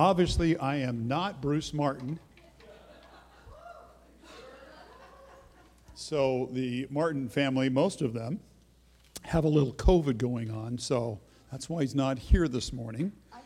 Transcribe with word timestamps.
Obviously, 0.00 0.56
I 0.56 0.76
am 0.76 1.06
not 1.06 1.42
Bruce 1.42 1.74
Martin. 1.74 2.18
So, 5.92 6.48
the 6.52 6.86
Martin 6.88 7.28
family, 7.28 7.68
most 7.68 8.00
of 8.00 8.14
them, 8.14 8.40
have 9.24 9.44
a 9.44 9.48
little 9.48 9.74
COVID 9.74 10.16
going 10.16 10.50
on. 10.50 10.78
So, 10.78 11.20
that's 11.52 11.68
why 11.68 11.82
he's 11.82 11.94
not 11.94 12.18
here 12.18 12.48
this 12.48 12.72
morning. 12.72 13.12
I'm 13.30 13.40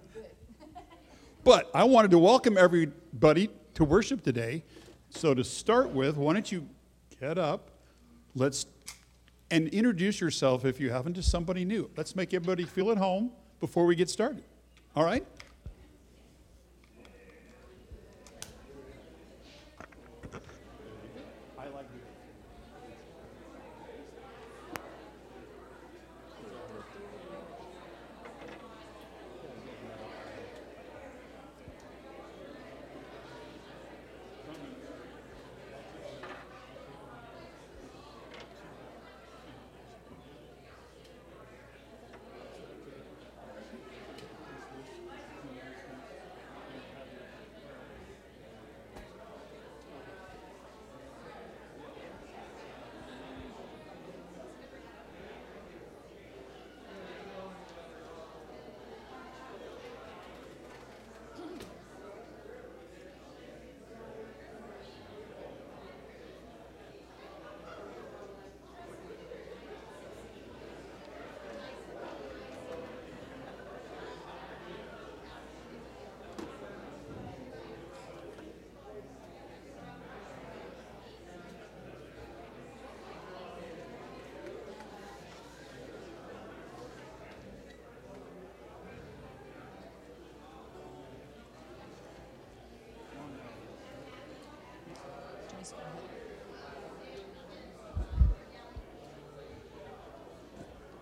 But 1.43 1.69
I 1.75 1.83
wanted 1.83 2.13
to 2.13 2.21
welcome 2.21 2.57
everybody 2.57 3.51
to 3.75 3.85
worship 3.85 4.23
today. 4.23 4.63
So, 5.11 5.35
to 5.35 5.43
start 5.43 5.91
with, 5.91 6.17
why 6.17 6.33
don't 6.33 6.53
you 6.53 6.69
get 7.19 7.39
up? 7.39 7.73
Let's 8.37 8.67
and 9.51 9.67
introduce 9.71 10.21
yourself 10.21 10.65
if 10.65 10.79
you 10.79 10.91
haven't 10.91 11.15
to 11.15 11.25
somebody 11.25 11.65
new. 11.65 11.91
Let's 11.97 12.15
make 12.15 12.33
everybody 12.33 12.63
feel 12.63 12.93
at 12.93 12.99
home 12.99 13.33
before 13.65 13.87
we 13.87 13.95
get 13.95 14.11
started. 14.11 14.43
All 14.95 15.07
right? 15.07 15.25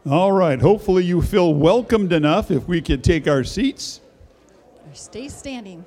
All 0.08 0.32
right. 0.32 0.60
Hopefully, 0.60 1.04
you 1.04 1.22
feel 1.22 1.54
welcomed 1.54 2.12
enough 2.12 2.50
if 2.50 2.66
we 2.66 2.80
could 2.80 3.04
take 3.04 3.28
our 3.28 3.44
seats 3.44 4.00
Or 4.88 4.94
stay 4.94 5.28
standing. 5.28 5.84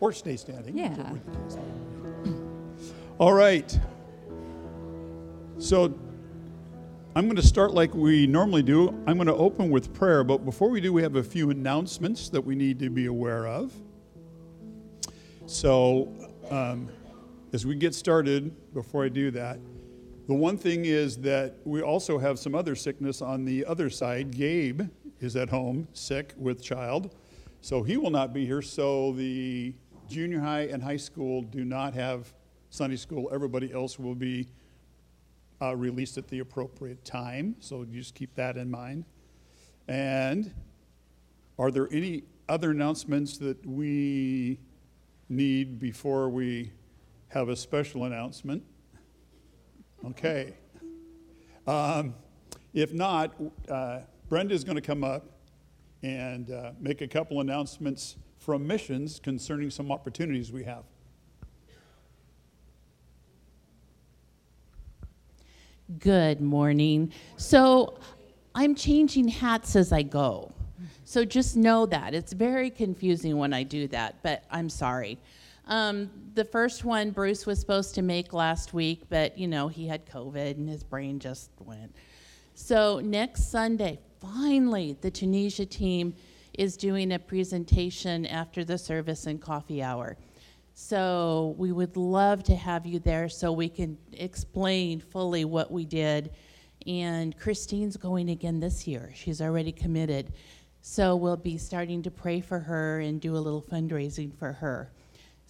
or 0.00 0.12
stay 0.12 0.36
standing. 0.36 0.78
Yeah. 0.78 1.12
All 3.18 3.32
right. 3.34 3.78
So 5.58 5.92
I'm 7.16 7.24
going 7.26 7.36
to 7.36 7.42
start 7.42 7.74
like 7.74 7.92
we 7.94 8.26
normally 8.26 8.62
do. 8.62 8.88
I'm 9.06 9.16
going 9.16 9.26
to 9.26 9.34
open 9.34 9.70
with 9.70 9.92
prayer, 9.92 10.22
but 10.24 10.44
before 10.44 10.70
we 10.70 10.80
do, 10.80 10.92
we 10.92 11.02
have 11.02 11.16
a 11.16 11.22
few 11.22 11.50
announcements 11.50 12.28
that 12.30 12.40
we 12.40 12.54
need 12.54 12.78
to 12.78 12.88
be 12.90 13.06
aware 13.06 13.46
of. 13.46 13.72
So, 15.46 16.08
um, 16.50 16.88
as 17.52 17.66
we 17.66 17.74
get 17.74 17.94
started, 17.94 18.54
before 18.72 19.04
I 19.04 19.08
do 19.08 19.30
that, 19.32 19.58
the 20.28 20.34
one 20.34 20.58
thing 20.58 20.84
is 20.84 21.16
that 21.22 21.54
we 21.64 21.80
also 21.80 22.18
have 22.18 22.38
some 22.38 22.54
other 22.54 22.76
sickness 22.76 23.22
on 23.22 23.46
the 23.46 23.64
other 23.64 23.88
side. 23.88 24.30
Gabe 24.30 24.82
is 25.20 25.36
at 25.36 25.48
home, 25.48 25.88
sick 25.94 26.34
with 26.36 26.62
child, 26.62 27.16
so 27.62 27.82
he 27.82 27.96
will 27.96 28.10
not 28.10 28.34
be 28.34 28.44
here. 28.44 28.60
So 28.60 29.12
the 29.12 29.74
junior 30.06 30.38
high 30.38 30.66
and 30.66 30.82
high 30.82 30.98
school 30.98 31.40
do 31.40 31.64
not 31.64 31.94
have 31.94 32.34
Sunday 32.68 32.96
school. 32.96 33.30
Everybody 33.32 33.72
else 33.72 33.98
will 33.98 34.14
be 34.14 34.48
uh, 35.62 35.74
released 35.74 36.18
at 36.18 36.28
the 36.28 36.40
appropriate 36.40 37.02
time. 37.06 37.56
So 37.60 37.86
just 37.86 38.14
keep 38.14 38.34
that 38.34 38.58
in 38.58 38.70
mind. 38.70 39.06
And 39.88 40.52
are 41.58 41.70
there 41.70 41.88
any 41.90 42.24
other 42.50 42.72
announcements 42.72 43.38
that 43.38 43.64
we 43.66 44.60
need 45.30 45.78
before 45.78 46.28
we 46.28 46.72
have 47.28 47.48
a 47.48 47.56
special 47.56 48.04
announcement? 48.04 48.62
Okay. 50.06 50.54
Um, 51.66 52.14
if 52.72 52.92
not, 52.92 53.34
uh, 53.68 54.00
Brenda 54.28 54.54
is 54.54 54.64
going 54.64 54.76
to 54.76 54.82
come 54.82 55.02
up 55.02 55.24
and 56.02 56.50
uh, 56.50 56.72
make 56.78 57.00
a 57.00 57.08
couple 57.08 57.40
announcements 57.40 58.16
from 58.38 58.66
missions 58.66 59.18
concerning 59.18 59.70
some 59.70 59.90
opportunities 59.90 60.52
we 60.52 60.64
have. 60.64 60.84
Good 65.98 66.40
morning. 66.40 67.12
So 67.36 67.98
I'm 68.54 68.74
changing 68.74 69.28
hats 69.28 69.74
as 69.74 69.92
I 69.92 70.02
go. 70.02 70.52
So 71.04 71.24
just 71.24 71.56
know 71.56 71.86
that. 71.86 72.14
It's 72.14 72.32
very 72.32 72.70
confusing 72.70 73.38
when 73.38 73.52
I 73.52 73.62
do 73.62 73.88
that, 73.88 74.22
but 74.22 74.44
I'm 74.50 74.68
sorry. 74.68 75.18
Um, 75.68 76.10
the 76.34 76.44
first 76.44 76.84
one 76.84 77.10
Bruce 77.10 77.44
was 77.44 77.60
supposed 77.60 77.94
to 77.96 78.02
make 78.02 78.32
last 78.32 78.72
week, 78.72 79.02
but 79.10 79.36
you 79.36 79.46
know, 79.46 79.68
he 79.68 79.86
had 79.86 80.06
COVID 80.06 80.52
and 80.52 80.68
his 80.68 80.82
brain 80.82 81.18
just 81.18 81.50
went. 81.60 81.94
So 82.54 83.00
next 83.00 83.50
Sunday, 83.50 84.00
finally, 84.20 84.96
the 85.00 85.10
Tunisia 85.10 85.66
team 85.66 86.14
is 86.54 86.76
doing 86.76 87.12
a 87.12 87.18
presentation 87.18 88.26
after 88.26 88.64
the 88.64 88.78
service 88.78 89.26
and 89.26 89.40
coffee 89.40 89.82
hour. 89.82 90.16
So 90.74 91.54
we 91.58 91.72
would 91.72 91.96
love 91.96 92.42
to 92.44 92.56
have 92.56 92.86
you 92.86 92.98
there 92.98 93.28
so 93.28 93.52
we 93.52 93.68
can 93.68 93.98
explain 94.12 95.00
fully 95.00 95.44
what 95.44 95.70
we 95.70 95.84
did. 95.84 96.30
And 96.86 97.36
Christine's 97.38 97.96
going 97.96 98.30
again 98.30 98.58
this 98.60 98.86
year. 98.86 99.12
She's 99.14 99.42
already 99.42 99.72
committed. 99.72 100.32
So 100.80 101.16
we'll 101.16 101.36
be 101.36 101.58
starting 101.58 102.02
to 102.04 102.10
pray 102.10 102.40
for 102.40 102.58
her 102.60 103.00
and 103.00 103.20
do 103.20 103.36
a 103.36 103.38
little 103.38 103.60
fundraising 103.60 104.34
for 104.38 104.52
her. 104.52 104.90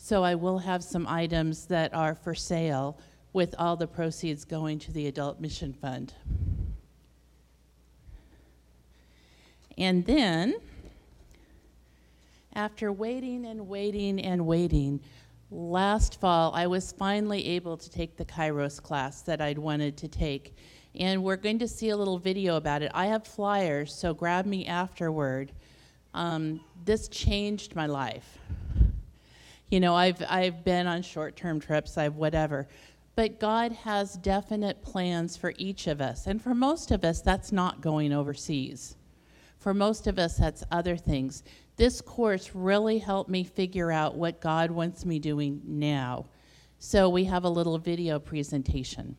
So 0.00 0.22
I 0.22 0.36
will 0.36 0.58
have 0.58 0.82
some 0.84 1.06
items 1.08 1.66
that 1.66 1.92
are 1.92 2.14
for 2.14 2.34
sale 2.34 2.98
with 3.32 3.54
all 3.58 3.76
the 3.76 3.88
proceeds 3.88 4.44
going 4.44 4.78
to 4.78 4.92
the 4.92 5.08
Adult 5.08 5.40
Mission 5.40 5.74
Fund. 5.74 6.14
And 9.76 10.06
then, 10.06 10.54
after 12.54 12.92
waiting 12.92 13.44
and 13.44 13.68
waiting 13.68 14.20
and 14.20 14.46
waiting, 14.46 15.00
last 15.50 16.20
fall 16.20 16.52
I 16.54 16.68
was 16.68 16.92
finally 16.92 17.44
able 17.48 17.76
to 17.76 17.90
take 17.90 18.16
the 18.16 18.24
Kairos 18.24 18.80
class 18.80 19.22
that 19.22 19.40
I'd 19.40 19.58
wanted 19.58 19.96
to 19.98 20.08
take. 20.08 20.56
And 20.94 21.24
we're 21.24 21.36
going 21.36 21.58
to 21.58 21.68
see 21.68 21.90
a 21.90 21.96
little 21.96 22.18
video 22.18 22.56
about 22.56 22.82
it. 22.82 22.92
I 22.94 23.06
have 23.06 23.26
flyers, 23.26 23.92
so 23.92 24.14
grab 24.14 24.46
me 24.46 24.64
afterward. 24.64 25.50
Um, 26.14 26.60
this 26.84 27.08
changed 27.08 27.74
my 27.74 27.86
life. 27.86 28.38
You 29.70 29.80
know, 29.80 29.94
I've, 29.94 30.22
I've 30.28 30.64
been 30.64 30.86
on 30.86 31.02
short 31.02 31.36
term 31.36 31.60
trips, 31.60 31.98
I've 31.98 32.16
whatever. 32.16 32.66
But 33.16 33.40
God 33.40 33.72
has 33.72 34.14
definite 34.14 34.80
plans 34.82 35.36
for 35.36 35.52
each 35.58 35.88
of 35.88 36.00
us. 36.00 36.26
And 36.26 36.40
for 36.40 36.54
most 36.54 36.90
of 36.92 37.04
us, 37.04 37.20
that's 37.20 37.50
not 37.50 37.80
going 37.80 38.12
overseas. 38.12 38.96
For 39.58 39.74
most 39.74 40.06
of 40.06 40.18
us, 40.18 40.36
that's 40.36 40.62
other 40.70 40.96
things. 40.96 41.42
This 41.76 42.00
course 42.00 42.54
really 42.54 42.98
helped 42.98 43.28
me 43.28 43.42
figure 43.42 43.90
out 43.90 44.14
what 44.14 44.40
God 44.40 44.70
wants 44.70 45.04
me 45.04 45.18
doing 45.18 45.60
now. 45.64 46.26
So 46.78 47.08
we 47.08 47.24
have 47.24 47.44
a 47.44 47.48
little 47.48 47.76
video 47.76 48.20
presentation. 48.20 49.16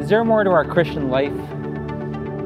Is 0.00 0.08
there 0.08 0.24
more 0.24 0.42
to 0.42 0.50
our 0.50 0.64
Christian 0.64 1.10
life? 1.10 1.36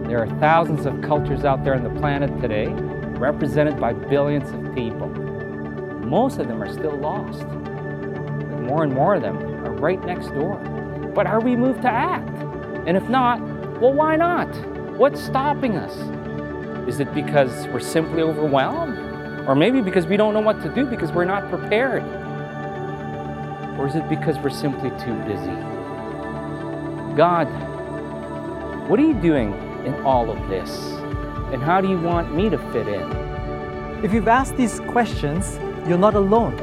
There 0.09 0.19
are 0.19 0.27
thousands 0.41 0.87
of 0.87 1.01
cultures 1.03 1.45
out 1.45 1.63
there 1.63 1.77
on 1.77 1.85
the 1.85 2.01
planet 2.01 2.41
today, 2.41 2.67
represented 2.67 3.79
by 3.79 3.93
billions 3.93 4.51
of 4.51 4.75
people. 4.75 5.07
Most 5.07 6.41
of 6.41 6.49
them 6.49 6.61
are 6.61 6.73
still 6.73 6.97
lost. 6.97 7.47
But 7.47 8.61
more 8.61 8.83
and 8.83 8.93
more 8.93 9.15
of 9.15 9.23
them 9.23 9.37
are 9.65 9.73
right 9.73 10.05
next 10.05 10.31
door. 10.31 10.57
But 11.15 11.29
are 11.29 11.41
we 11.41 11.55
moved 11.55 11.83
to 11.83 11.89
act? 11.89 12.29
And 12.89 12.97
if 12.97 13.09
not, 13.09 13.41
well, 13.81 13.93
why 13.93 14.17
not? 14.17 14.49
What's 14.99 15.23
stopping 15.23 15.77
us? 15.77 15.95
Is 16.89 16.99
it 16.99 17.15
because 17.15 17.69
we're 17.69 17.79
simply 17.79 18.23
overwhelmed? 18.23 18.99
Or 19.49 19.55
maybe 19.55 19.81
because 19.81 20.07
we 20.07 20.17
don't 20.17 20.35
know 20.35 20.41
what 20.41 20.61
to 20.63 20.75
do 20.75 20.87
because 20.87 21.13
we're 21.13 21.25
not 21.25 21.49
prepared? 21.51 22.03
Or 23.79 23.87
is 23.87 23.95
it 23.95 24.09
because 24.09 24.39
we're 24.39 24.51
simply 24.51 24.91
too 24.99 25.15
busy? 25.23 25.74
God, 27.17 27.47
what 28.89 28.99
are 28.99 29.05
you 29.05 29.15
doing 29.15 29.53
in 29.87 29.95
all 30.05 30.29
of 30.31 30.49
this? 30.49 30.69
And 31.53 31.63
how 31.63 31.81
do 31.81 31.89
you 31.89 32.01
want 32.01 32.35
me 32.35 32.51
to 32.51 32.59
fit 32.73 32.89
in? 32.89 34.05
If 34.05 34.13
you've 34.13 34.27
asked 34.27 34.57
these 34.57 34.81
questions, 34.81 35.61
you're 35.89 35.97
not 35.97 36.17
alone. 36.17 36.57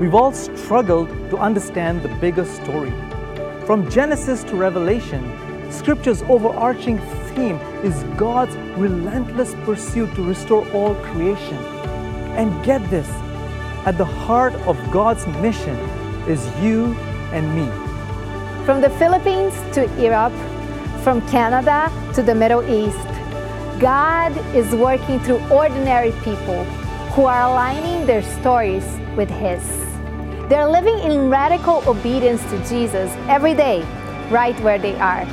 We've 0.00 0.14
all 0.14 0.32
struggled 0.32 1.10
to 1.28 1.36
understand 1.36 2.02
the 2.02 2.08
bigger 2.08 2.46
story. 2.46 2.90
From 3.66 3.90
Genesis 3.90 4.42
to 4.44 4.56
Revelation, 4.56 5.70
Scripture's 5.70 6.22
overarching 6.22 6.98
theme 7.34 7.56
is 7.84 8.02
God's 8.16 8.56
relentless 8.78 9.54
pursuit 9.66 10.14
to 10.14 10.22
restore 10.22 10.66
all 10.72 10.94
creation. 10.96 11.58
And 12.38 12.64
get 12.64 12.80
this 12.88 13.08
at 13.84 13.98
the 13.98 14.06
heart 14.06 14.54
of 14.66 14.78
God's 14.90 15.26
mission 15.42 15.76
is 16.26 16.46
you 16.62 16.94
and 17.34 17.54
me. 17.54 17.81
From 18.64 18.80
the 18.80 18.90
Philippines 18.90 19.54
to 19.74 19.88
Europe, 20.00 20.32
from 21.02 21.20
Canada 21.26 21.90
to 22.14 22.22
the 22.22 22.32
Middle 22.32 22.62
East, 22.62 23.08
God 23.80 24.30
is 24.54 24.72
working 24.72 25.18
through 25.18 25.40
ordinary 25.50 26.12
people 26.22 26.62
who 27.16 27.24
are 27.24 27.42
aligning 27.42 28.06
their 28.06 28.22
stories 28.22 28.86
with 29.16 29.28
His. 29.28 29.60
They're 30.48 30.68
living 30.68 30.96
in 31.00 31.28
radical 31.28 31.82
obedience 31.88 32.40
to 32.50 32.68
Jesus 32.68 33.10
every 33.28 33.52
day, 33.52 33.82
right 34.30 34.58
where 34.60 34.78
they 34.78 34.94
are. 35.00 35.24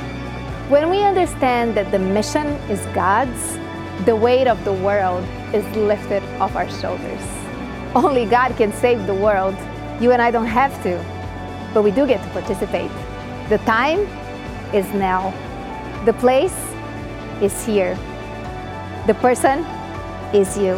When 0.68 0.90
we 0.90 1.04
understand 1.04 1.76
that 1.76 1.92
the 1.92 2.00
mission 2.00 2.48
is 2.68 2.84
God's, 2.86 3.58
the 4.06 4.16
weight 4.16 4.48
of 4.48 4.64
the 4.64 4.72
world 4.72 5.22
is 5.54 5.64
lifted 5.76 6.24
off 6.40 6.56
our 6.56 6.68
shoulders. 6.68 7.22
Only 7.94 8.26
God 8.26 8.56
can 8.56 8.72
save 8.72 9.06
the 9.06 9.14
world. 9.14 9.54
You 10.00 10.10
and 10.10 10.20
I 10.20 10.32
don't 10.32 10.46
have 10.46 10.74
to, 10.82 10.98
but 11.72 11.84
we 11.84 11.92
do 11.92 12.08
get 12.08 12.20
to 12.24 12.30
participate. 12.30 12.90
The 13.50 13.58
time 13.58 13.98
is 14.72 14.86
now. 14.94 15.34
The 16.04 16.12
place 16.12 16.54
is 17.42 17.66
here. 17.66 17.96
The 19.08 19.14
person 19.14 19.64
is 20.32 20.56
you. 20.56 20.74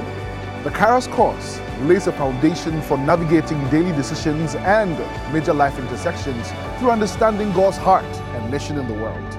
The 0.65 0.71
Kairos 0.71 1.07
course 1.13 1.61
lays 1.83 2.07
a 2.07 2.13
foundation 2.13 2.81
for 2.81 2.97
navigating 2.97 3.63
daily 3.69 3.93
decisions 3.93 4.55
and 4.55 4.99
major 5.35 5.53
life 5.53 5.79
intersections 5.79 6.51
through 6.79 6.93
understanding 6.93 7.53
God's 7.53 7.77
heart 7.77 8.07
and 8.07 8.51
mission 8.51 8.79
in 8.79 8.89
the 8.89 8.95
world. 8.95 9.31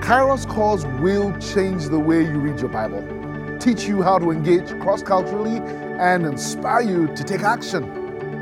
Kairos 0.00 0.46
course 0.46 0.84
will 1.00 1.36
change 1.40 1.88
the 1.88 1.98
way 1.98 2.22
you 2.22 2.38
read 2.38 2.60
your 2.60 2.70
Bible, 2.70 3.02
teach 3.58 3.88
you 3.88 4.02
how 4.02 4.20
to 4.20 4.30
engage 4.30 4.68
cross 4.78 5.02
culturally, 5.02 5.56
and 5.98 6.24
inspire 6.24 6.82
you 6.82 7.08
to 7.16 7.24
take 7.24 7.40
action. 7.40 7.82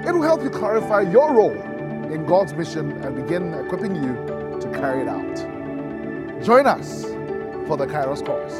It 0.07 0.13
will 0.13 0.21
help 0.21 0.43
you 0.43 0.51
clarify 0.51 1.11
your 1.11 1.33
role 1.33 1.68
in 2.13 2.27
God's 2.27 2.55
mission 2.55 2.93
and 3.03 3.15
begin 3.17 3.55
equipping 3.55 3.95
you 3.95 4.15
to 4.61 4.71
carry 4.73 5.03
it 5.03 5.09
out. 5.09 6.45
Join 6.45 6.67
us 6.67 7.05
for 7.67 7.77
the 7.77 7.87
Kairos 7.87 8.25
course. 8.25 8.55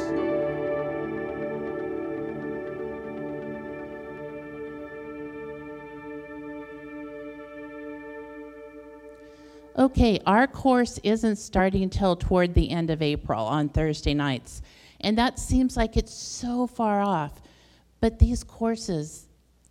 Okay, 9.79 10.19
our 10.25 10.45
course 10.45 10.99
isn't 11.03 11.37
starting 11.37 11.89
till 11.89 12.17
toward 12.17 12.53
the 12.53 12.69
end 12.69 12.89
of 12.89 13.01
April 13.01 13.45
on 13.45 13.69
Thursday 13.69 14.13
nights. 14.13 14.61
And 14.99 15.17
that 15.17 15.39
seems 15.39 15.77
like 15.77 15.95
it's 15.95 16.13
so 16.13 16.67
far 16.67 17.01
off. 17.01 17.41
But 18.01 18.19
these 18.19 18.43
courses, 18.43 19.27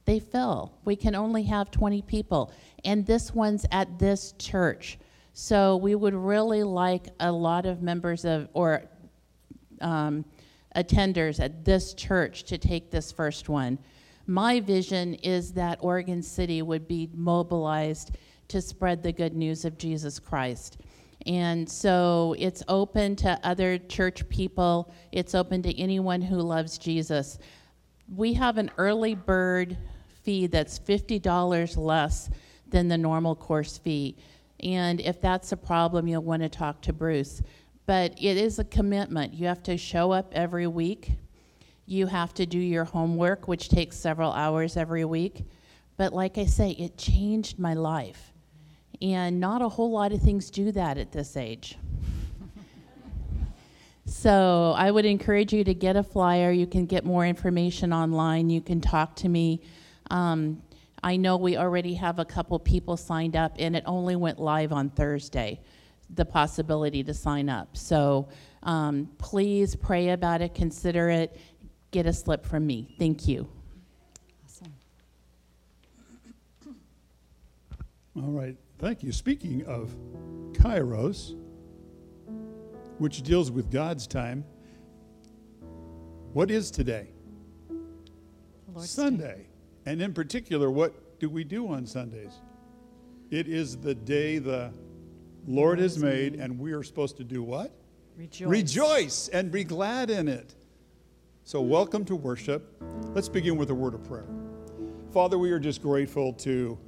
they 0.06 0.18
fill. 0.18 0.73
We 0.87 0.97
can 0.97 1.14
only 1.14 1.42
have 1.42 1.70
20 1.70 2.00
people. 2.02 2.50
And 2.85 3.06
this 3.06 3.35
one's 3.35 3.66
at 3.70 3.99
this 3.99 4.35
church. 4.38 4.99
So 5.32 5.76
we 5.76 5.94
would 5.94 6.14
really 6.14 6.62
like 6.62 7.08
a 7.20 7.30
lot 7.30 7.66
of 7.66 7.82
members 7.82 8.25
of, 8.25 8.49
or 8.54 8.82
um, 9.80 10.25
attenders 10.76 11.40
at 11.40 11.64
this 11.64 11.94
church 11.94 12.44
to 12.44 12.58
take 12.58 12.90
this 12.90 13.12
first 13.12 13.49
one. 13.49 13.78
My 14.26 14.61
vision 14.61 15.14
is 15.14 15.52
that 15.52 15.78
Oregon 15.80 16.23
City 16.23 16.61
would 16.62 16.87
be 16.87 17.08
mobilized 17.14 18.16
to 18.49 18.61
spread 18.61 19.02
the 19.02 19.12
good 19.12 19.35
news 19.35 19.64
of 19.64 19.78
Jesus 19.78 20.18
Christ. 20.18 20.78
And 21.26 21.68
so 21.68 22.35
it's 22.38 22.62
open 22.68 23.16
to 23.16 23.38
other 23.42 23.78
church 23.78 24.28
people, 24.28 24.92
it's 25.12 25.35
open 25.35 25.62
to 25.62 25.78
anyone 25.78 26.20
who 26.20 26.37
loves 26.37 26.78
Jesus. 26.78 27.38
We 28.14 28.32
have 28.35 28.56
an 28.58 28.70
early 28.78 29.14
bird 29.14 29.76
fee 30.23 30.47
that's 30.47 30.78
$50 30.78 31.76
less 31.76 32.30
than 32.70 32.88
the 32.88 32.98
normal 32.98 33.34
course 33.34 33.78
fee. 33.78 34.16
And 34.60 35.00
if 35.00 35.20
that's 35.20 35.52
a 35.52 35.56
problem, 35.56 36.06
you'll 36.06 36.22
want 36.22 36.42
to 36.42 36.48
talk 36.48 36.80
to 36.82 36.92
Bruce. 36.92 37.42
But 37.87 38.12
it 38.20 38.37
is 38.37 38.58
a 38.58 38.64
commitment. 38.64 39.32
You 39.32 39.46
have 39.46 39.62
to 39.64 39.76
show 39.76 40.12
up 40.12 40.32
every 40.32 40.66
week. 40.66 41.12
You 41.87 42.06
have 42.06 42.34
to 42.34 42.44
do 42.44 42.58
your 42.58 42.84
homework, 42.84 43.48
which 43.48 43.70
takes 43.70 43.96
several 43.96 44.32
hours 44.32 44.76
every 44.76 45.04
week. 45.04 45.44
But 45.96 46.12
like 46.12 46.37
I 46.38 46.44
say, 46.44 46.72
it 46.72 46.98
changed 46.98 47.58
my 47.58 47.75
life. 47.75 48.32
And 49.00 49.40
not 49.40 49.62
a 49.62 49.68
whole 49.68 49.90
lot 49.90 50.12
of 50.12 50.20
things 50.20 50.50
do 50.50 50.70
that 50.72 50.98
at 50.98 51.12
this 51.12 51.37
age. 51.37 51.78
so 54.06 54.75
I 54.76 54.90
would 54.90 55.06
encourage 55.06 55.52
you 55.52 55.64
to 55.64 55.72
get 55.72 55.96
a 55.96 56.02
flyer. 56.02 56.50
You 56.50 56.66
can 56.66 56.84
get 56.84 57.04
more 57.04 57.25
information 57.25 57.92
online. 57.92 58.50
You 58.50 58.60
can 58.60 58.80
talk 58.80 59.14
to 59.16 59.28
me. 59.28 59.62
Um, 60.10 60.62
I 61.02 61.17
know 61.17 61.37
we 61.37 61.57
already 61.57 61.95
have 61.95 62.19
a 62.19 62.25
couple 62.25 62.59
people 62.59 62.97
signed 62.97 63.37
up, 63.37 63.55
and 63.59 63.76
it 63.76 63.85
only 63.87 64.17
went 64.17 64.38
live 64.38 64.73
on 64.73 64.90
Thursday, 64.90 65.61
the 66.14 66.25
possibility 66.25 67.05
to 67.05 67.14
sign 67.14 67.49
up. 67.49 67.76
So 67.76 68.28
um, 68.62 69.09
please 69.19 69.76
pray 69.76 70.11
about 70.11 70.43
it, 70.43 70.55
consider 70.55 71.09
it, 71.09 71.38
get 71.90 72.07
a 72.07 72.12
slip 72.12 72.45
from 72.45 72.67
me. 72.67 72.95
Thank 72.99 73.28
you. 73.28 73.49
Awesome. 74.45 74.75
All 78.17 78.33
right, 78.33 78.57
thank 78.78 79.02
you. 79.02 79.12
Speaking 79.12 79.64
of 79.67 79.95
Kairos, 80.52 81.37
which 82.99 83.23
deals 83.23 83.50
with 83.50 83.71
God's 83.71 84.07
time, 84.07 84.45
what 86.33 86.50
is 86.50 86.71
today? 86.71 87.09
The 87.69 87.75
Lord's 88.75 88.95
Day. 88.95 89.47
And 89.88 90.02
in 90.02 90.12
particular, 90.12 90.71
what 90.71 91.18
do 91.18 91.30
we 91.30 91.45
do 91.45 91.66
on 91.68 91.87
Sundays? 91.87 92.42
It 93.30 93.49
is 93.49 93.78
the 93.78 93.95
day 93.95 94.37
the 94.37 94.71
Lord 95.47 95.78
has 95.78 95.97
made, 95.97 96.35
and 96.35 96.59
we 96.59 96.73
are 96.73 96.83
supposed 96.83 97.16
to 97.16 97.25
do 97.25 97.42
what? 97.42 97.73
Rejoice. 98.14 98.49
Rejoice 98.50 99.28
and 99.28 99.50
be 99.50 99.64
glad 99.64 100.11
in 100.11 100.28
it. 100.28 100.54
So, 101.45 101.62
welcome 101.62 102.04
to 102.04 102.16
worship. 102.16 102.71
Let's 103.14 103.30
begin 103.30 103.57
with 103.57 103.71
a 103.71 103.75
word 103.75 103.95
of 103.95 104.04
prayer. 104.04 104.26
Father, 105.11 105.38
we 105.38 105.50
are 105.52 105.59
just 105.59 105.80
grateful 105.80 106.35
to 106.35 106.78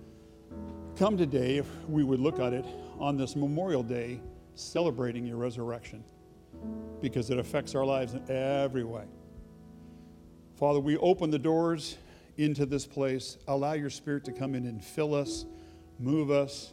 come 0.98 1.16
today, 1.16 1.56
if 1.56 1.66
we 1.88 2.04
would 2.04 2.20
look 2.20 2.38
at 2.38 2.52
it, 2.52 2.66
on 2.98 3.16
this 3.16 3.34
Memorial 3.34 3.82
Day, 3.82 4.20
celebrating 4.56 5.24
your 5.24 5.38
resurrection, 5.38 6.04
because 7.00 7.30
it 7.30 7.38
affects 7.38 7.74
our 7.74 7.86
lives 7.86 8.12
in 8.12 8.30
every 8.30 8.84
way. 8.84 9.04
Father, 10.58 10.80
we 10.80 10.98
open 10.98 11.30
the 11.30 11.38
doors 11.38 11.96
into 12.44 12.66
this 12.66 12.86
place. 12.86 13.38
Allow 13.48 13.74
your 13.74 13.90
Spirit 13.90 14.24
to 14.24 14.32
come 14.32 14.54
in 14.54 14.66
and 14.66 14.82
fill 14.82 15.14
us, 15.14 15.44
move 15.98 16.30
us. 16.30 16.72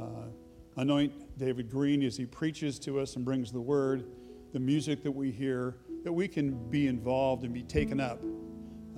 Uh, 0.00 0.28
anoint 0.76 1.38
David 1.38 1.70
Green 1.70 2.02
as 2.02 2.16
he 2.16 2.24
preaches 2.24 2.78
to 2.80 2.98
us 2.98 3.16
and 3.16 3.24
brings 3.24 3.52
the 3.52 3.60
word, 3.60 4.04
the 4.52 4.60
music 4.60 5.02
that 5.02 5.10
we 5.10 5.30
hear, 5.30 5.76
that 6.04 6.12
we 6.12 6.28
can 6.28 6.52
be 6.70 6.86
involved 6.86 7.44
and 7.44 7.52
be 7.52 7.62
taken 7.62 8.00
up 8.00 8.20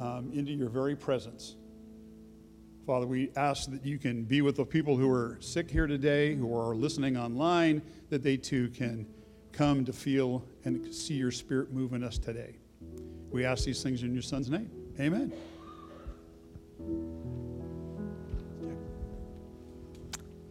um, 0.00 0.30
into 0.32 0.52
your 0.52 0.68
very 0.68 0.96
presence. 0.96 1.56
Father, 2.86 3.06
we 3.06 3.30
ask 3.36 3.70
that 3.70 3.84
you 3.84 3.98
can 3.98 4.24
be 4.24 4.42
with 4.42 4.56
the 4.56 4.64
people 4.64 4.96
who 4.96 5.10
are 5.10 5.38
sick 5.40 5.70
here 5.70 5.86
today, 5.86 6.34
who 6.34 6.54
are 6.56 6.74
listening 6.74 7.16
online, 7.16 7.80
that 8.10 8.22
they 8.22 8.36
too 8.36 8.68
can 8.68 9.06
come 9.52 9.84
to 9.84 9.92
feel 9.92 10.44
and 10.64 10.94
see 10.94 11.14
your 11.14 11.30
spirit 11.30 11.72
move 11.72 11.94
in 11.94 12.04
us 12.04 12.18
today. 12.18 12.56
We 13.30 13.44
ask 13.44 13.64
these 13.64 13.82
things 13.82 14.02
in 14.02 14.12
your 14.12 14.22
son's 14.22 14.50
name. 14.50 14.70
Amen. 15.00 15.32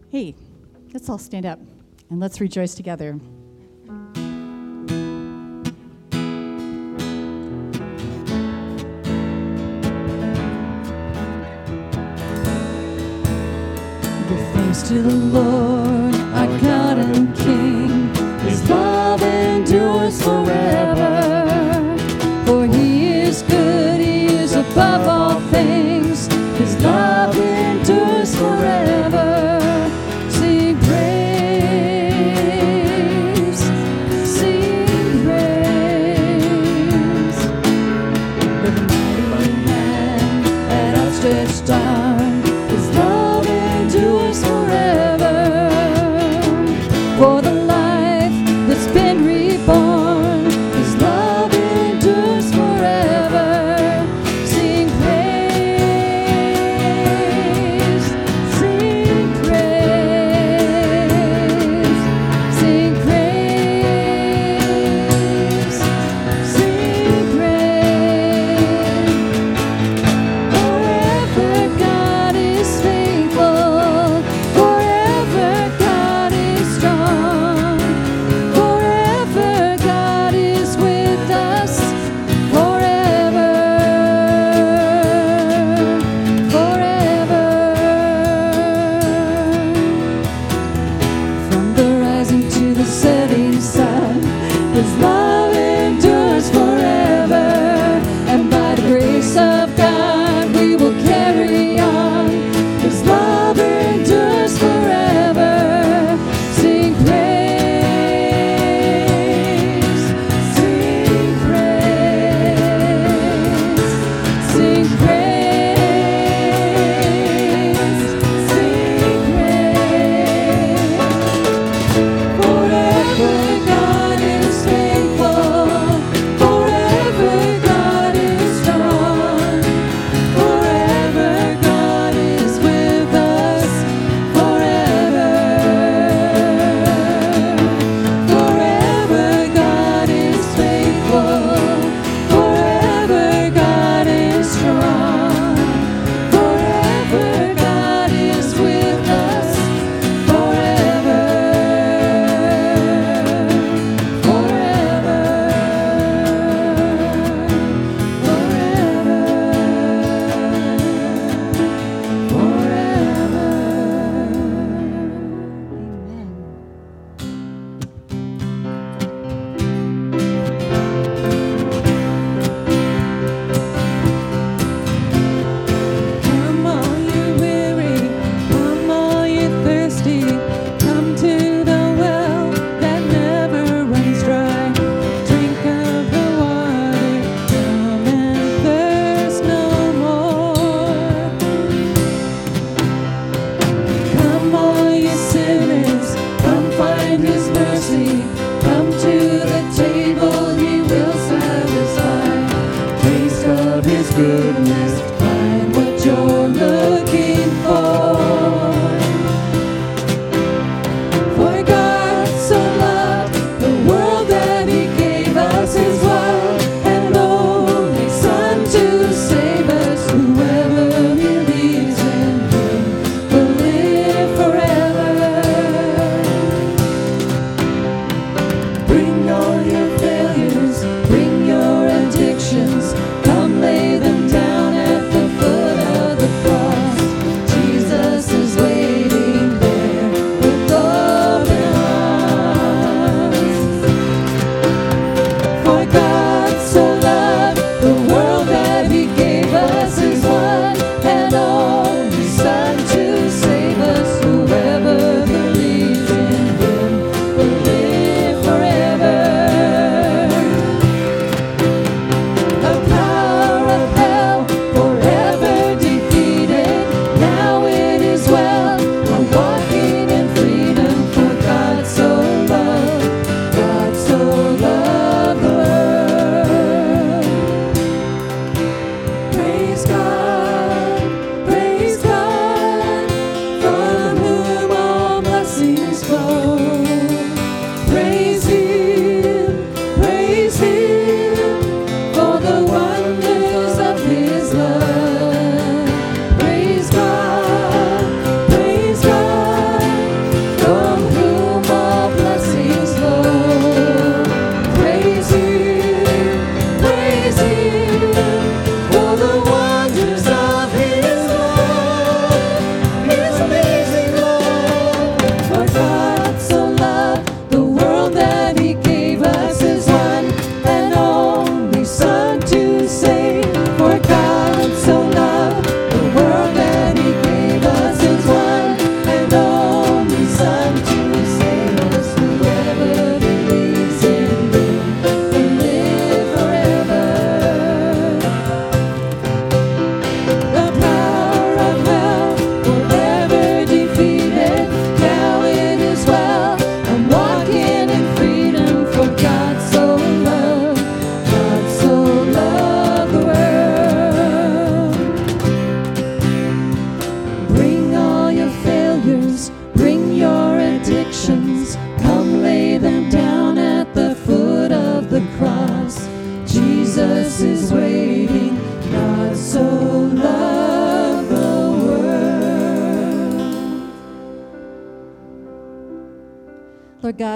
Hey, 0.10 0.36
let's 0.94 1.10
all 1.10 1.18
stand 1.18 1.46
up 1.46 1.60
and 2.10 2.20
let's 2.20 2.40
rejoice 2.40 2.76
together. 2.76 3.20
To 14.88 15.02
the 15.02 15.16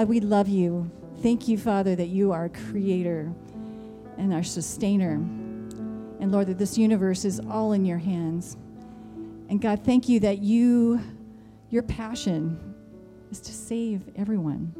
we 0.08 0.20
love 0.20 0.48
you. 0.48 0.90
Thank 1.22 1.48
you, 1.48 1.58
Father, 1.58 1.94
that 1.94 2.08
you 2.08 2.32
are 2.32 2.48
creator 2.48 3.30
and 4.16 4.32
our 4.32 4.42
sustainer. 4.42 5.12
And 5.12 6.32
Lord, 6.32 6.46
that 6.46 6.56
this 6.56 6.78
universe 6.78 7.26
is 7.26 7.40
all 7.40 7.74
in 7.74 7.84
your 7.84 7.98
hands. 7.98 8.56
And 9.50 9.60
God, 9.60 9.84
thank 9.84 10.08
you 10.08 10.18
that 10.20 10.38
you, 10.38 11.00
your 11.68 11.82
passion 11.82 12.74
is 13.30 13.38
to 13.40 13.52
save 13.52 14.02
everyone. 14.16 14.74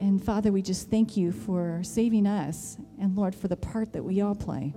And 0.00 0.22
Father, 0.24 0.50
we 0.50 0.62
just 0.62 0.88
thank 0.88 1.14
you 1.14 1.30
for 1.30 1.82
saving 1.84 2.26
us 2.26 2.78
and 2.98 3.14
Lord, 3.14 3.34
for 3.34 3.48
the 3.48 3.56
part 3.56 3.92
that 3.92 4.02
we 4.02 4.22
all 4.22 4.34
play 4.34 4.72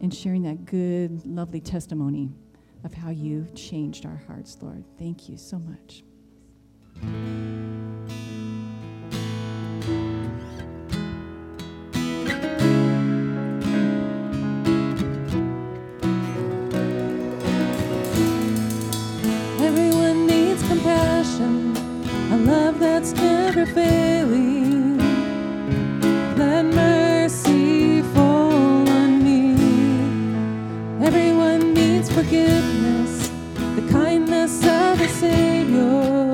in 0.00 0.10
sharing 0.10 0.44
that 0.44 0.66
good, 0.66 1.26
lovely 1.26 1.60
testimony 1.60 2.30
of 2.84 2.94
how 2.94 3.10
you 3.10 3.48
changed 3.56 4.06
our 4.06 4.22
hearts, 4.28 4.56
Lord. 4.60 4.84
Thank 4.98 5.28
you 5.28 5.36
so 5.36 5.58
much. 5.58 6.04
forgiveness, 32.10 33.30
the 33.76 33.88
kindness 33.90 34.62
of 34.66 35.00
a 35.00 35.08
Savior. 35.08 36.33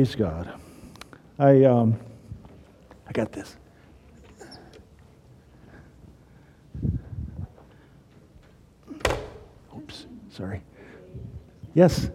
Praise 0.00 0.14
God. 0.14 0.50
I, 1.38 1.64
um, 1.64 2.00
I 3.06 3.12
got 3.12 3.32
this. 3.32 3.54
Oops, 9.76 10.06
sorry. 10.30 10.62
Yes. 11.74 12.08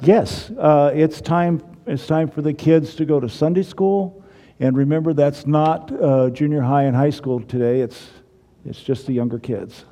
Yes, 0.00 0.50
uh, 0.52 0.90
it's 0.94 1.20
time. 1.20 1.60
It's 1.84 2.06
time 2.06 2.30
for 2.30 2.40
the 2.40 2.54
kids 2.54 2.94
to 2.94 3.04
go 3.04 3.20
to 3.20 3.28
Sunday 3.28 3.62
school, 3.62 4.24
and 4.58 4.74
remember 4.74 5.12
that's 5.12 5.46
not 5.46 5.92
uh, 6.02 6.30
junior 6.30 6.62
high 6.62 6.84
and 6.84 6.96
high 6.96 7.10
school 7.10 7.40
today. 7.40 7.82
It's 7.82 8.08
it's 8.64 8.80
just 8.80 9.06
the 9.06 9.12
younger 9.12 9.38
kids, 9.38 9.84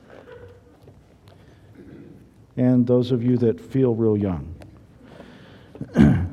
and 2.56 2.86
those 2.86 3.12
of 3.12 3.22
you 3.22 3.36
that 3.36 3.60
feel 3.60 3.94
real 3.94 4.16
young. 4.16 4.54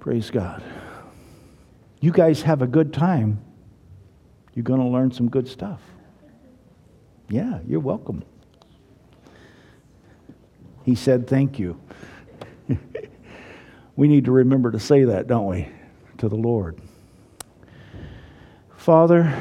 Praise 0.00 0.30
God. 0.30 0.62
You 2.00 2.12
guys 2.12 2.42
have 2.42 2.62
a 2.62 2.66
good 2.66 2.92
time. 2.92 3.40
You're 4.54 4.62
going 4.62 4.80
to 4.80 4.86
learn 4.86 5.10
some 5.10 5.28
good 5.28 5.48
stuff. 5.48 5.80
Yeah, 7.28 7.58
you're 7.66 7.80
welcome. 7.80 8.24
He 10.84 10.94
said, 10.94 11.26
Thank 11.26 11.58
you. 11.58 11.80
we 13.96 14.08
need 14.08 14.24
to 14.26 14.32
remember 14.32 14.70
to 14.70 14.80
say 14.80 15.04
that, 15.04 15.26
don't 15.26 15.46
we, 15.46 15.68
to 16.18 16.28
the 16.28 16.36
Lord. 16.36 16.80
Father, 18.76 19.36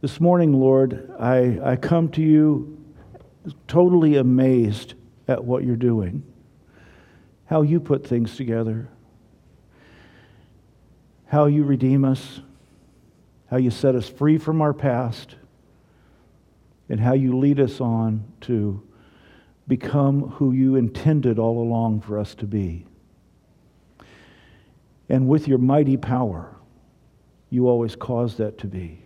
this 0.00 0.20
morning, 0.20 0.52
Lord, 0.52 1.12
I, 1.18 1.60
I 1.62 1.76
come 1.76 2.10
to 2.10 2.20
you 2.20 2.78
totally 3.68 4.16
amazed 4.16 4.94
at 5.28 5.42
what 5.42 5.64
you're 5.64 5.76
doing 5.76 6.24
how 7.52 7.60
you 7.60 7.78
put 7.78 8.06
things 8.06 8.34
together, 8.34 8.88
how 11.26 11.44
you 11.44 11.64
redeem 11.64 12.02
us, 12.02 12.40
how 13.50 13.58
you 13.58 13.70
set 13.70 13.94
us 13.94 14.08
free 14.08 14.38
from 14.38 14.62
our 14.62 14.72
past, 14.72 15.36
and 16.88 16.98
how 16.98 17.12
you 17.12 17.38
lead 17.38 17.60
us 17.60 17.78
on 17.78 18.24
to 18.40 18.82
become 19.68 20.30
who 20.30 20.52
you 20.52 20.76
intended 20.76 21.38
all 21.38 21.62
along 21.62 22.00
for 22.00 22.18
us 22.18 22.34
to 22.34 22.46
be. 22.46 22.86
And 25.10 25.28
with 25.28 25.46
your 25.46 25.58
mighty 25.58 25.98
power, 25.98 26.56
you 27.50 27.68
always 27.68 27.94
cause 27.94 28.38
that 28.38 28.56
to 28.60 28.66
be. 28.66 29.04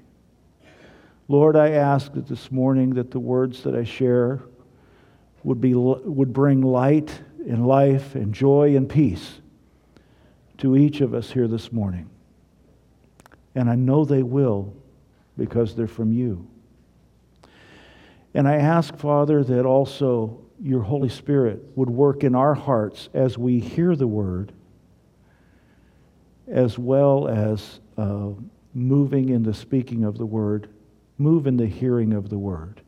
Lord, 1.27 1.57
I 1.57 1.71
ask 1.71 2.13
that 2.13 2.29
this 2.29 2.53
morning 2.53 2.91
that 2.91 3.11
the 3.11 3.19
words 3.19 3.65
that 3.65 3.75
I 3.75 3.83
share 3.83 4.41
would, 5.43 5.61
be, 5.61 5.75
would 5.75 6.33
bring 6.33 6.61
light 6.61 7.11
and 7.47 7.67
life 7.67 8.15
and 8.15 8.35
joy 8.35 8.77
and 8.77 8.89
peace 8.89 9.41
to 10.59 10.77
each 10.77 11.01
of 11.01 11.15
us 11.15 11.31
here 11.31 11.49
this 11.49 11.73
morning. 11.73 12.11
And 13.55 13.71
I 13.71 13.75
know 13.75 14.05
they 14.05 14.23
will 14.23 14.75
because 15.39 15.75
they're 15.75 15.87
from 15.87 16.13
you. 16.13 16.47
And 18.35 18.47
I 18.47 18.57
ask, 18.57 18.97
Father, 18.97 19.43
that 19.45 19.65
also 19.65 20.43
your 20.61 20.83
Holy 20.83 21.09
Spirit 21.09 21.63
would 21.75 21.89
work 21.89 22.25
in 22.25 22.35
our 22.35 22.55
hearts 22.55 23.09
as 23.15 23.39
we 23.39 23.61
hear 23.61 23.97
the 23.97 24.07
word, 24.07 24.53
as 26.49 26.79
well 26.79 27.29
as 27.29 27.81
uh, 27.97 28.31
moving 28.75 29.31
in 29.31 29.43
the 29.43 29.55
speaking 29.55 30.05
of 30.05 30.19
the 30.19 30.27
word 30.27 30.69
Move 31.19 31.47
in 31.47 31.57
the 31.57 31.67
hearing 31.67 32.13
of 32.13 32.29
the 32.29 32.39
word. 32.39 32.83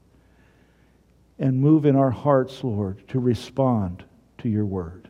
And 1.38 1.60
move 1.60 1.86
in 1.86 1.96
our 1.96 2.10
hearts, 2.10 2.62
Lord, 2.62 3.06
to 3.08 3.20
respond 3.20 4.04
to 4.38 4.48
your 4.48 4.66
word. 4.66 5.08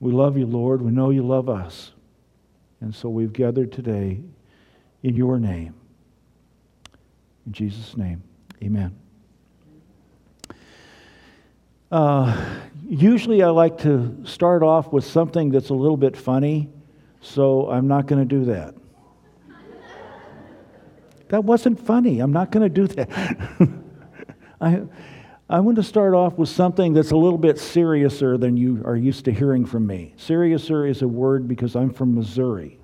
We 0.00 0.12
love 0.12 0.36
you, 0.36 0.46
Lord. 0.46 0.82
We 0.82 0.90
know 0.90 1.10
you 1.10 1.22
love 1.22 1.48
us. 1.48 1.92
And 2.80 2.94
so 2.94 3.08
we've 3.08 3.32
gathered 3.32 3.72
today 3.72 4.20
in 5.02 5.16
your 5.16 5.38
name. 5.38 5.74
In 7.46 7.52
Jesus' 7.52 7.96
name, 7.96 8.22
amen. 8.62 8.94
Uh, 11.90 12.58
usually 12.88 13.42
I 13.42 13.48
like 13.48 13.78
to 13.78 14.16
start 14.24 14.62
off 14.62 14.92
with 14.92 15.04
something 15.04 15.50
that's 15.50 15.68
a 15.68 15.74
little 15.74 15.96
bit 15.96 16.16
funny, 16.16 16.68
so 17.20 17.70
I'm 17.70 17.86
not 17.86 18.06
going 18.06 18.26
to 18.26 18.38
do 18.38 18.44
that. 18.46 18.74
That 21.28 21.42
wasn't 21.42 21.80
funny. 21.80 22.20
I'm 22.20 22.32
not 22.32 22.52
going 22.52 22.62
to 22.62 22.68
do 22.68 22.86
that. 22.94 23.08
I, 24.60 24.82
I 25.54 25.60
want 25.60 25.76
to 25.76 25.84
start 25.84 26.14
off 26.14 26.36
with 26.36 26.48
something 26.48 26.94
that's 26.94 27.12
a 27.12 27.16
little 27.16 27.38
bit 27.38 27.58
seriouser 27.58 28.40
than 28.40 28.56
you 28.56 28.82
are 28.84 28.96
used 28.96 29.24
to 29.26 29.32
hearing 29.32 29.64
from 29.64 29.86
me. 29.86 30.12
Seriouser 30.18 30.90
is 30.90 31.00
a 31.02 31.06
word 31.06 31.46
because 31.46 31.76
I'm 31.76 31.92
from 31.92 32.12
Missouri. 32.12 32.80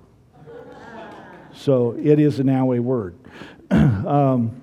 So 1.53 1.97
it 2.01 2.17
is 2.17 2.39
now 2.39 2.71
a 2.71 2.79
word. 2.79 3.17
um, 3.71 4.61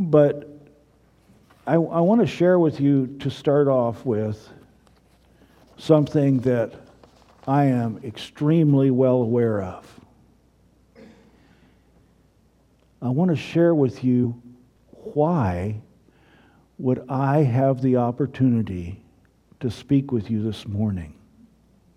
but 0.00 0.50
I, 1.64 1.74
I 1.74 1.76
want 1.76 2.22
to 2.22 2.26
share 2.26 2.58
with 2.58 2.80
you 2.80 3.06
to 3.20 3.30
start 3.30 3.68
off 3.68 4.04
with 4.04 4.48
something 5.76 6.40
that 6.40 6.74
I 7.46 7.66
am 7.66 8.00
extremely 8.02 8.90
well 8.90 9.18
aware 9.22 9.62
of. 9.62 10.00
I 13.00 13.10
want 13.10 13.30
to 13.30 13.36
share 13.36 13.76
with 13.76 14.02
you 14.02 14.42
why 14.90 15.80
would 16.78 17.04
I 17.08 17.42
have 17.42 17.80
the 17.82 17.96
opportunity 17.96 19.02
to 19.60 19.70
speak 19.70 20.12
with 20.12 20.30
you 20.30 20.42
this 20.42 20.66
morning. 20.66 21.14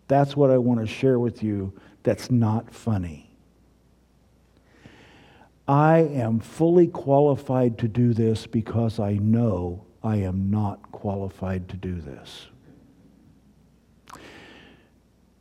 That's 0.08 0.38
what 0.38 0.52
I 0.52 0.58
want 0.58 0.80
to 0.80 0.88
share 0.88 1.20
with 1.20 1.44
you 1.44 1.74
that's 2.04 2.32
not 2.32 2.74
funny. 2.74 3.30
I 5.68 5.98
am 5.98 6.40
fully 6.40 6.88
qualified 6.88 7.78
to 7.80 7.90
do 7.90 8.14
this 8.14 8.48
because 8.48 9.00
I 9.00 9.14
know 9.14 9.84
I 10.02 10.18
am 10.18 10.50
not 10.50 10.92
qualified 10.94 11.68
to 11.70 11.76
do 11.76 12.00
this. 12.00 12.48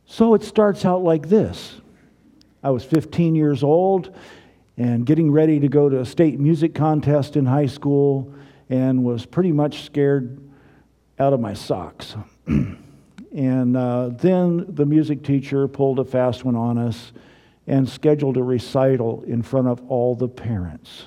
So 0.05 0.33
it 0.33 0.43
starts 0.43 0.83
out 0.83 1.03
like 1.03 1.29
this 1.29 1.79
I 2.63 2.71
was 2.71 2.83
15 2.83 3.35
years 3.35 3.63
old 3.63 4.13
and 4.77 5.05
getting 5.05 5.31
ready 5.31 5.59
to 5.59 5.69
go 5.69 5.87
to 5.87 6.01
a 6.01 6.05
state 6.05 6.39
music 6.39 6.75
contest 6.75 7.37
in 7.37 7.45
high 7.45 7.65
school 7.67 8.33
and 8.69 9.03
was 9.03 9.25
pretty 9.25 9.51
much 9.51 9.83
scared 9.83 10.41
out 11.19 11.33
of 11.33 11.39
my 11.39 11.53
socks. 11.53 12.15
and 12.47 13.77
uh, 13.77 14.09
then 14.09 14.65
the 14.69 14.85
music 14.85 15.23
teacher 15.23 15.67
pulled 15.67 15.99
a 15.99 16.05
fast 16.05 16.43
one 16.43 16.55
on 16.55 16.77
us 16.77 17.11
and 17.65 17.87
scheduled 17.87 18.37
a 18.37 18.43
recital 18.43 19.23
in 19.23 19.41
front 19.41 19.67
of 19.67 19.81
all 19.89 20.15
the 20.15 20.27
parents. 20.27 21.05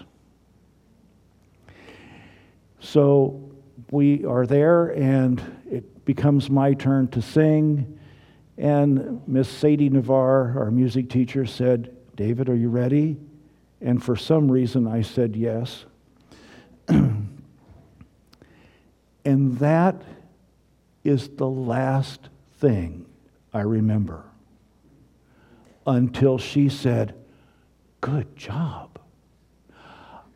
So 2.81 3.51
we 3.91 4.25
are 4.25 4.47
there, 4.47 4.89
and 4.89 5.41
it 5.71 6.05
becomes 6.05 6.51
my 6.51 6.75
turn 6.75 7.09
to 7.09 7.23
sing. 7.23 7.99
And 8.59 9.27
Miss 9.27 9.49
Sadie 9.49 9.89
Navarre, 9.89 10.55
our 10.59 10.71
music 10.71 11.09
teacher, 11.09 11.47
said, 11.47 11.97
David, 12.17 12.49
are 12.49 12.57
you 12.57 12.69
ready? 12.69 13.17
And 13.81 14.03
for 14.03 14.17
some 14.17 14.51
reason, 14.51 14.87
I 14.87 15.01
said 15.03 15.35
yes. 15.35 15.87
and 19.25 19.59
that 19.59 20.03
is 21.05 21.29
the 21.29 21.49
last 21.49 22.29
thing 22.59 23.07
I 23.53 23.61
remember 23.61 24.25
until 25.87 26.39
she 26.39 26.69
said, 26.69 27.15
Good 28.01 28.35
job. 28.35 28.99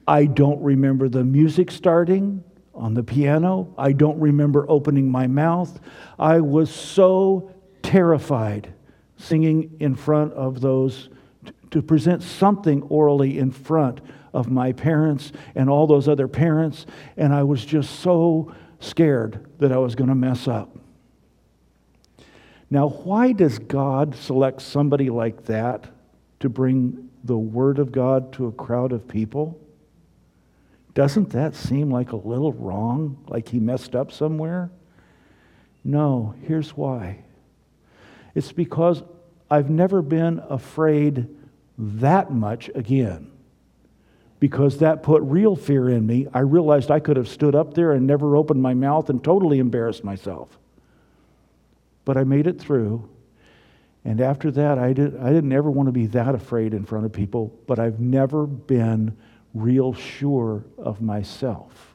I 0.06 0.26
don't 0.26 0.62
remember 0.62 1.08
the 1.08 1.24
music 1.24 1.70
starting 1.70 2.44
on 2.74 2.92
the 2.92 3.02
piano. 3.02 3.72
I 3.78 3.92
don't 3.92 4.20
remember 4.20 4.66
opening 4.68 5.10
my 5.10 5.26
mouth. 5.26 5.80
I 6.18 6.40
was 6.40 6.70
so 6.70 7.50
terrified 7.82 8.74
singing 9.16 9.76
in 9.80 9.94
front 9.94 10.34
of 10.34 10.60
those 10.60 11.08
to 11.70 11.80
present 11.80 12.22
something 12.22 12.82
orally 12.82 13.38
in 13.38 13.50
front 13.50 14.00
of 14.34 14.50
my 14.50 14.72
parents 14.72 15.32
and 15.54 15.70
all 15.70 15.86
those 15.86 16.08
other 16.08 16.28
parents, 16.28 16.86
and 17.16 17.32
I 17.32 17.44
was 17.44 17.64
just 17.64 18.00
so 18.00 18.52
scared 18.80 19.46
that 19.58 19.72
I 19.72 19.78
was 19.78 19.94
going 19.94 20.08
to 20.08 20.14
mess 20.14 20.48
up. 20.48 20.76
Now, 22.70 22.88
why 22.88 23.32
does 23.32 23.58
God 23.58 24.14
select 24.14 24.62
somebody 24.62 25.10
like 25.10 25.44
that 25.44 25.86
to 26.40 26.48
bring 26.48 27.10
the 27.22 27.38
Word 27.38 27.78
of 27.78 27.92
God 27.92 28.32
to 28.34 28.46
a 28.46 28.52
crowd 28.52 28.92
of 28.92 29.06
people? 29.06 29.60
Doesn't 30.94 31.30
that 31.30 31.54
seem 31.54 31.90
like 31.90 32.12
a 32.12 32.16
little 32.16 32.52
wrong, 32.52 33.24
like 33.28 33.48
he 33.48 33.58
messed 33.58 33.94
up 33.94 34.12
somewhere? 34.12 34.70
No, 35.84 36.34
here's 36.42 36.76
why. 36.76 37.24
It's 38.34 38.52
because 38.52 39.02
I've 39.50 39.70
never 39.70 40.02
been 40.02 40.42
afraid 40.48 41.28
that 41.76 42.32
much 42.32 42.70
again 42.74 43.30
because 44.44 44.76
that 44.80 45.02
put 45.02 45.22
real 45.22 45.56
fear 45.56 45.88
in 45.88 46.06
me. 46.06 46.28
I 46.34 46.40
realized 46.40 46.90
I 46.90 47.00
could 47.00 47.16
have 47.16 47.28
stood 47.28 47.54
up 47.54 47.72
there 47.72 47.92
and 47.92 48.06
never 48.06 48.36
opened 48.36 48.60
my 48.60 48.74
mouth 48.74 49.08
and 49.08 49.24
totally 49.24 49.58
embarrassed 49.58 50.04
myself. 50.04 50.58
But 52.04 52.18
I 52.18 52.24
made 52.24 52.46
it 52.46 52.60
through. 52.60 53.08
And 54.04 54.20
after 54.20 54.50
that, 54.50 54.78
I, 54.78 54.92
did, 54.92 55.16
I 55.16 55.32
didn't 55.32 55.52
ever 55.54 55.70
want 55.70 55.86
to 55.86 55.92
be 55.92 56.08
that 56.08 56.34
afraid 56.34 56.74
in 56.74 56.84
front 56.84 57.06
of 57.06 57.12
people, 57.14 57.58
but 57.66 57.78
I've 57.78 58.00
never 58.00 58.46
been 58.46 59.16
real 59.54 59.94
sure 59.94 60.62
of 60.76 61.00
myself. 61.00 61.94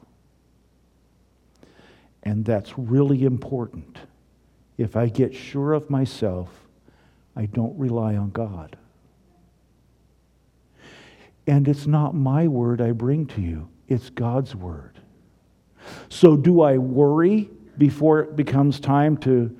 And 2.24 2.44
that's 2.44 2.76
really 2.76 3.22
important. 3.22 3.96
If 4.76 4.96
I 4.96 5.06
get 5.06 5.36
sure 5.36 5.72
of 5.72 5.88
myself, 5.88 6.48
I 7.36 7.46
don't 7.46 7.78
rely 7.78 8.16
on 8.16 8.30
God. 8.30 8.76
And 11.46 11.66
it's 11.66 11.86
not 11.86 12.14
my 12.14 12.48
word 12.48 12.80
I 12.80 12.92
bring 12.92 13.26
to 13.28 13.40
you, 13.40 13.68
it's 13.88 14.10
God's 14.10 14.54
word. 14.54 15.00
So, 16.08 16.36
do 16.36 16.60
I 16.60 16.78
worry 16.78 17.50
before 17.78 18.20
it 18.20 18.36
becomes 18.36 18.80
time 18.80 19.16
to 19.18 19.56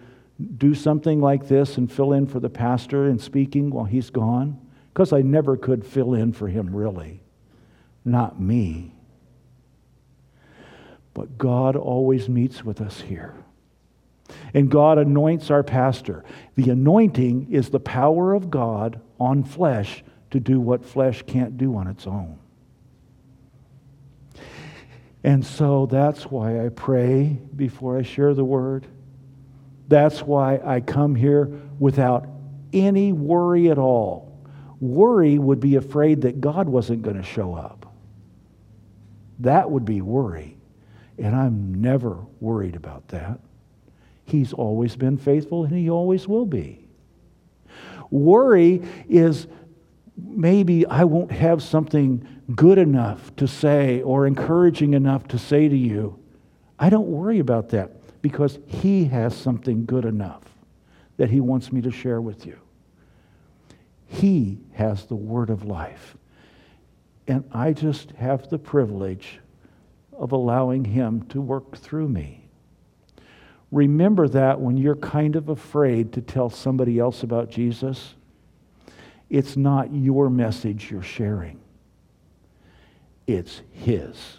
do 0.59 0.75
something 0.75 1.21
like 1.21 1.49
this 1.49 1.77
and 1.77 1.91
fill 1.91 2.13
in 2.13 2.27
for 2.27 2.41
the 2.41 2.51
pastor 2.51 3.09
in 3.09 3.19
speaking 3.19 3.71
while 3.71 3.87
he's 3.87 4.11
gone? 4.11 4.59
Because 4.93 5.13
I 5.13 5.23
never 5.23 5.57
could 5.57 5.87
fill 5.87 6.15
in 6.15 6.33
for 6.33 6.49
him, 6.49 6.75
really. 6.75 7.23
Not 8.05 8.41
me. 8.41 8.95
But 11.15 11.39
God 11.39 11.77
always 11.77 12.29
meets 12.29 12.65
with 12.65 12.81
us 12.81 13.01
here. 13.01 13.35
And 14.55 14.71
God 14.71 14.99
anoints 14.99 15.51
our 15.51 15.63
pastor. 15.63 16.25
The 16.55 16.71
anointing 16.71 17.49
is 17.51 17.71
the 17.71 17.81
power 17.81 18.33
of 18.33 18.51
God 18.51 19.01
on 19.19 19.43
flesh 19.43 20.05
to 20.31 20.41
do 20.41 20.61
what 20.61 20.85
flesh 20.85 21.23
can't 21.27 21.57
do 21.57 21.77
on 21.77 21.87
its 21.87 22.07
own. 22.07 22.39
And 25.23 25.45
so 25.45 25.87
that's 25.87 26.25
why 26.25 26.65
I 26.65 26.71
pray 26.71 27.39
before 27.55 27.99
I 27.99 28.03
share 28.03 28.33
the 28.35 28.45
word. 28.45 28.87
That's 29.89 30.23
why 30.23 30.61
I 30.65 30.81
come 30.81 31.15
here 31.15 31.51
without 31.79 32.27
any 32.73 33.13
worry 33.13 33.71
at 33.71 33.79
all. 33.79 34.39
Worry 34.81 35.39
would 35.39 35.61
be 35.61 35.77
afraid 35.77 36.23
that 36.23 36.41
God 36.41 36.69
wasn't 36.69 37.03
going 37.03 37.17
to 37.17 37.23
show 37.23 37.55
up. 37.55 37.93
That 39.41 39.71
would 39.71 39.85
be 39.85 40.01
worry. 40.01 40.57
And 41.19 41.37
I'm 41.37 41.83
never 41.83 42.19
worried 42.41 42.77
about 42.77 43.09
that. 43.09 43.41
He's 44.25 44.53
always 44.53 44.97
been 44.97 45.19
faithful 45.19 45.65
and 45.65 45.77
he 45.77 45.91
always 45.91 46.27
will 46.27 46.47
be. 46.47 46.89
Worry 48.11 48.83
is 49.09 49.47
maybe 50.25 50.87
I 50.87 51.05
won't 51.05 51.33
have 51.33 51.63
something 51.63 52.27
good 52.55 52.79
enough 52.79 53.35
to 53.37 53.47
say 53.47 54.03
or 54.03 54.27
encouraging 54.27 54.95
enough 54.95 55.29
to 55.29 55.39
say 55.39 55.69
to 55.69 55.77
you. 55.77 56.19
I 56.79 56.91
don't 56.91 57.09
worry 57.09 57.39
about 57.39 57.71
that 57.71 58.23
because 58.23 58.59
He 58.67 59.05
has 59.07 59.37
something 59.37 59.85
good 59.85 60.05
enough 60.05 60.43
that 61.17 61.31
He 61.31 61.41
wants 61.41 61.73
me 61.73 61.81
to 61.83 61.91
share 61.91 62.21
with 62.21 62.47
you. 62.47 62.59
He 64.07 64.59
has 64.73 65.07
the 65.07 65.15
word 65.15 65.51
of 65.51 65.65
life. 65.65 66.17
And 67.29 67.45
I 67.53 67.73
just 67.73 68.11
have 68.13 68.49
the 68.49 68.59
privilege 68.59 69.39
of 70.13 70.33
allowing 70.33 70.85
Him 70.85 71.23
to 71.29 71.41
work 71.41 71.77
through 71.77 72.09
me. 72.09 72.49
Remember 73.71 74.27
that 74.27 74.61
when 74.61 74.77
you're 74.77 74.97
kind 74.97 75.37
of 75.37 75.49
afraid 75.49 76.13
to 76.15 76.21
tell 76.21 76.51
somebody 76.51 76.99
else 76.99 77.23
about 77.23 77.51
Jesus, 77.51 78.15
it's 79.31 79.57
not 79.57 79.95
your 79.95 80.29
message 80.29 80.91
you're 80.91 81.03
sharing, 81.03 81.61
it's 83.27 83.63
His. 83.73 84.37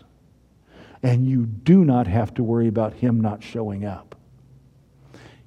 And 1.03 1.27
you 1.27 1.47
do 1.47 1.83
not 1.83 2.05
have 2.05 2.31
to 2.35 2.43
worry 2.43 2.67
about 2.67 2.93
Him 2.93 3.21
not 3.21 3.41
showing 3.41 3.85
up. 3.85 4.15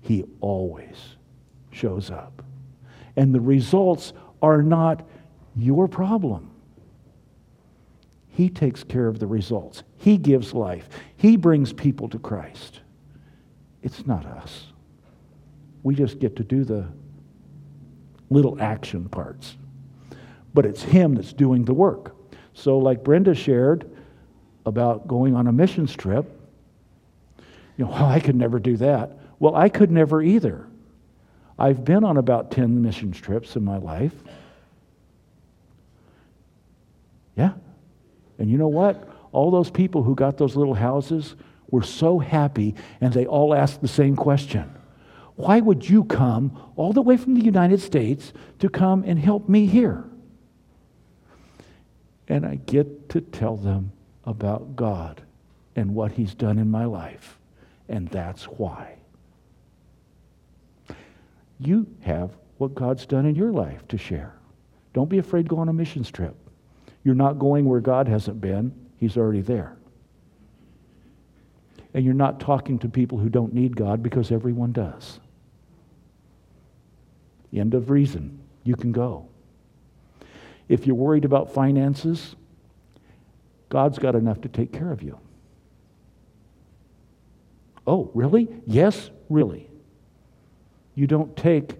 He 0.00 0.24
always 0.40 0.96
shows 1.70 2.10
up. 2.10 2.42
And 3.16 3.32
the 3.32 3.40
results 3.40 4.12
are 4.42 4.62
not 4.62 5.06
your 5.54 5.86
problem. 5.86 6.50
He 8.30 8.48
takes 8.48 8.82
care 8.82 9.06
of 9.06 9.20
the 9.20 9.28
results. 9.28 9.84
He 9.96 10.18
gives 10.18 10.52
life. 10.52 10.88
He 11.16 11.36
brings 11.36 11.72
people 11.72 12.08
to 12.08 12.18
Christ. 12.18 12.80
It's 13.82 14.06
not 14.06 14.26
us. 14.26 14.66
We 15.84 15.94
just 15.94 16.18
get 16.18 16.34
to 16.36 16.42
do 16.42 16.64
the 16.64 16.88
little 18.34 18.60
action 18.60 19.08
parts. 19.08 19.56
But 20.52 20.66
it's 20.66 20.82
Him 20.82 21.14
that's 21.14 21.32
doing 21.32 21.64
the 21.64 21.74
work. 21.74 22.14
So, 22.52 22.78
like 22.78 23.02
Brenda 23.02 23.34
shared 23.34 23.90
about 24.66 25.08
going 25.08 25.34
on 25.34 25.46
a 25.46 25.52
missions 25.52 25.94
trip, 25.94 26.30
you 27.76 27.84
know, 27.84 27.90
well, 27.90 28.06
I 28.06 28.20
could 28.20 28.36
never 28.36 28.58
do 28.58 28.76
that. 28.78 29.18
Well, 29.38 29.54
I 29.54 29.68
could 29.68 29.90
never 29.90 30.22
either. 30.22 30.66
I've 31.58 31.84
been 31.84 32.04
on 32.04 32.16
about 32.16 32.50
10 32.50 32.82
missions 32.82 33.20
trips 33.20 33.56
in 33.56 33.64
my 33.64 33.78
life. 33.78 34.14
Yeah. 37.36 37.52
And 38.38 38.50
you 38.50 38.58
know 38.58 38.68
what? 38.68 39.08
All 39.32 39.50
those 39.50 39.70
people 39.70 40.02
who 40.02 40.14
got 40.14 40.36
those 40.36 40.56
little 40.56 40.74
houses 40.74 41.34
were 41.70 41.82
so 41.82 42.18
happy, 42.18 42.74
and 43.00 43.12
they 43.12 43.26
all 43.26 43.54
asked 43.54 43.80
the 43.80 43.88
same 43.88 44.16
question 44.16 44.72
Why 45.36 45.60
would 45.60 45.88
you 45.88 46.04
come 46.04 46.56
all 46.76 46.92
the 46.92 47.02
way 47.02 47.16
from 47.16 47.34
the 47.34 47.44
United 47.44 47.80
States 47.80 48.32
to 48.60 48.68
come 48.68 49.02
and 49.04 49.18
help 49.18 49.48
me 49.48 49.66
here? 49.66 50.04
And 52.28 52.46
I 52.46 52.56
get 52.56 53.08
to 53.10 53.20
tell 53.20 53.56
them 53.56 53.92
about 54.24 54.76
God 54.76 55.22
and 55.76 55.94
what 55.94 56.12
He's 56.12 56.34
done 56.34 56.58
in 56.58 56.70
my 56.70 56.84
life, 56.84 57.38
and 57.88 58.08
that's 58.08 58.44
why. 58.44 58.96
You 61.58 61.86
have 62.02 62.36
what 62.58 62.74
God's 62.74 63.06
done 63.06 63.26
in 63.26 63.34
your 63.34 63.52
life 63.52 63.86
to 63.88 63.98
share. 63.98 64.34
Don't 64.92 65.10
be 65.10 65.18
afraid 65.18 65.42
to 65.44 65.48
go 65.48 65.58
on 65.58 65.68
a 65.68 65.72
missions 65.72 66.10
trip. 66.10 66.36
You're 67.02 67.14
not 67.14 67.38
going 67.38 67.64
where 67.64 67.80
God 67.80 68.08
hasn't 68.08 68.40
been, 68.40 68.72
He's 68.98 69.16
already 69.16 69.40
there. 69.40 69.76
And 71.92 72.04
you're 72.04 72.14
not 72.14 72.40
talking 72.40 72.78
to 72.80 72.88
people 72.88 73.18
who 73.18 73.28
don't 73.28 73.52
need 73.52 73.76
God 73.76 74.02
because 74.02 74.32
everyone 74.32 74.72
does. 74.72 75.20
End 77.54 77.74
of 77.74 77.90
reason. 77.90 78.40
You 78.64 78.76
can 78.76 78.92
go. 78.92 79.28
If 80.68 80.86
you're 80.86 80.96
worried 80.96 81.24
about 81.24 81.52
finances, 81.52 82.34
God's 83.68 83.98
got 83.98 84.14
enough 84.14 84.40
to 84.42 84.48
take 84.48 84.72
care 84.72 84.90
of 84.90 85.02
you. 85.02 85.18
Oh, 87.86 88.10
really? 88.14 88.48
Yes, 88.66 89.10
really. 89.28 89.68
You 90.94 91.06
don't 91.06 91.36
take 91.36 91.76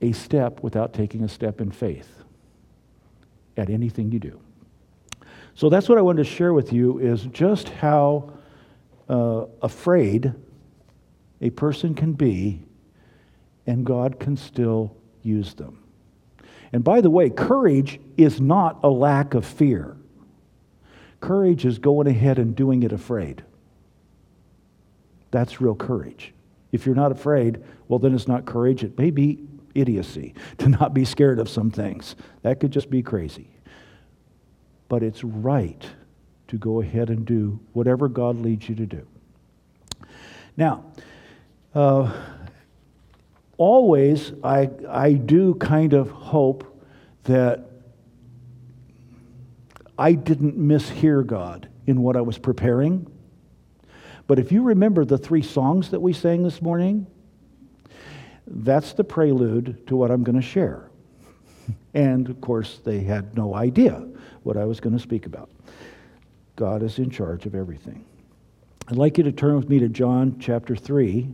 a 0.00 0.12
step 0.12 0.62
without 0.62 0.92
taking 0.92 1.22
a 1.22 1.28
step 1.28 1.60
in 1.60 1.70
faith 1.70 2.24
at 3.56 3.68
anything 3.68 4.12
you 4.12 4.18
do. 4.18 4.40
So 5.54 5.68
that's 5.68 5.88
what 5.88 5.98
I 5.98 6.02
wanted 6.02 6.24
to 6.24 6.30
share 6.30 6.52
with 6.52 6.72
you 6.72 6.98
is 6.98 7.24
just 7.24 7.68
how 7.68 8.32
uh, 9.08 9.46
afraid 9.60 10.32
a 11.40 11.50
person 11.50 11.94
can 11.94 12.12
be 12.12 12.62
and 13.66 13.84
God 13.84 14.20
can 14.20 14.36
still 14.36 14.96
use 15.28 15.54
them. 15.54 15.82
And 16.72 16.82
by 16.82 17.00
the 17.00 17.10
way, 17.10 17.30
courage 17.30 18.00
is 18.16 18.40
not 18.40 18.80
a 18.82 18.88
lack 18.88 19.34
of 19.34 19.44
fear. 19.44 19.96
Courage 21.20 21.64
is 21.64 21.78
going 21.78 22.06
ahead 22.06 22.38
and 22.38 22.54
doing 22.54 22.82
it 22.82 22.92
afraid. 22.92 23.42
That's 25.30 25.60
real 25.60 25.74
courage. 25.74 26.32
If 26.72 26.86
you're 26.86 26.94
not 26.94 27.12
afraid, 27.12 27.62
well, 27.88 27.98
then 27.98 28.14
it's 28.14 28.28
not 28.28 28.44
courage. 28.44 28.84
It 28.84 28.98
may 28.98 29.10
be 29.10 29.38
idiocy 29.74 30.34
to 30.58 30.68
not 30.68 30.94
be 30.94 31.04
scared 31.04 31.38
of 31.38 31.48
some 31.48 31.70
things. 31.70 32.16
That 32.42 32.60
could 32.60 32.70
just 32.70 32.90
be 32.90 33.02
crazy. 33.02 33.48
But 34.88 35.02
it's 35.02 35.22
right 35.24 35.84
to 36.48 36.56
go 36.56 36.80
ahead 36.80 37.10
and 37.10 37.26
do 37.26 37.60
whatever 37.72 38.08
God 38.08 38.36
leads 38.40 38.68
you 38.68 38.74
to 38.76 38.86
do. 38.86 39.06
Now, 40.56 40.84
uh, 41.74 42.12
always 43.58 44.32
I, 44.42 44.70
I 44.88 45.12
do 45.12 45.54
kind 45.56 45.92
of 45.92 46.10
hope 46.10 46.64
that 47.24 47.68
I 49.98 50.12
didn't 50.12 50.56
mishear 50.56 51.26
God 51.26 51.68
in 51.86 52.00
what 52.00 52.16
I 52.16 52.20
was 52.20 52.38
preparing. 52.38 53.10
But 54.26 54.38
if 54.38 54.52
you 54.52 54.62
remember 54.62 55.04
the 55.04 55.18
three 55.18 55.42
songs 55.42 55.90
that 55.90 56.00
we 56.00 56.12
sang 56.12 56.44
this 56.44 56.62
morning, 56.62 57.06
that's 58.46 58.92
the 58.92 59.04
prelude 59.04 59.86
to 59.88 59.96
what 59.96 60.10
I'm 60.10 60.22
going 60.22 60.40
to 60.40 60.46
share. 60.46 60.88
And 61.94 62.28
of 62.28 62.40
course, 62.40 62.80
they 62.84 63.00
had 63.00 63.36
no 63.36 63.54
idea 63.54 64.06
what 64.42 64.56
I 64.56 64.64
was 64.64 64.78
going 64.78 64.96
to 64.96 65.02
speak 65.02 65.26
about. 65.26 65.50
God 66.54 66.82
is 66.82 66.98
in 66.98 67.10
charge 67.10 67.44
of 67.44 67.54
everything. 67.54 68.04
I'd 68.88 68.96
like 68.96 69.18
you 69.18 69.24
to 69.24 69.32
turn 69.32 69.56
with 69.56 69.68
me 69.68 69.78
to 69.80 69.88
John 69.88 70.36
chapter 70.38 70.76
3. 70.76 71.28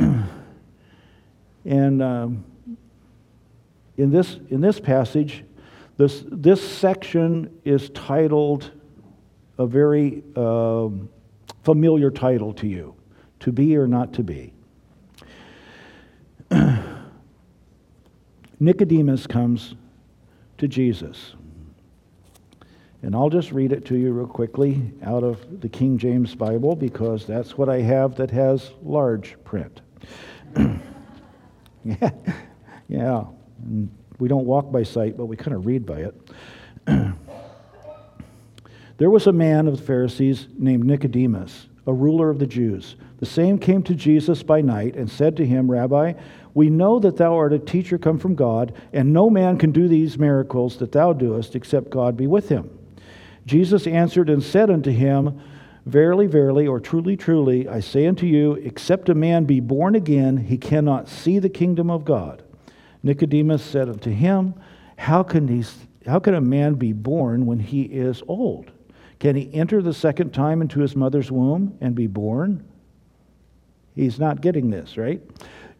and 1.64 2.02
um, 2.02 2.44
in, 3.96 4.10
this, 4.10 4.38
in 4.48 4.60
this 4.60 4.80
passage, 4.80 5.44
this, 5.96 6.24
this 6.26 6.66
section 6.66 7.60
is 7.64 7.90
titled 7.90 8.70
a 9.58 9.66
very 9.66 10.22
um, 10.36 11.10
familiar 11.62 12.10
title 12.10 12.54
to 12.54 12.66
you 12.66 12.94
To 13.40 13.52
Be 13.52 13.76
or 13.76 13.86
Not 13.86 14.14
to 14.14 14.22
Be. 14.22 14.54
Nicodemus 18.60 19.26
comes 19.26 19.74
to 20.58 20.66
Jesus. 20.66 21.34
And 23.02 23.14
I'll 23.14 23.30
just 23.30 23.52
read 23.52 23.72
it 23.72 23.86
to 23.86 23.96
you 23.96 24.12
real 24.12 24.26
quickly 24.26 24.92
out 25.02 25.24
of 25.24 25.60
the 25.60 25.68
King 25.68 25.96
James 25.96 26.34
Bible 26.34 26.76
because 26.76 27.26
that's 27.26 27.56
what 27.56 27.68
I 27.70 27.80
have 27.80 28.16
that 28.16 28.30
has 28.30 28.72
large 28.82 29.36
print. 29.44 29.80
Yeah, 30.56 30.78
yeah. 32.88 33.24
And 33.64 33.90
we 34.18 34.28
don't 34.28 34.46
walk 34.46 34.70
by 34.70 34.82
sight, 34.82 35.16
but 35.16 35.26
we 35.26 35.36
kind 35.36 35.56
of 35.56 35.66
read 35.66 35.86
by 35.86 36.00
it. 36.00 36.14
there 38.98 39.10
was 39.10 39.26
a 39.26 39.32
man 39.32 39.66
of 39.66 39.76
the 39.78 39.82
Pharisees 39.82 40.48
named 40.58 40.84
Nicodemus, 40.84 41.68
a 41.86 41.92
ruler 41.92 42.30
of 42.30 42.38
the 42.38 42.46
Jews. 42.46 42.96
The 43.18 43.26
same 43.26 43.58
came 43.58 43.82
to 43.84 43.94
Jesus 43.94 44.42
by 44.42 44.60
night 44.60 44.96
and 44.96 45.10
said 45.10 45.36
to 45.36 45.46
him, 45.46 45.70
Rabbi, 45.70 46.14
we 46.54 46.70
know 46.70 46.98
that 46.98 47.16
thou 47.16 47.36
art 47.36 47.52
a 47.52 47.58
teacher 47.58 47.98
come 47.98 48.18
from 48.18 48.34
God, 48.34 48.74
and 48.92 49.12
no 49.12 49.30
man 49.30 49.58
can 49.58 49.72
do 49.72 49.88
these 49.88 50.18
miracles 50.18 50.78
that 50.78 50.92
thou 50.92 51.12
doest 51.12 51.54
except 51.54 51.90
God 51.90 52.16
be 52.16 52.26
with 52.26 52.48
him. 52.48 52.70
Jesus 53.46 53.86
answered 53.86 54.30
and 54.30 54.42
said 54.42 54.70
unto 54.70 54.90
him, 54.90 55.40
Verily, 55.86 56.26
verily, 56.26 56.66
or 56.66 56.78
truly, 56.78 57.16
truly, 57.16 57.66
I 57.66 57.80
say 57.80 58.06
unto 58.06 58.26
you, 58.26 58.54
except 58.54 59.08
a 59.08 59.14
man 59.14 59.44
be 59.44 59.60
born 59.60 59.94
again, 59.94 60.36
he 60.36 60.58
cannot 60.58 61.08
see 61.08 61.38
the 61.38 61.48
kingdom 61.48 61.90
of 61.90 62.04
God. 62.04 62.42
Nicodemus 63.02 63.62
said 63.62 63.88
unto 63.88 64.10
him, 64.10 64.54
How 64.96 65.22
can, 65.22 65.48
he, 65.48 65.64
how 66.06 66.18
can 66.18 66.34
a 66.34 66.40
man 66.40 66.74
be 66.74 66.92
born 66.92 67.46
when 67.46 67.60
he 67.60 67.82
is 67.82 68.22
old? 68.28 68.70
Can 69.18 69.36
he 69.36 69.52
enter 69.54 69.80
the 69.80 69.94
second 69.94 70.32
time 70.32 70.60
into 70.60 70.80
his 70.80 70.94
mother's 70.94 71.30
womb 71.30 71.76
and 71.80 71.94
be 71.94 72.06
born? 72.06 72.64
He's 73.94 74.18
not 74.18 74.40
getting 74.40 74.70
this, 74.70 74.96
right? 74.96 75.20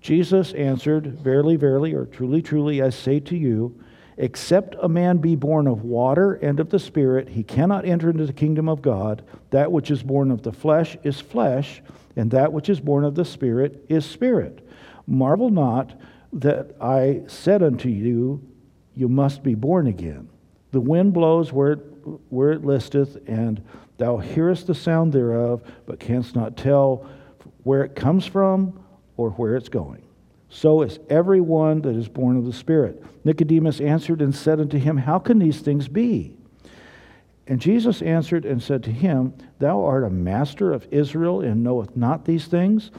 Jesus 0.01 0.53
answered, 0.55 1.19
Verily, 1.21 1.57
verily, 1.57 1.95
or 1.95 2.07
truly, 2.07 2.41
truly, 2.41 2.83
I 2.83 2.91
say 2.91 3.21
to 3.21 3.37
you, 3.37 3.79
except 4.17 4.77
a 4.81 4.89
man 4.89 5.19
be 5.19 5.37
born 5.37 5.67
of 5.67 5.85
water 5.85 6.35
and 6.35 6.61
of 6.61 6.71
the 6.71 6.79
Spirit, 6.79 7.29
he 7.31 7.43
cannot 7.43 7.85
enter 7.85 8.11
into 8.11 8.27
the 8.27 8.33
kingdom 8.33 8.69
of 8.69 8.83
God. 8.83 9.23
That 9.51 9.73
which 9.73 9.91
is 9.91 10.03
born 10.03 10.31
of 10.31 10.43
the 10.43 10.53
flesh 10.53 10.97
is 11.03 11.21
flesh, 11.21 11.83
and 12.17 12.31
that 12.31 12.53
which 12.53 12.69
is 12.69 12.81
born 12.81 13.05
of 13.05 13.15
the 13.15 13.25
Spirit 13.25 13.85
is 13.89 14.05
spirit. 14.05 14.67
Marvel 15.07 15.51
not 15.51 15.99
that 16.33 16.77
I 16.81 17.23
said 17.27 17.63
unto 17.63 17.89
you, 17.89 18.47
You 18.95 19.09
must 19.09 19.43
be 19.43 19.55
born 19.55 19.87
again. 19.87 20.29
The 20.73 20.81
wind 20.81 21.13
blows 21.13 21.53
where 21.53 21.73
it, 21.73 21.79
where 22.29 22.53
it 22.53 22.65
listeth, 22.65 23.17
and 23.27 23.63
thou 23.99 24.19
hearest 24.19 24.67
the 24.67 24.75
sound 24.75 25.13
thereof, 25.13 25.63
but 25.87 26.01
canst 26.01 26.35
not 26.35 26.57
tell 26.57 27.09
where 27.65 27.83
it 27.83 27.97
comes 27.97 28.27
from 28.27 28.85
or 29.17 29.31
where 29.31 29.57
it's 29.57 29.69
going. 29.69 30.03
So 30.51 30.83
is 30.83 30.99
every 31.09 31.41
one 31.41 31.81
that 31.83 31.95
is 31.97 32.09
born 32.09 32.37
of 32.37 32.45
the 32.45 32.53
Spirit. 32.53 33.03
Nicodemus 33.25 33.81
answered 33.81 34.21
and 34.21 34.35
said 34.35 34.61
unto 34.61 34.79
him, 34.79 34.97
How 34.97 35.21
can 35.21 35.39
these 35.39 35.61
things 35.61 35.87
be? 35.87 36.35
And 37.47 37.61
Jesus 37.61 38.03
answered 38.03 38.45
and 38.45 38.63
said 38.63 38.83
to 38.85 38.93
him, 38.93 39.33
Thou 39.61 39.85
art 39.85 40.05
a 40.05 40.11
master 40.11 40.73
of 40.73 40.87
Israel 40.91 41.41
and 41.41 41.63
knoweth 41.63 41.97
not 41.97 42.25
these 42.25 42.47
things? 42.47 42.91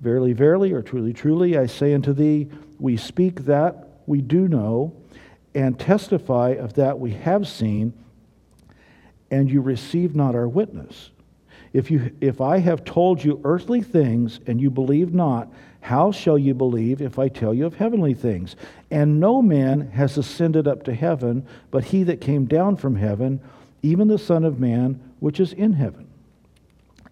Verily, 0.00 0.34
verily, 0.34 0.72
or 0.72 0.82
truly, 0.82 1.12
truly, 1.12 1.58
I 1.58 1.66
say 1.66 1.94
unto 1.94 2.12
thee, 2.12 2.48
we 2.78 2.96
speak 2.96 3.44
that 3.44 3.88
we 4.06 4.20
do 4.20 4.48
know, 4.48 4.94
and 5.54 5.78
testify 5.78 6.50
of 6.50 6.74
that 6.74 6.98
we 6.98 7.12
have 7.12 7.46
seen, 7.46 7.92
and 9.30 9.50
you 9.50 9.60
receive 9.60 10.14
not 10.14 10.34
our 10.34 10.48
witness. 10.48 11.10
If, 11.72 11.90
you, 11.90 12.12
if 12.20 12.40
I 12.40 12.58
have 12.58 12.84
told 12.84 13.22
you 13.22 13.40
earthly 13.44 13.80
things 13.82 14.40
and 14.46 14.60
you 14.60 14.70
believe 14.70 15.14
not, 15.14 15.52
how 15.80 16.12
shall 16.12 16.38
you 16.38 16.54
believe 16.54 17.00
if 17.00 17.18
I 17.18 17.28
tell 17.28 17.54
you 17.54 17.66
of 17.66 17.74
heavenly 17.74 18.14
things? 18.14 18.54
And 18.90 19.18
no 19.18 19.40
man 19.40 19.90
has 19.92 20.18
ascended 20.18 20.68
up 20.68 20.82
to 20.84 20.94
heaven, 20.94 21.46
but 21.70 21.84
he 21.84 22.02
that 22.04 22.20
came 22.20 22.44
down 22.44 22.76
from 22.76 22.96
heaven, 22.96 23.40
even 23.82 24.08
the 24.08 24.18
Son 24.18 24.44
of 24.44 24.60
Man, 24.60 25.00
which 25.20 25.40
is 25.40 25.52
in 25.52 25.72
heaven. 25.72 26.06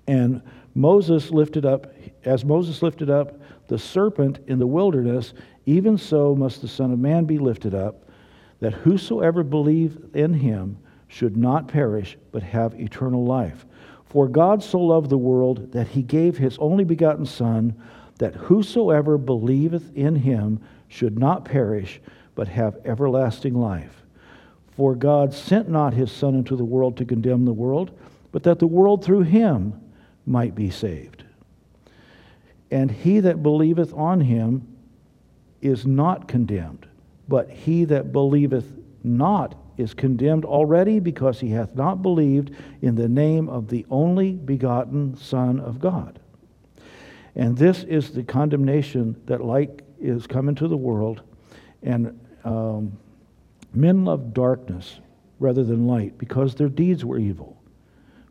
And 0.06 0.42
Moses 0.74 1.30
lifted 1.30 1.64
up, 1.64 1.92
as 2.24 2.44
Moses 2.44 2.82
lifted 2.82 3.10
up 3.10 3.40
the 3.68 3.78
serpent 3.78 4.38
in 4.46 4.58
the 4.58 4.66
wilderness, 4.66 5.34
even 5.66 5.98
so 5.98 6.34
must 6.34 6.62
the 6.62 6.68
Son 6.68 6.92
of 6.92 6.98
Man 6.98 7.24
be 7.24 7.38
lifted 7.38 7.74
up, 7.74 8.08
that 8.60 8.72
whosoever 8.72 9.42
believe 9.42 9.98
in 10.14 10.34
him 10.34 10.78
should 11.08 11.36
not 11.36 11.68
perish, 11.68 12.18
but 12.32 12.42
have 12.42 12.78
eternal 12.78 13.24
life. 13.24 13.66
For 14.06 14.28
God 14.28 14.62
so 14.62 14.78
loved 14.80 15.10
the 15.10 15.18
world 15.18 15.72
that 15.72 15.88
he 15.88 16.02
gave 16.02 16.38
his 16.38 16.58
only 16.58 16.84
begotten 16.84 17.26
Son, 17.26 17.74
that 18.18 18.34
whosoever 18.34 19.16
believeth 19.16 19.94
in 19.96 20.16
him 20.16 20.60
should 20.88 21.18
not 21.18 21.44
perish, 21.44 22.00
but 22.34 22.48
have 22.48 22.78
everlasting 22.84 23.54
life. 23.54 24.04
For 24.70 24.94
God 24.94 25.34
sent 25.34 25.68
not 25.68 25.94
his 25.94 26.12
Son 26.12 26.34
into 26.34 26.56
the 26.56 26.64
world 26.64 26.96
to 26.98 27.04
condemn 27.04 27.44
the 27.44 27.52
world, 27.52 27.90
but 28.30 28.42
that 28.44 28.58
the 28.58 28.66
world 28.66 29.04
through 29.04 29.22
him 29.22 29.80
might 30.26 30.54
be 30.54 30.70
saved. 30.70 31.24
And 32.70 32.90
he 32.90 33.20
that 33.20 33.42
believeth 33.42 33.92
on 33.94 34.20
him 34.20 34.66
is 35.60 35.86
not 35.86 36.28
condemned, 36.28 36.86
but 37.26 37.50
he 37.50 37.84
that 37.86 38.12
believeth 38.12 38.70
not 39.02 39.54
is 39.76 39.94
condemned 39.94 40.44
already 40.44 41.00
because 41.00 41.40
he 41.40 41.50
hath 41.50 41.74
not 41.74 42.02
believed 42.02 42.54
in 42.82 42.94
the 42.94 43.08
name 43.08 43.48
of 43.48 43.68
the 43.68 43.86
only 43.90 44.32
begotten 44.32 45.16
Son 45.16 45.58
of 45.60 45.80
God. 45.80 46.17
And 47.38 47.56
this 47.56 47.84
is 47.84 48.10
the 48.10 48.24
condemnation 48.24 49.16
that 49.26 49.44
light 49.44 49.82
is 50.00 50.26
come 50.26 50.48
into 50.48 50.66
the 50.66 50.76
world, 50.76 51.22
and 51.84 52.18
um, 52.44 52.98
men 53.72 54.04
love 54.04 54.34
darkness 54.34 54.98
rather 55.38 55.62
than 55.62 55.86
light 55.86 56.18
because 56.18 56.56
their 56.56 56.68
deeds 56.68 57.04
were 57.04 57.16
evil. 57.16 57.56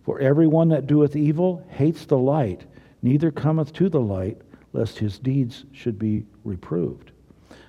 For 0.03 0.20
everyone 0.20 0.68
that 0.70 0.88
doeth 0.88 1.16
evil 1.16 1.66
hates 1.70 2.05
the 2.05 2.18
light, 2.18 2.66
neither 3.01 3.32
cometh 3.32 3.72
to 3.74 3.88
the 3.88 4.01
light, 4.01 4.41
lest 4.74 4.99
his 4.99 5.20
deeds 5.20 5.64
should 5.72 5.97
be 5.97 6.26
reproved. 6.43 7.12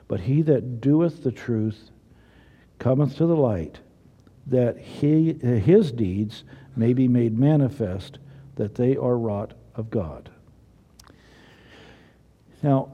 But 0.08 0.20
he 0.20 0.42
that 0.42 0.80
doeth 0.80 1.22
the 1.22 1.32
truth 1.32 1.92
cometh 2.80 3.16
to 3.16 3.26
the 3.26 3.36
light, 3.36 3.78
that 4.48 4.76
he, 4.76 5.34
his 5.34 5.92
deeds 5.92 6.42
may 6.74 6.94
be 6.94 7.06
made 7.06 7.38
manifest, 7.38 8.18
that 8.56 8.74
they 8.74 8.96
are 8.96 9.16
wrought 9.16 9.54
of 9.76 9.88
God. 9.88 10.30
Now, 12.62 12.88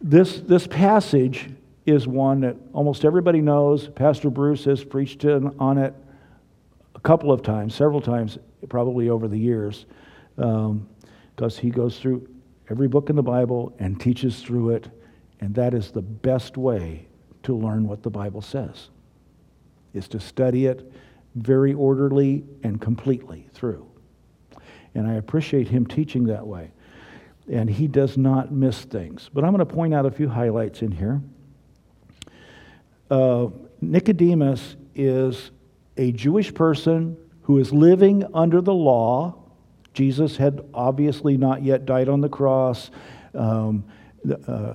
this, 0.00 0.40
this 0.40 0.66
passage 0.66 1.50
is 1.84 2.06
one 2.06 2.40
that 2.40 2.56
almost 2.72 3.04
everybody 3.04 3.40
knows. 3.40 3.88
Pastor 3.88 4.30
Bruce 4.30 4.64
has 4.64 4.84
preached 4.84 5.24
on 5.24 5.78
it 5.78 5.94
a 6.94 7.00
couple 7.00 7.32
of 7.32 7.42
times, 7.42 7.74
several 7.74 8.00
times, 8.00 8.38
probably 8.68 9.08
over 9.08 9.28
the 9.28 9.38
years, 9.38 9.86
because 10.36 10.68
um, 11.40 11.60
he 11.60 11.70
goes 11.70 11.98
through 11.98 12.28
every 12.70 12.88
book 12.88 13.10
in 13.10 13.16
the 13.16 13.22
Bible 13.22 13.74
and 13.78 14.00
teaches 14.00 14.40
through 14.40 14.70
it, 14.70 14.88
and 15.40 15.54
that 15.54 15.74
is 15.74 15.90
the 15.90 16.02
best 16.02 16.56
way 16.56 17.06
to 17.42 17.54
learn 17.54 17.86
what 17.86 18.02
the 18.02 18.10
Bible 18.10 18.42
says, 18.42 18.90
is 19.94 20.08
to 20.08 20.20
study 20.20 20.66
it 20.66 20.92
very 21.36 21.74
orderly 21.74 22.44
and 22.62 22.80
completely 22.80 23.48
through. 23.52 23.86
And 24.94 25.06
I 25.06 25.14
appreciate 25.14 25.68
him 25.68 25.86
teaching 25.86 26.24
that 26.24 26.46
way. 26.46 26.70
And 27.48 27.70
he 27.70 27.86
does 27.86 28.16
not 28.18 28.52
miss 28.52 28.84
things. 28.84 29.30
But 29.32 29.44
I'm 29.44 29.52
going 29.52 29.66
to 29.66 29.74
point 29.74 29.94
out 29.94 30.06
a 30.06 30.10
few 30.10 30.28
highlights 30.28 30.82
in 30.82 30.90
here. 30.90 31.22
Uh, 33.10 33.48
Nicodemus 33.80 34.76
is 34.94 35.52
a 35.96 36.12
Jewish 36.12 36.52
person 36.52 37.16
who 37.42 37.58
is 37.58 37.72
living 37.72 38.24
under 38.34 38.60
the 38.60 38.74
law. 38.74 39.36
Jesus 39.94 40.36
had 40.36 40.60
obviously 40.74 41.36
not 41.36 41.62
yet 41.62 41.86
died 41.86 42.08
on 42.08 42.20
the 42.20 42.28
cross. 42.28 42.90
Um, 43.34 43.84
uh, 44.46 44.74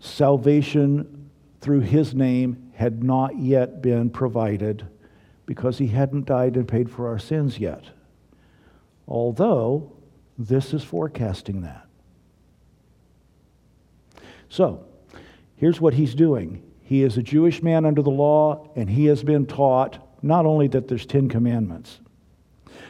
salvation 0.00 1.30
through 1.60 1.80
his 1.80 2.14
name 2.14 2.72
had 2.74 3.02
not 3.02 3.38
yet 3.38 3.80
been 3.80 4.10
provided 4.10 4.86
because 5.46 5.78
he 5.78 5.86
hadn't 5.86 6.26
died 6.26 6.56
and 6.56 6.66
paid 6.68 6.90
for 6.90 7.08
our 7.08 7.18
sins 7.18 7.58
yet. 7.58 7.84
Although 9.06 9.92
this 10.38 10.74
is 10.74 10.82
forecasting 10.82 11.62
that. 11.62 11.81
So, 14.52 14.84
here's 15.56 15.80
what 15.80 15.94
he's 15.94 16.14
doing. 16.14 16.62
He 16.82 17.02
is 17.04 17.16
a 17.16 17.22
Jewish 17.22 17.62
man 17.62 17.86
under 17.86 18.02
the 18.02 18.10
law, 18.10 18.68
and 18.76 18.90
he 18.90 19.06
has 19.06 19.24
been 19.24 19.46
taught 19.46 20.06
not 20.20 20.44
only 20.44 20.68
that 20.68 20.88
there's 20.88 21.06
10 21.06 21.30
commandments, 21.30 22.00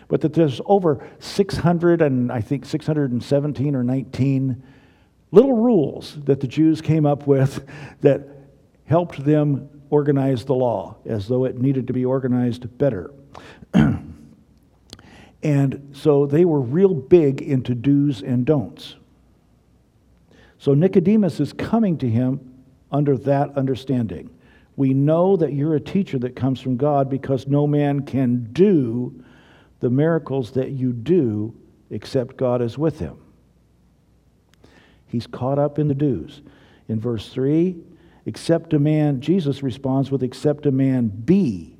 but 0.08 0.22
that 0.22 0.32
there's 0.34 0.60
over 0.66 1.08
600 1.20 2.02
and 2.02 2.32
I 2.32 2.40
think 2.40 2.64
617 2.64 3.76
or 3.76 3.84
19 3.84 4.60
little 5.30 5.52
rules 5.52 6.18
that 6.24 6.40
the 6.40 6.48
Jews 6.48 6.80
came 6.80 7.06
up 7.06 7.28
with 7.28 7.64
that 8.00 8.26
helped 8.86 9.24
them 9.24 9.70
organize 9.88 10.44
the 10.44 10.56
law 10.56 10.96
as 11.06 11.28
though 11.28 11.44
it 11.44 11.60
needed 11.60 11.86
to 11.86 11.92
be 11.92 12.04
organized 12.04 12.76
better. 12.76 13.12
and 15.44 15.90
so 15.92 16.26
they 16.26 16.44
were 16.44 16.60
real 16.60 16.92
big 16.92 17.40
into 17.40 17.76
do's 17.76 18.20
and 18.20 18.44
don'ts. 18.44 18.96
So 20.62 20.74
Nicodemus 20.74 21.40
is 21.40 21.52
coming 21.52 21.98
to 21.98 22.08
him 22.08 22.38
under 22.92 23.16
that 23.18 23.56
understanding. 23.56 24.30
We 24.76 24.94
know 24.94 25.36
that 25.36 25.54
you're 25.54 25.74
a 25.74 25.80
teacher 25.80 26.20
that 26.20 26.36
comes 26.36 26.60
from 26.60 26.76
God 26.76 27.10
because 27.10 27.48
no 27.48 27.66
man 27.66 28.06
can 28.06 28.44
do 28.52 29.24
the 29.80 29.90
miracles 29.90 30.52
that 30.52 30.70
you 30.70 30.92
do 30.92 31.52
except 31.90 32.36
God 32.36 32.62
is 32.62 32.78
with 32.78 33.00
him. 33.00 33.16
He's 35.08 35.26
caught 35.26 35.58
up 35.58 35.80
in 35.80 35.88
the 35.88 35.96
do's. 35.96 36.42
In 36.86 37.00
verse 37.00 37.28
3, 37.30 37.74
Except 38.26 38.72
a 38.72 38.78
man, 38.78 39.20
Jesus 39.20 39.64
responds 39.64 40.12
with, 40.12 40.22
except 40.22 40.64
a 40.66 40.70
man 40.70 41.08
be 41.08 41.76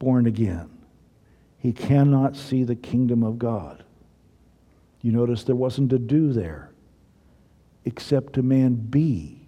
born 0.00 0.26
again, 0.26 0.68
he 1.58 1.72
cannot 1.72 2.34
see 2.34 2.64
the 2.64 2.74
kingdom 2.74 3.22
of 3.22 3.38
God. 3.38 3.84
You 5.00 5.12
notice 5.12 5.44
there 5.44 5.54
wasn't 5.54 5.92
a 5.92 5.98
do 6.00 6.32
there. 6.32 6.65
Except 7.86 8.36
a 8.36 8.42
man 8.42 8.74
be. 8.74 9.46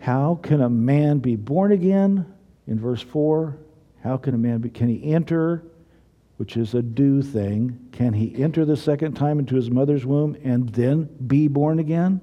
How 0.00 0.38
can 0.42 0.60
a 0.60 0.68
man 0.68 1.18
be 1.18 1.36
born 1.36 1.72
again? 1.72 2.26
In 2.66 2.78
verse 2.78 3.02
4, 3.02 3.56
How 4.04 4.18
can 4.18 4.34
a 4.34 4.38
man 4.38 4.58
be, 4.58 4.68
can 4.68 4.88
he 4.88 5.12
enter, 5.12 5.62
which 6.36 6.56
is 6.58 6.74
a 6.74 6.82
do 6.82 7.22
thing, 7.22 7.78
can 7.92 8.12
he 8.12 8.40
enter 8.42 8.66
the 8.66 8.76
second 8.76 9.14
time 9.14 9.38
into 9.38 9.56
his 9.56 9.70
mother's 9.70 10.04
womb 10.04 10.36
and 10.44 10.68
then 10.68 11.08
be 11.26 11.48
born 11.48 11.78
again? 11.78 12.20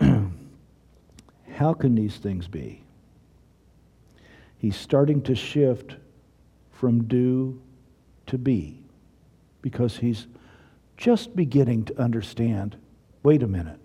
How 0.00 1.74
can 1.74 1.94
these 1.94 2.16
things 2.16 2.48
be? 2.48 2.82
He's 4.56 4.76
starting 4.76 5.20
to 5.22 5.34
shift 5.34 5.96
from 6.72 7.04
do 7.04 7.60
to 8.26 8.38
be 8.38 8.80
because 9.62 9.98
he's 9.98 10.26
just 11.00 11.34
beginning 11.34 11.82
to 11.86 11.98
understand 11.98 12.76
wait 13.22 13.42
a 13.42 13.48
minute, 13.48 13.80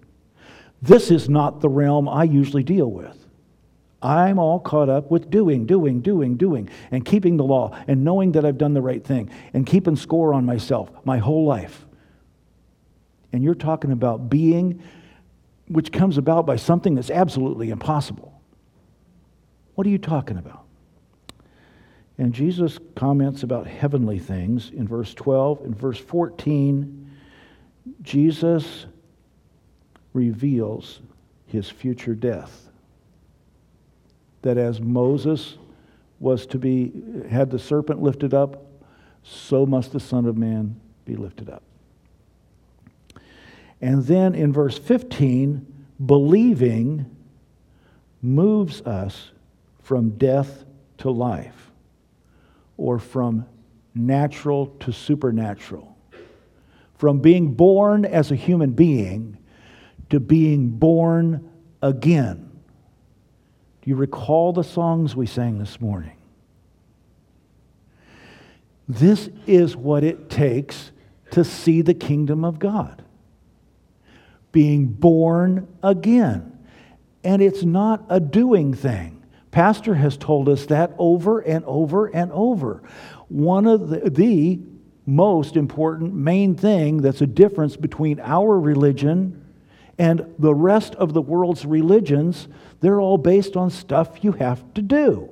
this 0.82 1.10
is 1.10 1.30
not 1.30 1.62
the 1.62 1.70
realm 1.70 2.08
I 2.08 2.26
usually 2.26 2.64
deal 2.64 2.92
with. 2.92 3.18
I'm 4.02 4.38
all 4.38 4.60
caught 4.60 4.90
up 4.90 5.10
with 5.10 5.30
doing, 5.30 5.66
doing, 5.66 6.02
doing, 6.02 6.36
doing, 6.38 6.70
and 6.92 7.04
keeping 7.04 7.38
the 7.38 7.44
law 7.44 7.76
and 7.88 8.04
knowing 8.04 8.34
that 8.34 8.46
I've 8.46 8.58
done 8.58 8.74
the 8.74 8.82
right 8.82 9.04
thing 9.04 9.30
and 9.54 9.66
keeping 9.66 9.96
score 9.96 10.34
on 10.34 10.46
myself 10.46 10.92
my 11.06 11.18
whole 11.18 11.46
life. 11.46 11.86
And 13.34 13.44
you're 13.44 13.56
talking 13.56 13.92
about 13.92 14.30
being, 14.30 14.84
which 15.68 15.92
comes 15.92 16.18
about 16.18 16.46
by 16.46 16.58
something 16.58 16.96
that's 16.96 17.10
absolutely 17.10 17.70
impossible. 17.70 18.42
What 19.74 19.88
are 19.88 19.90
you 19.90 19.98
talking 19.98 20.38
about? 20.38 20.66
And 22.18 22.34
Jesus 22.34 22.78
comments 22.96 23.44
about 23.44 23.68
heavenly 23.68 24.20
things 24.20 24.70
in 24.70 24.88
verse 24.88 25.14
12. 25.14 25.66
In 25.66 25.74
verse 25.74 26.00
14, 26.00 27.05
Jesus 28.02 28.86
reveals 30.14 31.02
his 31.48 31.70
future 31.70 32.16
death. 32.16 32.70
That 34.42 34.58
as 34.58 34.80
Moses 34.80 35.58
was 36.20 36.46
to 36.48 36.58
be, 36.58 36.92
had 37.30 37.52
the 37.52 37.60
serpent 37.60 38.02
lifted 38.02 38.34
up, 38.34 38.64
so 39.24 39.66
must 39.66 39.92
the 39.92 40.00
Son 40.00 40.26
of 40.26 40.38
Man 40.38 40.80
be 41.04 41.16
lifted 41.16 41.50
up. 41.50 41.64
And 43.82 44.04
then 44.06 44.34
in 44.34 44.54
verse 44.54 44.78
15, 44.78 45.66
believing 46.06 47.06
moves 48.22 48.82
us 48.82 49.32
from 49.82 50.12
death 50.12 50.64
to 50.98 51.12
life 51.12 51.72
or 52.78 52.98
from 53.00 53.46
natural 53.94 54.68
to 54.80 54.92
supernatural, 54.92 55.95
from 56.98 57.20
being 57.20 57.54
born 57.54 58.06
as 58.06 58.32
a 58.32 58.36
human 58.36 58.72
being 58.72 59.38
to 60.10 60.20
being 60.20 60.70
born 60.70 61.50
again. 61.82 62.52
Do 63.82 63.90
you 63.90 63.96
recall 63.96 64.54
the 64.54 64.64
songs 64.64 65.16
we 65.16 65.26
sang 65.26 65.60
this 65.60 65.80
morning? 65.80 66.18
This 68.88 69.30
is 69.48 69.76
what 69.76 70.04
it 70.04 70.30
takes 70.30 70.92
to 71.32 71.44
see 71.44 71.82
the 71.82 71.94
kingdom 71.94 72.46
of 72.46 72.60
God 72.60 73.04
being 74.52 74.86
born 74.86 75.68
again. 75.84 76.58
And 77.26 77.42
it's 77.42 77.64
not 77.64 78.06
a 78.08 78.22
doing 78.22 78.74
thing. 78.74 79.22
Pastor 79.52 79.96
has 79.96 80.16
told 80.16 80.48
us 80.48 80.68
that 80.68 80.94
over 80.98 81.40
and 81.42 81.66
over 81.66 82.08
and 82.08 82.32
over. 82.32 82.84
One 83.28 83.68
of 83.68 83.90
the, 83.90 84.10
the 84.10 84.60
most 85.06 85.56
important 85.56 86.14
main 86.14 86.56
thing 86.56 87.02
that's 87.02 87.22
a 87.22 87.28
difference 87.28 87.78
between 87.78 88.20
our 88.20 88.60
religion 88.60 89.46
and 89.98 90.34
the 90.40 90.54
rest 90.54 90.96
of 90.96 91.14
the 91.14 91.22
world's 91.22 91.66
religions, 91.66 92.48
they're 92.82 93.00
all 93.00 93.18
based 93.18 93.56
on 93.56 93.70
stuff 93.70 94.24
you 94.24 94.34
have 94.34 94.74
to 94.74 94.82
do. 94.82 95.30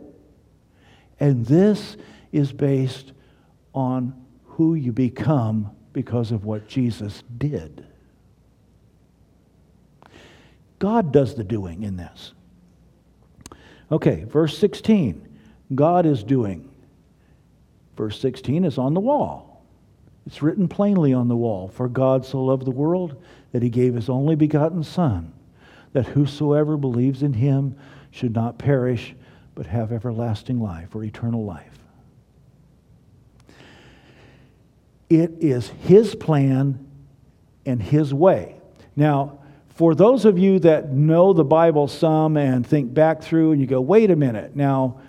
And 1.19 1.45
this 1.45 1.97
is 2.31 2.51
based 2.53 3.11
on 3.73 4.13
who 4.45 4.75
you 4.75 4.91
become 4.91 5.71
because 5.91 6.31
of 6.31 6.45
what 6.45 6.67
Jesus 6.67 7.23
did. 7.37 7.85
God 10.79 11.11
does 11.11 11.35
the 11.35 11.43
doing 11.43 11.83
in 11.83 11.97
this. 11.97 12.33
Okay, 13.91 14.23
verse 14.25 14.57
16. 14.57 15.27
God 15.75 16.05
is 16.05 16.23
doing. 16.23 16.69
Verse 17.95 18.19
16 18.19 18.65
is 18.65 18.77
on 18.77 18.93
the 18.93 18.99
wall. 18.99 19.52
It's 20.25 20.41
written 20.41 20.67
plainly 20.67 21.13
on 21.13 21.27
the 21.27 21.35
wall 21.35 21.67
For 21.67 21.87
God 21.87 22.25
so 22.25 22.43
loved 22.43 22.65
the 22.65 22.71
world 22.71 23.21
that 23.51 23.61
he 23.61 23.69
gave 23.69 23.95
his 23.95 24.09
only 24.09 24.35
begotten 24.35 24.83
Son, 24.83 25.33
that 25.91 26.07
whosoever 26.07 26.77
believes 26.77 27.23
in 27.23 27.33
him 27.33 27.75
should 28.11 28.33
not 28.33 28.57
perish, 28.57 29.15
but 29.55 29.65
have 29.67 29.91
everlasting 29.91 30.59
life 30.59 30.95
or 30.95 31.03
eternal 31.03 31.43
life. 31.43 31.79
It 35.09 35.31
is 35.39 35.69
his 35.69 36.15
plan 36.15 36.87
and 37.65 37.81
his 37.81 38.13
way. 38.13 38.55
Now, 38.95 39.39
for 39.75 39.95
those 39.95 40.25
of 40.25 40.37
you 40.37 40.59
that 40.59 40.91
know 40.91 41.33
the 41.33 41.43
Bible 41.43 41.87
some 41.87 42.37
and 42.37 42.65
think 42.65 42.93
back 42.93 43.21
through 43.21 43.51
and 43.51 43.61
you 43.61 43.67
go, 43.67 43.81
wait 43.81 44.11
a 44.11 44.15
minute, 44.15 44.55
now, 44.55 44.99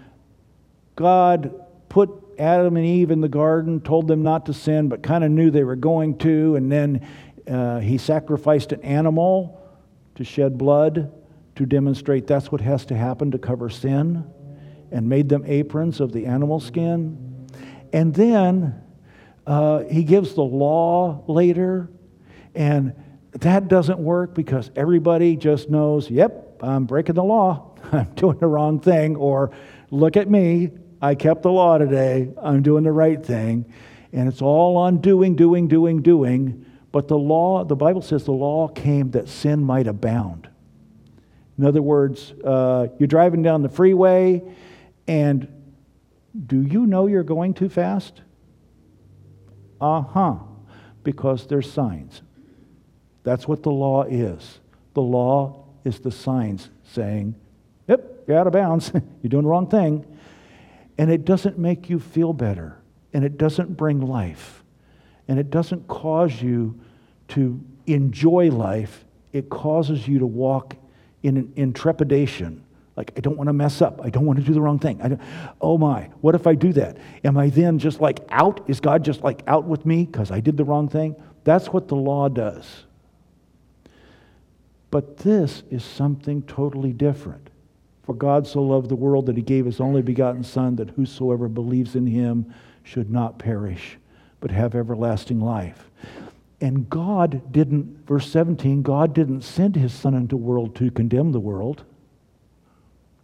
God 0.97 1.55
put 1.89 2.11
Adam 2.39 2.77
and 2.77 2.87
Eve 2.87 3.11
in 3.11 3.21
the 3.21 3.29
garden, 3.29 3.81
told 3.81 4.09
them 4.09 4.23
not 4.23 4.47
to 4.47 4.55
sin, 4.55 4.89
but 4.89 5.03
kind 5.03 5.25
of 5.25 5.31
knew 5.31 5.51
they 5.51 5.65
were 5.65 5.77
going 5.77 6.19
to, 6.19 6.57
and 6.57 6.71
then 6.71 7.07
uh, 7.49 7.81
he 7.81 7.99
sacrificed 7.99 8.73
an 8.73 8.83
animal 8.83 9.61
to 10.15 10.25
shed 10.25 10.57
blood 10.57 11.13
to 11.57 11.67
demonstrate 11.67 12.27
that's 12.27 12.51
what 12.51 12.61
has 12.61 12.85
to 12.87 12.97
happen 12.97 13.31
to 13.31 13.39
cover 13.39 13.69
sin, 13.69 14.25
and 14.91 15.09
made 15.09 15.29
them 15.29 15.45
aprons 15.47 16.01
of 16.01 16.13
the 16.13 16.27
animal 16.27 16.61
skin. 16.61 17.49
And 17.93 18.15
then 18.15 18.81
uh, 19.47 19.85
he 19.85 20.05
gives 20.05 20.35
the 20.35 20.43
law 20.43 21.25
later, 21.27 21.91
and 22.55 22.95
that 23.33 23.69
doesn't 23.69 23.99
work 23.99 24.35
because 24.35 24.71
everybody 24.77 25.37
just 25.37 25.69
knows, 25.69 26.11
yep, 26.11 26.59
I'm 26.61 26.87
breaking 26.87 27.17
the 27.17 27.25
law. 27.25 27.77
I'm 27.93 28.13
doing 28.15 28.39
the 28.39 28.47
wrong 28.47 28.81
thing. 28.81 29.17
Or 29.17 29.51
look 29.91 30.17
at 30.17 30.31
me. 30.31 30.71
I 31.05 31.15
kept 31.15 31.43
the 31.43 31.53
law 31.53 31.77
today. 31.77 32.33
I'm 32.41 32.63
doing 32.63 32.85
the 32.85 32.91
right 32.91 33.23
thing. 33.23 33.71
And 34.15 34.27
it's 34.27 34.41
all 34.41 34.79
on 34.79 35.03
doing, 35.03 35.37
doing, 35.37 35.69
doing, 35.69 36.01
doing. 36.01 36.65
But 36.93 37.09
the 37.09 37.19
law, 37.19 37.63
the 37.63 37.77
Bible 37.77 38.01
says 38.01 38.25
the 38.25 38.33
law 38.33 38.69
came 38.69 39.11
that 39.11 39.29
sin 39.29 39.63
might 39.63 39.87
abound. 39.87 40.49
In 41.59 41.67
other 41.67 41.83
words, 41.83 42.33
uh, 42.43 42.87
you're 42.99 43.07
driving 43.07 43.43
down 43.43 43.61
the 43.61 43.69
freeway, 43.69 44.43
and 45.07 45.47
do 46.47 46.63
you 46.63 46.87
know 46.87 47.07
you're 47.07 47.23
going 47.23 47.53
too 47.53 47.69
fast? 47.69 48.23
Uh 49.83 50.01
huh. 50.01 50.37
Because 51.03 51.47
there's 51.49 51.71
signs. 51.71 52.23
That's 53.25 53.47
what 53.47 53.63
the 53.63 53.71
law 53.71 54.05
is. 54.05 54.59
The 54.95 55.03
law 55.03 55.67
is 55.85 56.01
the 56.01 56.11
signs 56.11 56.71
saying, 56.83 57.35
yep, 57.89 58.25
you're 58.27 58.39
out 58.39 58.47
of 58.47 58.55
bounds. 58.55 58.91
you're 59.23 59.29
doing 59.29 59.43
the 59.43 59.51
wrong 59.51 59.69
thing. 59.69 60.07
And 60.99 61.11
it 61.11 61.25
doesn't 61.25 61.59
make 61.59 61.91
you 61.91 61.99
feel 61.99 62.33
better. 62.33 62.79
And 63.13 63.25
it 63.25 63.39
doesn't 63.39 63.77
bring 63.77 64.01
life. 64.01 64.63
And 65.29 65.39
it 65.39 65.51
doesn't 65.51 65.89
cause 65.89 66.43
you 66.43 66.79
to 67.29 67.61
enjoy 67.87 68.51
life. 68.51 69.05
It 69.33 69.49
causes 69.49 70.07
you 70.07 70.19
to 70.21 70.27
walk 70.27 70.77
in, 71.23 71.53
in 71.57 71.73
trepidation. 71.73 72.65
Like, 72.97 73.13
I 73.17 73.21
don't 73.21 73.37
want 73.37 73.49
to 73.49 73.53
mess 73.53 73.83
up. 73.83 74.01
I 74.05 74.11
don't 74.11 74.25
want 74.25 74.39
to 74.39 74.45
do 74.45 74.53
the 74.53 74.61
wrong 74.61 74.79
thing. 74.79 75.19
oh 75.61 75.79
my, 75.79 76.11
what 76.21 76.35
if 76.35 76.47
I 76.47 76.55
do 76.55 76.73
that? 76.75 76.99
Am 77.25 77.37
I 77.37 77.49
then 77.49 77.79
just 77.79 78.01
like 78.01 78.21
out? 78.31 78.69
Is 78.69 78.81
God 78.81 79.05
just 79.05 79.23
like 79.23 79.43
out 79.47 79.65
with 79.65 79.85
me 79.85 80.05
because 80.05 80.31
I 80.31 80.41
did 80.41 80.57
the 80.57 80.65
wrong 80.65 80.89
thing? 80.89 81.17
That's 81.43 81.69
what 81.69 81.89
the 81.89 81.97
law 81.97 82.29
does. 82.29 82.85
But 84.91 85.19
this 85.19 85.65
is 85.71 85.83
something 85.83 86.43
totally 86.43 86.93
different. 86.93 87.51
For 88.05 88.15
God 88.15 88.47
so 88.47 88.63
loved 88.63 88.89
the 88.89 88.97
world 88.97 89.27
that 89.27 89.37
he 89.37 89.43
gave 89.43 89.65
his 89.65 89.81
only 89.81 90.03
begotten 90.03 90.45
Son, 90.45 90.77
that 90.77 90.91
whosoever 90.91 91.49
believes 91.49 91.97
in 91.97 92.07
him 92.07 92.53
should 92.83 93.11
not 93.11 93.39
perish, 93.39 93.99
but 94.41 94.51
have 94.51 94.75
everlasting 94.75 95.41
life. 95.41 95.91
And 96.61 96.89
God 96.89 97.53
didn't, 97.53 98.07
verse 98.07 98.31
17, 98.31 98.83
God 98.83 99.15
didn't 99.15 99.43
send 99.43 99.77
his 99.77 99.93
Son 99.93 100.15
into 100.15 100.37
the 100.37 100.37
world 100.37 100.77
to 100.77 100.91
condemn 100.91 101.33
the 101.33 101.41
world. 101.41 101.85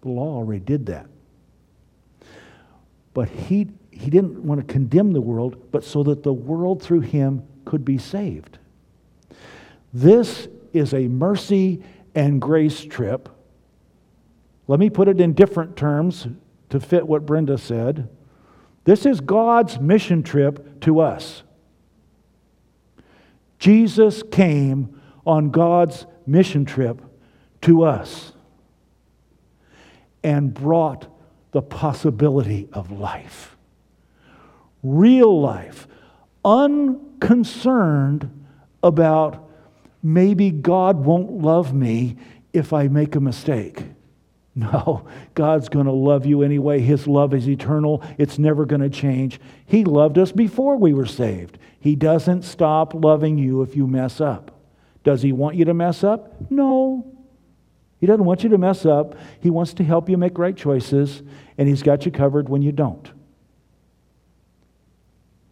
The 0.00 0.08
law 0.08 0.36
already 0.36 0.60
did 0.60 0.86
that. 0.86 1.06
But 3.12 3.28
he, 3.28 3.68
he 3.90 4.08
didn't 4.08 4.42
want 4.42 4.66
to 4.66 4.72
condemn 4.72 5.12
the 5.12 5.20
world, 5.20 5.70
but 5.70 5.84
so 5.84 6.02
that 6.04 6.22
the 6.22 6.32
world 6.32 6.82
through 6.82 7.00
him 7.00 7.42
could 7.64 7.84
be 7.84 7.98
saved. 7.98 8.58
This 9.92 10.48
is 10.72 10.94
a 10.94 11.08
mercy 11.08 11.82
and 12.14 12.40
grace 12.40 12.82
trip. 12.84 13.28
Let 14.70 14.78
me 14.78 14.88
put 14.88 15.08
it 15.08 15.20
in 15.20 15.32
different 15.32 15.74
terms 15.74 16.28
to 16.68 16.78
fit 16.78 17.08
what 17.08 17.26
Brenda 17.26 17.58
said. 17.58 18.08
This 18.84 19.04
is 19.04 19.20
God's 19.20 19.80
mission 19.80 20.22
trip 20.22 20.80
to 20.82 21.00
us. 21.00 21.42
Jesus 23.58 24.22
came 24.22 25.00
on 25.26 25.50
God's 25.50 26.06
mission 26.24 26.64
trip 26.64 27.02
to 27.62 27.82
us 27.82 28.32
and 30.22 30.54
brought 30.54 31.08
the 31.50 31.62
possibility 31.62 32.68
of 32.72 32.92
life. 32.92 33.56
Real 34.84 35.40
life, 35.40 35.88
unconcerned 36.44 38.46
about 38.84 39.50
maybe 40.00 40.52
God 40.52 41.04
won't 41.04 41.42
love 41.42 41.74
me 41.74 42.18
if 42.52 42.72
I 42.72 42.86
make 42.86 43.16
a 43.16 43.20
mistake. 43.20 43.82
No, 44.54 45.06
God's 45.34 45.68
going 45.68 45.86
to 45.86 45.92
love 45.92 46.26
you 46.26 46.42
anyway. 46.42 46.80
His 46.80 47.06
love 47.06 47.34
is 47.34 47.48
eternal, 47.48 48.02
it's 48.18 48.38
never 48.38 48.66
going 48.66 48.80
to 48.80 48.90
change. 48.90 49.40
He 49.64 49.84
loved 49.84 50.18
us 50.18 50.32
before 50.32 50.76
we 50.76 50.92
were 50.92 51.06
saved. 51.06 51.56
He 51.78 51.94
doesn't 51.94 52.42
stop 52.42 52.92
loving 52.92 53.38
you 53.38 53.62
if 53.62 53.76
you 53.76 53.86
mess 53.86 54.20
up. 54.20 54.50
Does 55.04 55.22
He 55.22 55.32
want 55.32 55.56
you 55.56 55.64
to 55.66 55.74
mess 55.74 56.04
up? 56.04 56.50
No. 56.50 57.06
He 58.00 58.06
doesn't 58.06 58.24
want 58.24 58.42
you 58.42 58.48
to 58.50 58.58
mess 58.58 58.84
up. 58.84 59.14
He 59.40 59.50
wants 59.50 59.74
to 59.74 59.84
help 59.84 60.08
you 60.08 60.16
make 60.16 60.36
right 60.36 60.56
choices, 60.56 61.22
and 61.56 61.68
He's 61.68 61.82
got 61.82 62.04
you 62.04 62.10
covered 62.12 62.48
when 62.48 62.60
you 62.60 62.72
don't. 62.72 63.10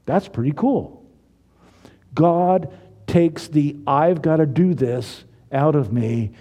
That's 0.06 0.28
pretty 0.28 0.52
cool. 0.52 1.06
God 2.14 2.76
takes 3.06 3.48
the 3.48 3.76
I've 3.86 4.22
got 4.22 4.36
to 4.36 4.46
do 4.46 4.74
this 4.74 5.24
out 5.52 5.76
of 5.76 5.92
me 5.92 6.32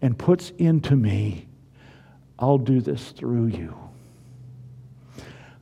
and 0.00 0.18
puts 0.18 0.50
into 0.58 0.96
me 0.96 1.46
I'll 2.42 2.58
do 2.58 2.80
this 2.80 3.10
through 3.12 3.46
you. 3.46 3.78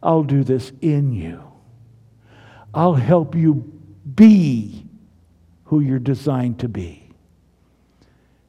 I'll 0.02 0.22
do 0.22 0.42
this 0.42 0.72
in 0.80 1.12
you. 1.12 1.42
I'll 2.72 2.94
help 2.94 3.34
you 3.34 3.70
be 4.14 4.86
who 5.64 5.80
you're 5.80 5.98
designed 5.98 6.58
to 6.60 6.68
be 6.68 7.06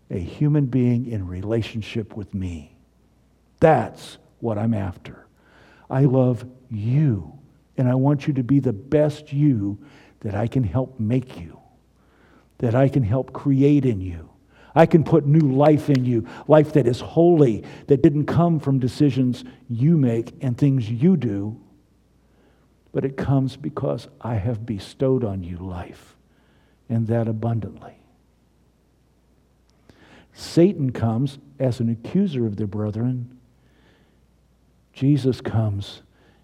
a 0.10 0.18
human 0.18 0.66
being 0.66 1.08
in 1.08 1.28
relationship 1.28 2.16
with 2.16 2.34
me. 2.34 2.78
That's 3.60 4.18
what 4.40 4.58
I'm 4.58 4.74
after. 4.74 5.26
I 5.90 6.06
love 6.06 6.46
you, 6.70 7.38
and 7.78 7.90
I 7.90 7.96
want 7.96 8.28
you 8.28 8.34
to 8.36 8.44
be 8.44 8.60
the 8.60 8.74
best 8.74 9.34
you 9.34 9.78
that 10.22 10.36
I 10.36 10.48
can 10.48 10.64
help 10.64 11.00
make 11.00 11.40
you, 11.40 11.60
that 12.60 12.76
I 12.76 12.88
can 12.88 13.04
help 13.04 13.34
create 13.34 13.86
in 13.86 14.00
you. 14.00 14.31
I 14.74 14.86
can 14.86 15.04
put 15.04 15.26
new 15.26 15.52
life 15.52 15.90
in 15.90 16.06
you, 16.06 16.28
life 16.48 16.74
that 16.74 16.88
is 16.88 17.02
holy, 17.02 17.64
that 17.88 18.02
didn't 18.02 18.26
come 18.26 18.60
from 18.60 18.80
decisions 18.80 19.44
you 19.70 19.98
make 19.98 20.34
and 20.42 20.58
things 20.58 20.90
you 20.90 21.18
do, 21.18 21.60
but 22.94 23.06
it 23.06 23.18
comes 23.18 23.58
because 23.58 24.08
I 24.22 24.36
have 24.36 24.66
bestowed 24.66 25.24
on 25.24 25.44
you 25.44 25.58
life, 25.58 26.16
and 26.90 27.08
that 27.08 27.28
abundantly. 27.28 27.96
Satan 30.34 30.92
comes 30.92 31.40
as 31.60 31.80
an 31.80 31.90
accuser 31.90 32.46
of 32.46 32.56
the 32.56 32.66
brethren. 32.66 33.38
Jesus 34.94 35.42
comes 35.42 36.02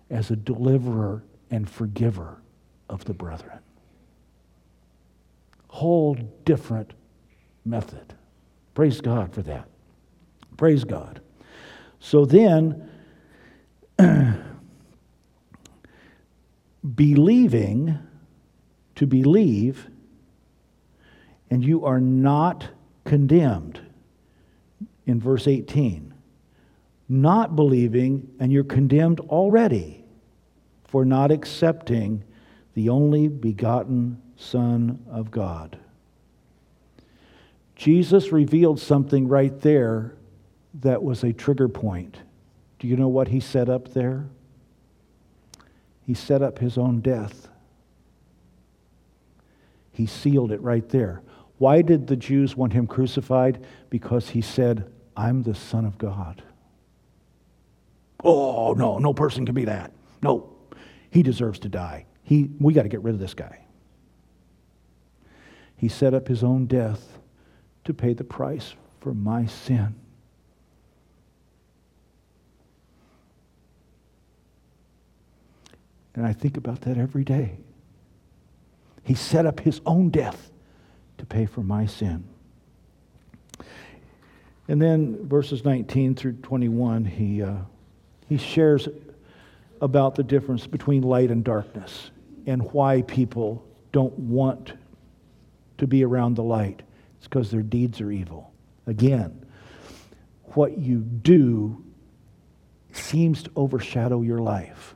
as 0.10 0.32
a 0.32 0.36
deliverer 0.36 1.24
and 1.50 1.70
forgiver 1.70 2.42
of 2.90 3.06
the 3.06 3.14
brethren. 3.14 3.60
Whole 5.70 6.16
different 6.44 6.94
method. 7.68 8.14
Praise 8.74 9.02
God 9.02 9.34
for 9.34 9.42
that. 9.44 9.68
Praise 10.58 10.84
God. 10.84 11.22
So 12.00 12.26
then, 12.26 12.90
believing 16.96 18.00
to 18.96 19.08
believe, 19.08 19.88
and 21.50 21.64
you 21.64 21.86
are 21.86 22.00
not 22.00 22.70
condemned 23.06 23.80
in 25.06 25.20
verse 25.20 25.48
18. 25.48 26.14
Not 27.10 27.56
believing, 27.56 28.28
and 28.40 28.52
you're 28.52 28.64
condemned 28.64 29.20
already 29.22 30.04
for 30.86 31.06
not 31.06 31.32
accepting 31.32 32.24
the 32.74 32.90
only 32.90 33.28
begotten 33.28 34.22
Son 34.36 35.04
of 35.10 35.32
God. 35.32 35.80
Jesus 37.78 38.32
revealed 38.32 38.80
something 38.80 39.28
right 39.28 39.62
there 39.62 40.16
that 40.82 41.04
was 41.04 41.24
a 41.24 41.32
trigger 41.32 41.70
point. 41.70 42.18
Do 42.80 42.88
you 42.88 42.98
know 42.98 43.08
what 43.08 43.28
he 43.28 43.40
set 43.40 43.70
up 43.70 43.94
there? 43.94 44.26
He 46.02 46.16
set 46.16 46.42
up 46.42 46.58
his 46.58 46.78
own 46.78 47.02
death. 47.02 47.48
He 49.92 50.08
sealed 50.08 50.52
it 50.52 50.62
right 50.62 50.88
there. 50.90 51.22
Why 51.60 51.84
did 51.84 52.08
the 52.08 52.16
Jews 52.16 52.56
want 52.56 52.74
him 52.74 52.88
crucified? 52.88 53.64
Because 53.92 54.30
he 54.30 54.42
said, 54.42 54.92
I'm 55.16 55.44
the 55.44 55.56
Son 55.56 55.86
of 55.86 56.00
God. 56.00 56.42
Oh, 58.24 58.74
no, 58.74 58.98
no 58.98 59.14
person 59.14 59.46
can 59.46 59.54
be 59.54 59.66
that. 59.66 59.92
No, 60.24 60.50
he 61.12 61.22
deserves 61.22 61.60
to 61.60 61.70
die. 61.70 62.06
He, 62.24 62.50
we 62.60 62.74
got 62.74 62.84
to 62.84 62.90
get 62.90 63.04
rid 63.04 63.14
of 63.14 63.20
this 63.20 63.36
guy. 63.36 63.60
He 65.76 65.88
set 65.88 66.16
up 66.16 66.28
his 66.28 66.44
own 66.44 66.66
death 66.66 67.18
to 67.88 67.94
pay 67.94 68.14
the 68.14 68.24
price 68.24 68.76
for 69.00 69.14
my 69.14 69.46
sin. 69.46 69.96
And 76.14 76.26
I 76.26 76.34
think 76.34 76.58
about 76.58 76.82
that 76.82 76.98
every 76.98 77.24
day. 77.24 77.58
He 79.04 79.14
set 79.14 79.46
up 79.46 79.62
his 79.62 79.80
own 79.86 80.10
death 80.10 80.52
to 81.18 81.26
pay 81.26 81.46
for 81.46 81.62
my 81.62 81.86
sin. 81.86 82.26
And 84.68 84.82
then 84.82 85.26
verses 85.26 85.64
19 85.64 86.16
through 86.16 86.34
21, 86.34 87.06
he, 87.06 87.42
uh, 87.42 87.54
he 88.28 88.38
shares 88.38 88.90
about 89.80 90.16
the 90.16 90.24
difference 90.24 90.68
between 90.68 91.04
light 91.04 91.32
and 91.32 91.42
darkness 91.42 92.12
and 92.46 92.62
why 92.74 93.04
people 93.04 93.66
don't 93.94 94.18
want 94.20 94.74
to 95.78 95.88
be 95.88 96.04
around 96.04 96.34
the 96.36 96.44
light. 96.44 96.82
It's 97.18 97.28
because 97.28 97.52
their 97.52 97.62
deeds 97.62 98.02
are 98.02 98.12
evil. 98.12 98.52
Again, 98.86 99.46
what 100.54 100.78
you 100.78 101.00
do 101.00 101.84
seems 102.92 103.44
to 103.44 103.52
overshadow 103.56 104.22
your 104.22 104.40
life. 104.40 104.96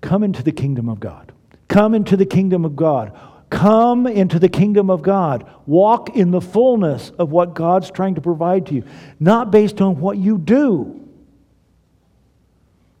Come 0.00 0.22
into 0.22 0.42
the 0.42 0.52
kingdom 0.52 0.88
of 0.88 1.00
God. 1.00 1.32
Come 1.68 1.94
into 1.94 2.16
the 2.16 2.26
kingdom 2.26 2.64
of 2.64 2.76
God. 2.76 3.18
Come 3.50 4.06
into 4.06 4.38
the 4.38 4.48
kingdom 4.48 4.90
of 4.90 5.02
God. 5.02 5.50
Walk 5.66 6.16
in 6.16 6.30
the 6.30 6.40
fullness 6.40 7.10
of 7.18 7.30
what 7.30 7.54
God's 7.54 7.90
trying 7.90 8.14
to 8.16 8.20
provide 8.20 8.66
to 8.66 8.74
you, 8.74 8.84
not 9.20 9.50
based 9.50 9.80
on 9.80 10.00
what 10.00 10.18
you 10.18 10.38
do. 10.38 11.02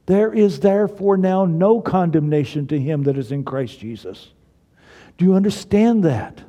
There 0.06 0.32
is 0.32 0.60
therefore 0.60 1.16
now 1.16 1.44
no 1.44 1.80
condemnation 1.80 2.68
to 2.68 2.78
him 2.78 3.04
that 3.04 3.18
is 3.18 3.32
in 3.32 3.44
Christ 3.44 3.80
Jesus. 3.80 4.30
Do 5.18 5.24
you 5.24 5.34
understand 5.34 6.04
that? 6.04 6.42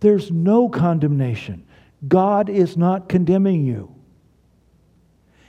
There's 0.00 0.30
no 0.30 0.68
condemnation. 0.68 1.66
God 2.06 2.48
is 2.48 2.76
not 2.76 3.08
condemning 3.08 3.64
you. 3.64 3.94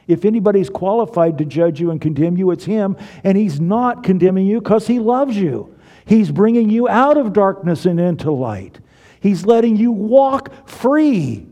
If 0.07 0.23
anybody's 0.23 0.69
qualified 0.69 1.37
to 1.37 1.45
judge 1.45 1.81
you 1.81 1.91
and 1.91 1.99
condemn 1.99 2.37
you, 2.37 2.51
it's 2.51 2.63
Him. 2.63 2.95
And 3.23 3.37
He's 3.37 3.59
not 3.59 4.03
condemning 4.03 4.47
you 4.47 4.61
because 4.61 4.87
He 4.87 4.99
loves 4.99 5.35
you. 5.35 5.75
He's 6.05 6.31
bringing 6.31 6.69
you 6.69 6.87
out 6.87 7.17
of 7.17 7.33
darkness 7.33 7.85
and 7.85 7.99
into 7.99 8.31
light. 8.31 8.79
He's 9.19 9.45
letting 9.45 9.75
you 9.75 9.91
walk 9.91 10.69
free 10.69 11.45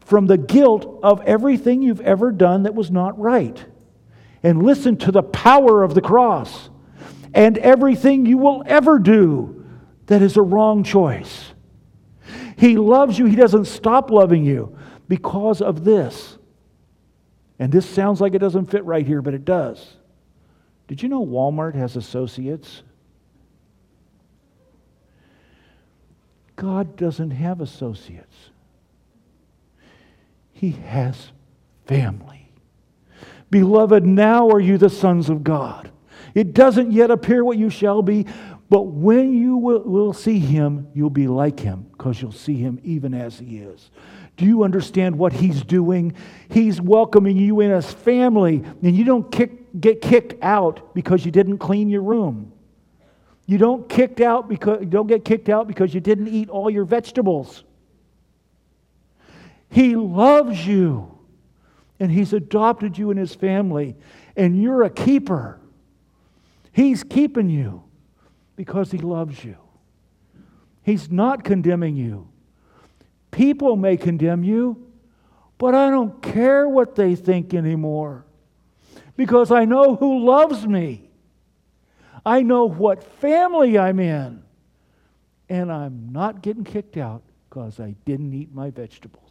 from 0.00 0.26
the 0.26 0.36
guilt 0.36 0.98
of 1.02 1.22
everything 1.22 1.82
you've 1.82 2.00
ever 2.00 2.32
done 2.32 2.64
that 2.64 2.74
was 2.74 2.90
not 2.90 3.18
right. 3.18 3.64
And 4.42 4.64
listen 4.64 4.96
to 4.98 5.12
the 5.12 5.22
power 5.22 5.84
of 5.84 5.94
the 5.94 6.00
cross 6.00 6.70
and 7.32 7.56
everything 7.58 8.26
you 8.26 8.38
will 8.38 8.64
ever 8.66 8.98
do 8.98 9.64
that 10.06 10.20
is 10.20 10.36
a 10.36 10.42
wrong 10.42 10.82
choice. 10.82 11.51
He 12.62 12.76
loves 12.76 13.18
you, 13.18 13.26
He 13.26 13.34
doesn't 13.34 13.64
stop 13.64 14.08
loving 14.08 14.44
you 14.44 14.78
because 15.08 15.60
of 15.60 15.82
this. 15.82 16.38
And 17.58 17.72
this 17.72 17.84
sounds 17.84 18.20
like 18.20 18.34
it 18.34 18.38
doesn't 18.38 18.66
fit 18.66 18.84
right 18.84 19.04
here, 19.04 19.20
but 19.20 19.34
it 19.34 19.44
does. 19.44 19.96
Did 20.86 21.02
you 21.02 21.08
know 21.08 21.26
Walmart 21.26 21.74
has 21.74 21.96
associates? 21.96 22.84
God 26.54 26.96
doesn't 26.96 27.32
have 27.32 27.60
associates, 27.60 28.50
He 30.52 30.70
has 30.70 31.32
family. 31.86 32.52
Beloved, 33.50 34.06
now 34.06 34.48
are 34.50 34.60
you 34.60 34.78
the 34.78 34.88
sons 34.88 35.28
of 35.28 35.42
God. 35.42 35.90
It 36.32 36.54
doesn't 36.54 36.92
yet 36.92 37.10
appear 37.10 37.44
what 37.44 37.58
you 37.58 37.70
shall 37.70 38.02
be, 38.02 38.26
but 38.70 38.82
when 38.82 39.34
you 39.34 39.56
will, 39.56 40.12
see 40.12 40.38
him, 40.38 40.86
you'll 40.94 41.10
be 41.10 41.26
like 41.26 41.58
him 41.58 41.91
because 42.02 42.20
you'll 42.20 42.32
see 42.32 42.56
him 42.56 42.80
even 42.82 43.14
as 43.14 43.38
he 43.38 43.58
is. 43.58 43.92
Do 44.36 44.44
you 44.44 44.64
understand 44.64 45.16
what 45.16 45.32
he's 45.32 45.62
doing? 45.62 46.14
He's 46.50 46.80
welcoming 46.80 47.36
you 47.36 47.60
in 47.60 47.70
as 47.70 47.92
family, 47.92 48.64
and 48.82 48.96
you 48.96 49.04
don't 49.04 49.30
kick, 49.30 49.80
get 49.80 50.02
kicked 50.02 50.42
out 50.42 50.96
because 50.96 51.24
you 51.24 51.30
didn't 51.30 51.58
clean 51.58 51.88
your 51.88 52.02
room. 52.02 52.50
You 53.46 53.56
don't 53.56 53.88
kicked 53.88 54.20
out 54.20 54.48
because 54.48 54.80
you 54.80 54.86
don't 54.86 55.06
get 55.06 55.24
kicked 55.24 55.48
out 55.48 55.68
because 55.68 55.94
you 55.94 56.00
didn't 56.00 56.26
eat 56.26 56.48
all 56.48 56.68
your 56.68 56.84
vegetables. 56.84 57.62
He 59.70 59.94
loves 59.94 60.66
you 60.66 61.16
and 62.00 62.10
He's 62.10 62.32
adopted 62.32 62.98
you 62.98 63.12
in 63.12 63.16
His 63.16 63.32
family, 63.32 63.94
and 64.36 64.60
you're 64.60 64.82
a 64.82 64.90
keeper. 64.90 65.60
He's 66.72 67.04
keeping 67.04 67.48
you 67.48 67.84
because 68.56 68.90
He 68.90 68.98
loves 68.98 69.44
you. 69.44 69.56
He's 70.82 71.10
not 71.10 71.44
condemning 71.44 71.96
you. 71.96 72.28
People 73.30 73.76
may 73.76 73.96
condemn 73.96 74.44
you, 74.44 74.90
but 75.58 75.74
I 75.74 75.90
don't 75.90 76.20
care 76.22 76.68
what 76.68 76.96
they 76.96 77.14
think 77.14 77.54
anymore 77.54 78.24
because 79.16 79.50
I 79.50 79.64
know 79.64 79.96
who 79.96 80.24
loves 80.24 80.66
me. 80.66 81.08
I 82.24 82.42
know 82.42 82.66
what 82.68 83.02
family 83.02 83.78
I'm 83.78 84.00
in. 84.00 84.42
And 85.48 85.70
I'm 85.70 86.08
not 86.12 86.42
getting 86.42 86.64
kicked 86.64 86.96
out 86.96 87.22
because 87.48 87.78
I 87.78 87.94
didn't 88.04 88.32
eat 88.32 88.54
my 88.54 88.70
vegetables. 88.70 89.30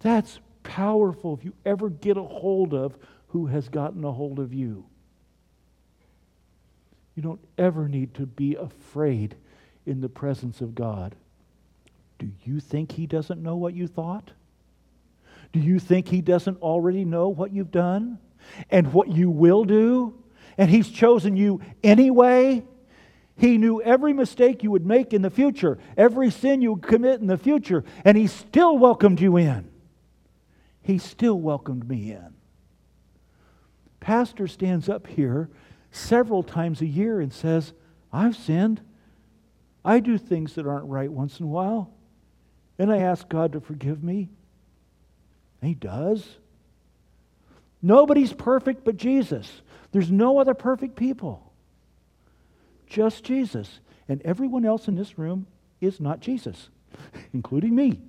That's 0.00 0.40
powerful 0.62 1.34
if 1.34 1.44
you 1.44 1.54
ever 1.64 1.88
get 1.88 2.16
a 2.16 2.22
hold 2.22 2.74
of 2.74 2.96
who 3.28 3.46
has 3.46 3.68
gotten 3.68 4.04
a 4.04 4.12
hold 4.12 4.38
of 4.38 4.52
you. 4.52 4.84
You 7.14 7.22
don't 7.22 7.44
ever 7.58 7.88
need 7.88 8.14
to 8.14 8.26
be 8.26 8.54
afraid 8.54 9.36
in 9.84 10.00
the 10.00 10.08
presence 10.08 10.60
of 10.60 10.74
God. 10.74 11.14
Do 12.18 12.30
you 12.44 12.60
think 12.60 12.92
He 12.92 13.06
doesn't 13.06 13.42
know 13.42 13.56
what 13.56 13.74
you 13.74 13.86
thought? 13.86 14.30
Do 15.52 15.60
you 15.60 15.78
think 15.78 16.08
He 16.08 16.20
doesn't 16.20 16.62
already 16.62 17.04
know 17.04 17.28
what 17.28 17.52
you've 17.52 17.70
done 17.70 18.18
and 18.70 18.92
what 18.92 19.08
you 19.08 19.28
will 19.28 19.64
do? 19.64 20.14
And 20.56 20.70
He's 20.70 20.88
chosen 20.88 21.36
you 21.36 21.60
anyway? 21.82 22.62
He 23.36 23.58
knew 23.58 23.82
every 23.82 24.12
mistake 24.12 24.62
you 24.62 24.70
would 24.70 24.86
make 24.86 25.12
in 25.12 25.22
the 25.22 25.30
future, 25.30 25.78
every 25.96 26.30
sin 26.30 26.62
you 26.62 26.74
would 26.74 26.82
commit 26.82 27.20
in 27.20 27.26
the 27.26 27.38
future, 27.38 27.84
and 28.04 28.16
He 28.16 28.26
still 28.26 28.78
welcomed 28.78 29.20
you 29.20 29.36
in. 29.36 29.70
He 30.82 30.98
still 30.98 31.38
welcomed 31.38 31.88
me 31.88 32.12
in. 32.12 32.34
Pastor 34.00 34.48
stands 34.48 34.88
up 34.88 35.06
here 35.06 35.48
several 35.92 36.42
times 36.42 36.80
a 36.80 36.86
year 36.86 37.20
and 37.20 37.32
says, 37.32 37.72
I've 38.12 38.34
sinned. 38.34 38.80
I 39.84 40.00
do 40.00 40.18
things 40.18 40.54
that 40.54 40.66
aren't 40.66 40.86
right 40.86 41.10
once 41.10 41.38
in 41.38 41.46
a 41.46 41.48
while. 41.48 41.92
And 42.78 42.90
I 42.90 42.98
ask 42.98 43.28
God 43.28 43.52
to 43.52 43.60
forgive 43.60 44.02
me. 44.02 44.30
And 45.60 45.68
He 45.68 45.74
does. 45.74 46.26
Nobody's 47.80 48.32
perfect 48.32 48.84
but 48.84 48.96
Jesus. 48.96 49.62
There's 49.92 50.10
no 50.10 50.38
other 50.38 50.54
perfect 50.54 50.96
people. 50.96 51.52
Just 52.86 53.24
Jesus. 53.24 53.80
And 54.08 54.22
everyone 54.22 54.64
else 54.64 54.88
in 54.88 54.94
this 54.94 55.18
room 55.18 55.46
is 55.80 56.00
not 56.00 56.20
Jesus, 56.20 56.70
including 57.32 57.74
me. 57.74 58.00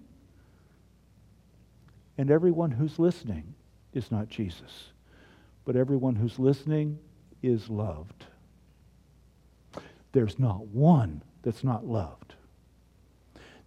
And 2.17 2.31
everyone 2.31 2.71
who's 2.71 2.99
listening 2.99 3.55
is 3.93 4.11
not 4.11 4.29
Jesus. 4.29 4.91
But 5.65 5.75
everyone 5.75 6.15
who's 6.15 6.37
listening 6.37 6.99
is 7.43 7.69
loved. 7.69 8.25
There's 10.13 10.39
not 10.39 10.67
one 10.67 11.21
that's 11.43 11.63
not 11.63 11.85
loved. 11.85 12.35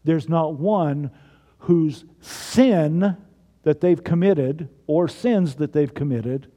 There's 0.04 0.28
not 0.28 0.54
one 0.54 1.10
whose 1.58 2.04
sin 2.20 3.16
that 3.64 3.80
they've 3.80 4.02
committed 4.02 4.68
or 4.86 5.08
sins 5.08 5.56
that 5.56 5.72
they've 5.72 5.92
committed 5.92 6.50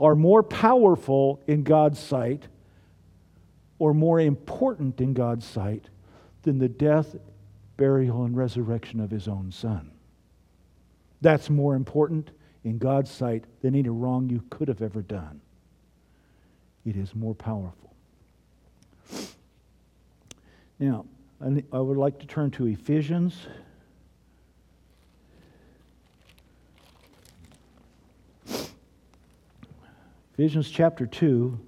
are 0.00 0.14
more 0.14 0.42
powerful 0.42 1.42
in 1.46 1.62
God's 1.62 1.98
sight 1.98 2.48
or 3.78 3.92
more 3.92 4.18
important 4.18 5.00
in 5.00 5.12
God's 5.12 5.46
sight 5.46 5.90
than 6.42 6.58
the 6.58 6.68
death, 6.68 7.14
burial, 7.76 8.24
and 8.24 8.36
resurrection 8.36 9.00
of 9.00 9.10
his 9.10 9.28
own 9.28 9.52
son. 9.52 9.90
That's 11.20 11.50
more 11.50 11.74
important 11.74 12.30
in 12.64 12.78
God's 12.78 13.10
sight 13.10 13.44
than 13.60 13.74
any 13.74 13.88
wrong 13.88 14.30
you 14.30 14.42
could 14.50 14.68
have 14.68 14.82
ever 14.82 15.02
done. 15.02 15.40
It 16.84 16.96
is 16.96 17.14
more 17.14 17.34
powerful. 17.34 17.94
Now, 20.78 21.06
I 21.40 21.78
would 21.78 21.96
like 21.96 22.18
to 22.18 22.26
turn 22.26 22.50
to 22.52 22.66
Ephesians. 22.66 23.46
Ephesians 30.34 30.68
chapter 30.68 31.06
2, 31.06 31.58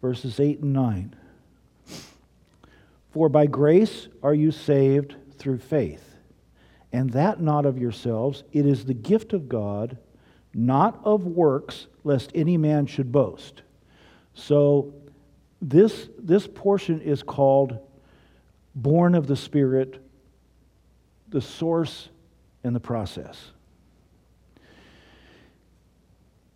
verses 0.00 0.38
8 0.38 0.60
and 0.60 0.72
9. 0.72 1.16
For 3.10 3.28
by 3.28 3.46
grace 3.46 4.08
are 4.22 4.34
you 4.34 4.50
saved 4.50 5.16
through 5.36 5.58
faith, 5.58 6.14
and 6.92 7.10
that 7.10 7.40
not 7.40 7.66
of 7.66 7.76
yourselves, 7.76 8.44
it 8.52 8.64
is 8.66 8.84
the 8.84 8.94
gift 8.94 9.32
of 9.32 9.48
God, 9.48 9.98
not 10.54 11.00
of 11.04 11.26
works, 11.26 11.88
lest 12.04 12.30
any 12.34 12.56
man 12.56 12.86
should 12.86 13.10
boast. 13.10 13.62
So, 14.34 14.92
this, 15.62 16.08
this 16.18 16.46
portion 16.46 17.00
is 17.00 17.22
called 17.22 17.78
born 18.74 19.14
of 19.14 19.26
the 19.26 19.36
Spirit, 19.36 20.02
the 21.28 21.40
source 21.40 22.08
and 22.62 22.74
the 22.74 22.80
process. 22.80 23.52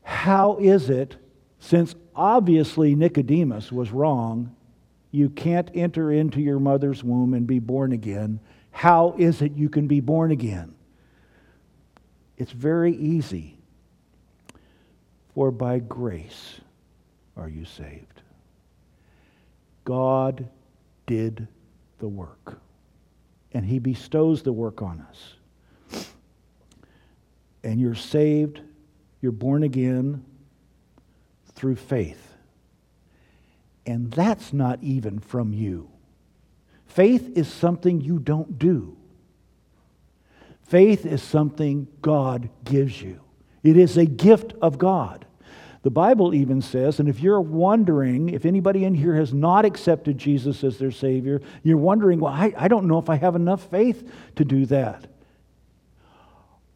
How 0.03 0.57
is 0.57 0.91
it, 0.91 1.16
since 1.61 1.95
obviously 2.14 2.95
Nicodemus 2.95 3.70
was 3.70 3.93
wrong, 3.93 4.55
you 5.11 5.31
can't 5.31 5.70
enter 5.74 6.12
into 6.12 6.41
your 6.41 6.59
mother's 6.59 7.03
womb 7.03 7.35
and 7.35 7.47
be 7.47 7.61
born 7.61 7.93
again? 7.93 8.41
How 8.70 9.14
is 9.16 9.41
it 9.41 9.53
you 9.53 9.68
can 9.68 9.87
be 9.87 10.01
born 10.01 10.31
again? 10.31 10.74
It's 12.37 12.53
very 12.53 12.95
easy. 12.95 13.59
For 15.35 15.51
by 15.51 15.79
grace 15.79 16.61
are 17.39 17.49
you 17.49 17.64
saved. 17.64 18.22
God 19.84 20.49
did 21.07 21.49
the 21.99 22.09
work, 22.09 22.61
and 23.53 23.64
He 23.64 23.78
bestows 23.78 24.43
the 24.43 24.53
work 24.53 24.82
on 24.82 25.01
us. 25.01 26.07
And 27.64 27.80
you're 27.80 27.95
saved, 27.95 28.61
you're 29.20 29.32
born 29.32 29.62
again 29.62 30.24
through 31.55 31.76
faith. 31.76 32.34
And 33.86 34.11
that's 34.11 34.53
not 34.53 34.82
even 34.82 35.18
from 35.18 35.53
you. 35.53 35.91
Faith 36.86 37.36
is 37.36 37.49
something 37.49 38.01
you 38.01 38.18
don't 38.18 38.59
do. 38.59 38.97
Faith 40.62 41.07
is 41.07 41.22
something 41.22 41.89
God 42.03 42.51
gives 42.64 43.01
you. 43.01 43.20
It 43.62 43.76
is 43.76 43.97
a 43.97 44.05
gift 44.05 44.53
of 44.61 44.76
God. 44.76 45.24
The 45.83 45.91
Bible 45.91 46.35
even 46.35 46.61
says, 46.61 46.99
and 46.99 47.09
if 47.09 47.20
you're 47.20 47.41
wondering, 47.41 48.31
if 48.31 48.45
anybody 48.45 48.85
in 48.85 48.95
here 48.95 49.14
has 49.14 49.33
not 49.33 49.64
accepted 49.64 50.18
Jesus 50.18 50.64
as 50.64 50.79
their 50.79 50.91
Savior, 50.91 51.41
you're 51.62 51.76
wondering, 51.76 52.18
well, 52.18 52.33
I, 52.33 52.53
I 52.57 52.68
don't 52.68 52.89
know 52.89 52.99
if 52.99 53.09
I 53.09 53.16
have 53.16 53.37
enough 53.37 53.70
faith 53.70 54.11
to 54.37 54.45
do 54.45 54.66
that. 54.66 55.07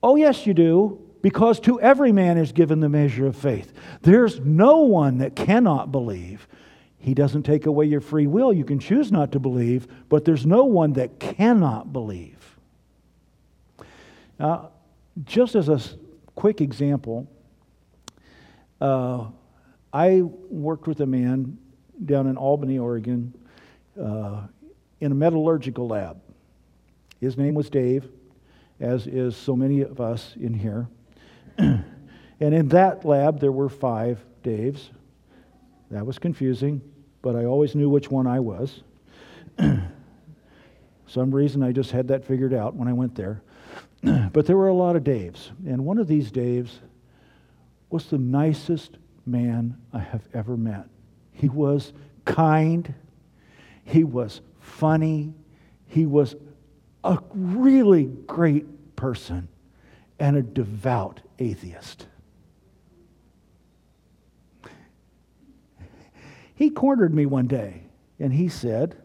Oh, 0.03 0.17
yes, 0.17 0.47
you 0.47 0.55
do, 0.55 1.01
because 1.21 1.61
to 1.61 1.81
every 1.81 2.13
man 2.13 2.39
is 2.39 2.53
given 2.53 2.81
the 2.81 2.89
measure 2.89 3.27
of 3.27 3.37
faith. 3.37 3.73
There's 4.03 4.41
no 4.41 4.79
one 4.79 5.19
that 5.19 5.37
cannot 5.37 5.91
believe. 5.93 6.47
He 6.99 7.15
doesn't 7.15 7.43
take 7.43 7.67
away 7.67 7.87
your 7.87 8.01
free 8.01 8.29
will. 8.29 8.53
You 8.53 8.65
can 8.65 8.79
choose 8.79 9.11
not 9.11 9.33
to 9.33 9.41
believe, 9.41 9.89
but 10.09 10.25
there's 10.25 10.47
no 10.47 10.65
one 10.65 10.93
that 10.93 11.19
cannot 11.19 11.93
believe. 11.93 12.57
Now, 14.39 14.71
just 15.25 15.57
as 15.57 15.69
a 15.69 15.81
quick 16.37 16.61
example, 16.61 17.29
uh, 18.83 19.27
I 19.93 20.23
worked 20.23 20.89
with 20.89 21.01
a 21.01 21.07
man 21.07 21.57
down 22.05 22.27
in 22.27 22.37
Albany, 22.37 22.81
Oregon, 22.81 23.33
uh, 24.01 24.43
in 25.01 25.13
a 25.13 25.15
metallurgical 25.15 25.87
lab. 25.87 26.21
His 27.21 27.39
name 27.39 27.55
was 27.55 27.71
Dave, 27.71 28.09
as 28.81 29.07
is 29.07 29.37
so 29.37 29.55
many 29.55 29.83
of 29.83 30.01
us 30.01 30.35
in 30.41 30.53
here. 30.53 30.89
and 31.59 31.85
in 32.41 32.69
that 32.71 33.05
lab, 33.05 33.39
there 33.39 33.53
were 33.53 33.69
five 33.69 34.19
Daves. 34.43 34.89
That 35.93 36.05
was 36.05 36.19
confusing, 36.19 36.81
but 37.21 37.37
I 37.37 37.45
always 37.45 37.77
knew 37.77 37.89
which 37.89 38.11
one 38.11 38.27
I 38.27 38.41
was. 38.41 38.83
Some 41.07 41.33
reason 41.33 41.63
I 41.63 41.71
just 41.71 41.93
had 41.93 42.09
that 42.09 42.25
figured 42.25 42.53
out 42.53 42.75
when 42.75 42.89
I 42.89 42.93
went 42.93 43.15
there. 43.15 43.43
but 44.33 44.45
there 44.45 44.57
were 44.57 44.69
a 44.69 44.75
lot 44.75 44.97
of 44.97 45.05
Daves. 45.05 45.51
And 45.65 45.85
one 45.85 45.99
of 45.99 46.09
these 46.09 46.33
Daves 46.33 46.71
was 47.93 48.07
the 48.07 48.19
nicest 48.19 48.97
man 49.27 49.77
I 49.93 49.99
have 49.99 50.27
ever 50.33 50.57
met. 50.57 50.87
He 51.33 51.49
was 51.49 51.93
kind, 52.25 52.95
he 53.85 54.03
was 54.03 54.41
funny, 54.61 55.35
he 55.87 56.07
was 56.07 56.35
a 57.05 57.19
really 57.35 58.07
great 58.07 58.97
person, 58.97 59.49
and 60.19 60.37
a 60.37 60.43
devout 60.43 61.21
atheist. 61.39 62.07
He 66.55 66.71
cornered 66.71 67.13
me 67.13 67.27
one 67.27 67.47
day 67.47 67.83
and 68.19 68.33
he 68.33 68.49
said, 68.49 68.97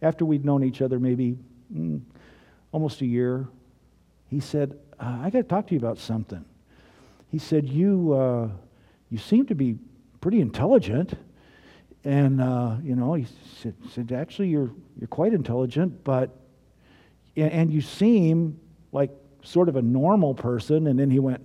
after 0.00 0.24
we'd 0.24 0.44
known 0.44 0.64
each 0.64 0.80
other 0.80 0.98
maybe 0.98 1.36
mm, 1.72 2.00
almost 2.72 3.00
a 3.02 3.06
year, 3.06 3.46
he 4.28 4.40
said, 4.40 4.78
uh, 4.98 5.18
I 5.20 5.30
got 5.30 5.38
to 5.38 5.44
talk 5.44 5.66
to 5.68 5.74
you 5.74 5.78
about 5.78 5.98
something. 5.98 6.44
He 7.32 7.38
said, 7.38 7.66
You, 7.66 8.12
uh, 8.12 8.48
you 9.10 9.16
seem 9.16 9.46
to 9.46 9.54
be 9.54 9.76
pretty 10.20 10.40
intelligent. 10.40 11.14
And, 12.04 12.40
uh, 12.40 12.76
you 12.82 12.94
know, 12.94 13.14
he 13.14 13.26
said, 13.60 13.74
said, 13.90 14.12
Actually, 14.12 14.48
you're, 14.48 14.70
you're 14.98 15.08
quite 15.08 15.32
intelligent, 15.32 16.04
but, 16.04 16.36
and, 17.34 17.72
you 17.72 17.80
seem 17.80 18.60
like 18.92 19.10
sort 19.42 19.70
of 19.70 19.76
a 19.76 19.82
normal 19.82 20.34
person. 20.34 20.88
And 20.88 20.98
then 20.98 21.10
he 21.10 21.18
went, 21.18 21.40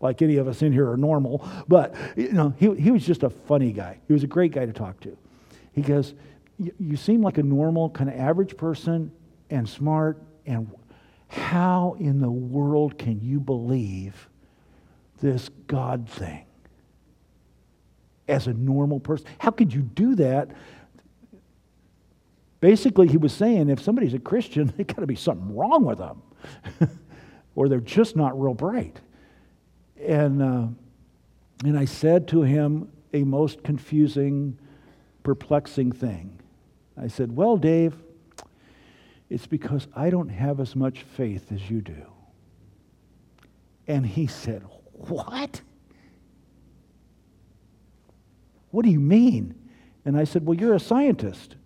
like 0.00 0.20
any 0.20 0.36
of 0.36 0.48
us 0.48 0.62
in 0.62 0.72
here 0.72 0.90
are 0.90 0.96
normal, 0.96 1.48
but, 1.68 1.94
you 2.16 2.32
know, 2.32 2.52
he, 2.58 2.74
he 2.74 2.90
was 2.90 3.06
just 3.06 3.22
a 3.22 3.30
funny 3.30 3.72
guy. 3.72 4.00
He 4.08 4.12
was 4.12 4.24
a 4.24 4.26
great 4.26 4.52
guy 4.52 4.66
to 4.66 4.72
talk 4.72 4.98
to. 5.00 5.16
He 5.72 5.80
goes, 5.80 6.14
You 6.58 6.96
seem 6.96 7.22
like 7.22 7.38
a 7.38 7.42
normal, 7.42 7.88
kind 7.90 8.10
of 8.10 8.16
average 8.18 8.56
person 8.56 9.12
and 9.48 9.68
smart, 9.68 10.20
and 10.44 10.70
how 11.28 11.96
in 12.00 12.20
the 12.20 12.30
world 12.30 12.98
can 12.98 13.20
you 13.20 13.38
believe 13.38 14.28
this 15.20 15.50
God 15.66 16.08
thing 16.08 16.44
as 18.28 18.46
a 18.46 18.52
normal 18.52 19.00
person? 19.00 19.26
How 19.38 19.50
could 19.50 19.72
you 19.72 19.82
do 19.82 20.14
that? 20.16 20.50
Basically, 22.60 23.08
he 23.08 23.18
was 23.18 23.32
saying 23.32 23.68
if 23.68 23.82
somebody's 23.82 24.14
a 24.14 24.18
Christian, 24.18 24.72
there's 24.76 24.86
got 24.86 25.00
to 25.00 25.06
be 25.06 25.16
something 25.16 25.54
wrong 25.54 25.84
with 25.84 25.98
them, 25.98 26.22
or 27.54 27.68
they're 27.68 27.80
just 27.80 28.16
not 28.16 28.40
real 28.40 28.54
bright. 28.54 29.00
And, 30.00 30.42
uh, 30.42 30.66
and 31.64 31.78
I 31.78 31.84
said 31.84 32.28
to 32.28 32.42
him 32.42 32.90
a 33.12 33.22
most 33.22 33.62
confusing, 33.62 34.58
perplexing 35.22 35.92
thing. 35.92 36.40
I 36.96 37.08
said, 37.08 37.34
Well, 37.34 37.56
Dave, 37.56 37.94
it's 39.30 39.46
because 39.46 39.88
I 39.94 40.10
don't 40.10 40.28
have 40.28 40.60
as 40.60 40.76
much 40.76 41.02
faith 41.02 41.50
as 41.52 41.70
you 41.70 41.80
do. 41.80 42.06
And 43.86 44.06
he 44.06 44.26
said, 44.26 44.64
What? 44.94 45.60
What 48.70 48.84
do 48.84 48.90
you 48.90 49.00
mean? 49.00 49.54
And 50.04 50.16
I 50.16 50.24
said, 50.24 50.44
Well, 50.44 50.56
you're 50.56 50.74
a 50.74 50.80
scientist. 50.80 51.56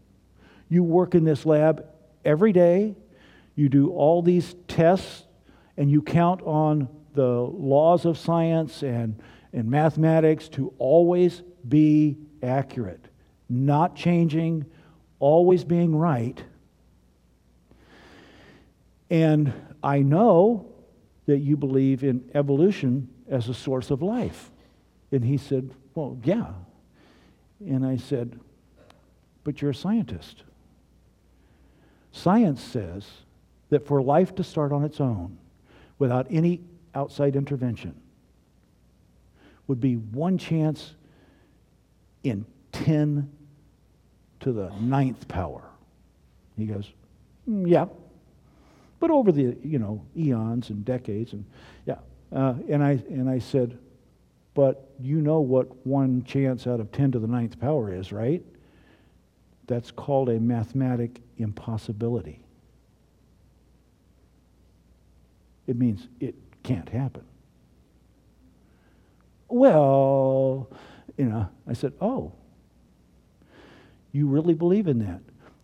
You 0.69 0.83
work 0.83 1.15
in 1.15 1.25
this 1.25 1.47
lab 1.47 1.87
every 2.25 2.53
day, 2.53 2.95
you 3.55 3.69
do 3.69 3.91
all 3.91 4.21
these 4.21 4.55
tests, 4.67 5.25
and 5.77 5.91
you 5.91 6.03
count 6.03 6.43
on 6.43 6.89
the 7.15 7.25
laws 7.25 8.05
of 8.05 8.19
science 8.19 8.83
and, 8.83 9.21
and 9.53 9.71
mathematics 9.71 10.49
to 10.51 10.75
always 10.79 11.43
be 11.67 12.19
accurate, 12.43 13.07
not 13.49 13.97
changing, 13.97 14.67
always 15.19 15.65
being 15.65 15.97
right. 15.97 16.43
And 19.11 19.53
I 19.83 20.01
know 20.01 20.67
that 21.27 21.39
you 21.39 21.57
believe 21.57 22.05
in 22.05 22.31
evolution 22.35 23.09
as 23.29 23.49
a 23.49 23.55
source 23.55 23.91
of 23.91 24.03
life. 24.03 24.51
And 25.13 25.25
he 25.25 25.37
said, 25.37 25.71
Well, 25.95 26.19
yeah. 26.25 26.53
And 27.61 27.85
I 27.85 27.97
said, 27.97 28.39
But 29.45 29.61
you're 29.61 29.73
a 29.73 29.75
scientist. 29.75 30.43
Science 32.13 32.63
says 32.63 33.07
that 33.71 33.87
for 33.87 34.03
life 34.03 34.35
to 34.37 34.45
start 34.45 34.73
on 34.73 34.85
its 34.85 35.01
own 35.01 35.39
without 35.99 36.27
any 36.31 36.61
outside 36.95 37.37
intervention 37.37 37.95
would 39.67 39.81
be 39.81 39.95
one 39.97 40.39
chance 40.39 40.95
in 42.25 42.45
10 42.73 43.31
to 44.41 44.53
the 44.53 44.71
ninth 44.81 45.29
power. 45.29 45.63
He 46.57 46.67
goes, 46.67 46.91
mm, 47.49 47.69
Yeah. 47.69 47.87
But 49.01 49.13
over 49.13 49.31
the, 49.31 49.57
you 49.63 49.79
know, 49.79 50.05
eons 50.17 50.71
and 50.71 50.85
decades, 50.85 51.33
and 51.33 51.45
yeah. 51.87 51.99
Uh, 52.33 52.55
and, 52.69 52.83
I, 52.83 52.91
and 53.09 53.29
I 53.29 53.39
said, 53.39 53.79
But 54.55 54.91
you 55.01 55.21
know 55.21 55.41
what 55.41 55.87
one 55.87 56.25
chance 56.25 56.67
out 56.67 56.81
of 56.81 56.93
10 56.93 57.13
to 57.13 57.19
the 57.19 57.27
ninth 57.27 57.59
power 57.59 57.93
is, 57.93 58.13
right? 58.13 58.43
That's 59.67 59.91
called 59.91 60.29
a 60.29 60.39
mathematic 60.41 61.21
impossibility. 61.39 62.41
It 65.67 65.77
means 65.77 66.09
it 66.21 66.35
can't 66.63 66.89
happen. 66.89 67.25
Well, 69.49 70.69
you 71.17 71.27
know, 71.27 71.49
I 71.67 71.73
said, 71.73 71.93
Oh, 72.01 72.33
you 74.13 74.27
really 74.27 74.55
believe 74.55 74.89
in 74.89 74.99
that? 75.01 75.21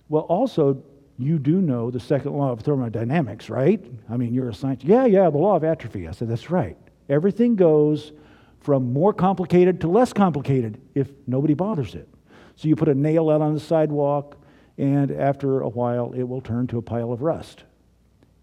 Well, 0.09 0.23
also, 0.23 0.83
you 1.19 1.39
do 1.39 1.61
know 1.61 1.91
the 1.91 2.01
second 2.01 2.33
law 2.33 2.51
of 2.51 2.61
thermodynamics, 2.61 3.49
right? 3.49 3.85
I 4.11 4.17
mean, 4.17 4.35
you're 4.35 4.49
a 4.49 4.55
scientist. 4.55 4.89
Yeah, 4.89 5.07
yeah, 5.07 5.31
the 5.31 5.39
law 5.39 5.57
of 5.57 5.65
atrophy. 5.65 6.09
I 6.09 6.13
said, 6.13 6.29
That's 6.29 6.51
right. 6.51 6.77
Everything 7.09 7.55
goes 7.55 8.13
from 8.61 8.93
more 8.93 9.13
complicated 9.13 9.81
to 9.83 9.89
less 9.89 10.13
complicated 10.13 10.81
if 10.95 11.09
nobody 11.27 11.55
bothers 11.55 11.95
it. 11.95 12.09
So 12.57 12.69
you 12.69 12.77
put 12.77 12.89
a 12.89 12.95
nail 12.95 13.31
out 13.31 13.43
on 13.43 13.55
the 13.55 13.61
sidewalk, 13.61 14.37
and 14.79 15.11
after 15.11 15.61
a 15.61 15.69
while, 15.69 16.13
it 16.13 16.23
will 16.23 16.41
turn 16.41 16.67
to 16.69 16.79
a 16.79 16.83
pile 16.83 17.13
of 17.13 17.23
rust. 17.23 17.65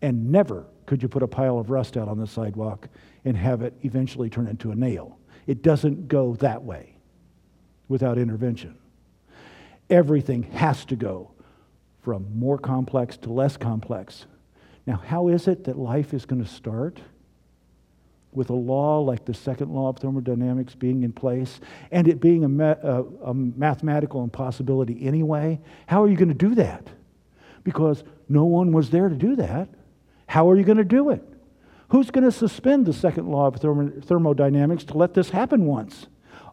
And 0.01 0.31
never 0.31 0.65
could 0.85 1.01
you 1.01 1.09
put 1.09 1.23
a 1.23 1.27
pile 1.27 1.57
of 1.57 1.69
rust 1.69 1.97
out 1.97 2.07
on 2.07 2.19
the 2.19 2.27
sidewalk 2.27 2.87
and 3.25 3.35
have 3.35 3.61
it 3.61 3.73
eventually 3.83 4.29
turn 4.29 4.47
into 4.47 4.71
a 4.71 4.75
nail. 4.75 5.17
It 5.47 5.61
doesn't 5.61 6.07
go 6.07 6.35
that 6.35 6.63
way 6.63 6.97
without 7.87 8.17
intervention. 8.17 8.77
Everything 9.89 10.43
has 10.43 10.85
to 10.85 10.95
go 10.95 11.31
from 12.01 12.27
more 12.37 12.57
complex 12.57 13.17
to 13.17 13.31
less 13.31 13.57
complex. 13.57 14.25
Now, 14.85 14.97
how 14.97 15.27
is 15.27 15.47
it 15.47 15.65
that 15.65 15.77
life 15.77 16.13
is 16.13 16.25
going 16.25 16.43
to 16.43 16.49
start? 16.49 16.99
With 18.33 18.49
a 18.49 18.55
law 18.55 19.01
like 19.01 19.25
the 19.25 19.33
second 19.33 19.71
law 19.71 19.89
of 19.89 19.97
thermodynamics 19.97 20.73
being 20.73 21.03
in 21.03 21.11
place 21.11 21.59
and 21.91 22.07
it 22.07 22.21
being 22.21 22.45
a, 22.45 22.49
ma- 22.49 22.75
a, 22.81 23.03
a 23.25 23.33
mathematical 23.33 24.23
impossibility 24.23 25.05
anyway, 25.05 25.59
how 25.85 26.01
are 26.01 26.07
you 26.07 26.15
going 26.15 26.29
to 26.29 26.33
do 26.33 26.55
that? 26.55 26.87
Because 27.63 28.03
no 28.29 28.45
one 28.45 28.71
was 28.71 28.89
there 28.89 29.09
to 29.09 29.15
do 29.15 29.35
that. 29.35 29.69
How 30.27 30.49
are 30.49 30.57
you 30.57 30.63
going 30.63 30.77
to 30.77 30.85
do 30.85 31.09
it? 31.09 31.21
Who's 31.89 32.09
going 32.09 32.23
to 32.23 32.31
suspend 32.31 32.85
the 32.85 32.93
second 32.93 33.27
law 33.27 33.47
of 33.47 33.57
thermodynamics 33.57 34.85
to 34.85 34.97
let 34.97 35.13
this 35.13 35.29
happen 35.29 35.65
once? 35.65 36.07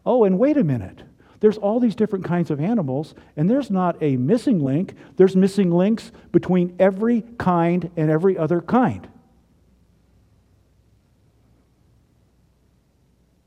Oh, 0.05 0.25
and 0.25 0.37
wait 0.37 0.57
a 0.57 0.63
minute. 0.65 1.03
There's 1.39 1.57
all 1.57 1.79
these 1.79 1.95
different 1.95 2.25
kinds 2.25 2.51
of 2.51 2.59
animals, 2.59 3.15
and 3.37 3.49
there's 3.49 3.71
not 3.71 4.01
a 4.01 4.17
missing 4.17 4.59
link. 4.59 4.93
There's 5.15 5.35
missing 5.35 5.71
links 5.71 6.11
between 6.31 6.75
every 6.79 7.23
kind 7.37 7.89
and 7.95 8.09
every 8.11 8.37
other 8.37 8.61
kind. 8.61 9.07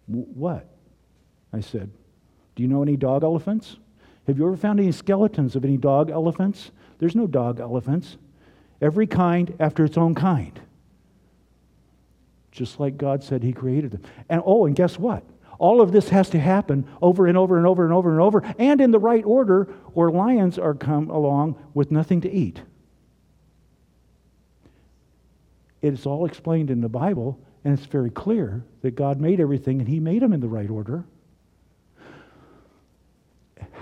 What? 0.07 0.69
I 1.53 1.61
said, 1.61 1.91
Do 2.55 2.63
you 2.63 2.69
know 2.69 2.83
any 2.83 2.97
dog 2.97 3.25
elephants? 3.25 3.77
Have 4.27 4.39
you 4.39 4.47
ever 4.47 4.57
found 4.57 4.81
any 4.81 4.93
skeletons 4.93 5.57
of 5.57 5.65
any 5.65 5.77
dog 5.77 6.11
elephants? 6.11 6.71
There's 6.99 7.17
no 7.17 7.27
dog 7.27 7.61
elephants. 7.61 8.17
Every 8.81 9.07
kind 9.07 9.55
after 9.61 9.85
its 9.85 9.99
own 9.99 10.15
kind. 10.15 10.61
Just 12.51 12.79
like 12.79 12.97
God 12.97 13.23
said 13.23 13.43
He 13.43 13.53
created 13.53 13.91
them. 13.91 14.03
And 14.29 14.43
oh, 14.45 14.67
and 14.67 14.77
guess 14.77 14.99
what? 14.99 15.25
All 15.63 15.81
of 15.81 15.93
this 15.93 16.09
has 16.09 16.29
to 16.31 16.41
happen 16.41 16.89
over 17.01 17.29
and 17.29 17.39
over 17.39 17.57
and 17.57 17.65
over 17.69 17.85
and 17.85 17.93
over 17.93 18.11
and 18.11 18.21
over, 18.21 18.55
and 18.59 18.81
in 18.81 18.91
the 18.91 18.99
right 18.99 19.25
order, 19.25 19.73
or 19.95 20.11
lions 20.11 20.59
are 20.59 20.75
come 20.75 21.09
along 21.09 21.55
with 21.73 21.93
nothing 21.93 22.21
to 22.23 22.31
eat. 22.33 22.61
It's 25.81 26.05
all 26.05 26.27
explained 26.27 26.69
in 26.69 26.81
the 26.81 26.89
Bible, 26.89 27.39
and 27.63 27.79
it's 27.79 27.87
very 27.87 28.11
clear 28.11 28.65
that 28.81 28.97
God 28.97 29.21
made 29.21 29.39
everything 29.39 29.79
and 29.79 29.89
He 29.89 30.01
made 30.01 30.21
them 30.21 30.33
in 30.33 30.41
the 30.41 30.49
right 30.49 30.69
order. 30.69 31.05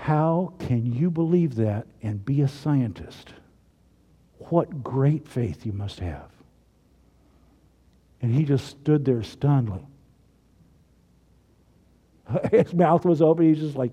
How 0.01 0.53
can 0.59 0.85
you 0.85 1.09
believe 1.09 1.55
that 1.55 1.87
and 2.03 2.23
be 2.23 2.41
a 2.41 2.47
scientist? 2.47 3.33
What 4.37 4.83
great 4.83 5.27
faith 5.27 5.65
you 5.65 5.73
must 5.73 5.99
have. 5.99 6.29
And 8.21 8.35
he 8.35 8.43
just 8.43 8.67
stood 8.67 9.03
there 9.03 9.23
stunned, 9.23 9.69
like, 9.69 9.81
his 12.51 12.73
mouth 12.73 13.05
was 13.05 13.21
open. 13.21 13.45
He's 13.45 13.59
just 13.59 13.75
like 13.77 13.91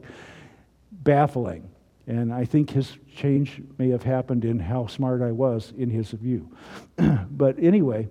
baffling. 0.91 1.71
And 2.07 2.33
I 2.33 2.47
think 2.47 2.71
his 2.71 2.97
change 3.15 3.61
may 3.77 3.91
have 3.91 4.03
happened 4.03 4.45
in 4.45 4.59
how 4.59 4.87
smart 4.87 5.21
I 5.21 5.33
was 5.33 5.75
in 5.77 5.91
his 5.91 6.11
view. 6.11 6.51
but 7.31 7.59
anyway, 7.59 8.09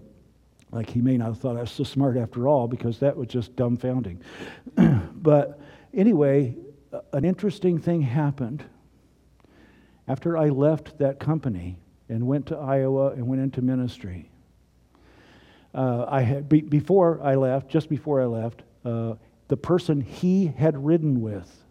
like 0.72 0.90
he 0.90 1.02
may 1.02 1.18
not 1.18 1.30
have 1.30 1.40
thought 1.40 1.58
I 1.58 1.62
was 1.62 1.72
so 1.72 1.84
smart 1.84 2.16
after 2.16 2.48
all 2.48 2.68
because 2.68 3.00
that 3.00 3.18
was 3.18 3.28
just 3.28 3.56
dumbfounding. 3.56 4.20
but 5.16 5.60
anyway, 5.94 6.56
an 7.14 7.26
interesting 7.26 7.80
thing 7.80 8.02
happened. 8.02 8.64
After 10.08 10.38
I 10.38 10.50
left 10.50 11.00
that 11.00 11.20
company 11.20 11.80
and 12.08 12.28
went 12.28 12.46
to 12.48 12.58
Iowa 12.58 13.12
and 13.12 13.28
went 13.28 13.42
into 13.42 13.62
ministry, 13.62 14.30
uh, 15.74 16.06
I 16.08 16.22
had, 16.22 16.48
be, 16.48 16.62
before 16.62 17.22
I 17.22 17.36
left, 17.36 17.70
just 17.70 17.90
before 17.90 18.22
I 18.22 18.26
left, 18.26 18.64
uh, 18.86 19.16
the 19.48 19.58
person 19.58 20.02
he 20.02 20.48
had 20.48 20.86
ridden 20.86 21.22
with 21.22 21.64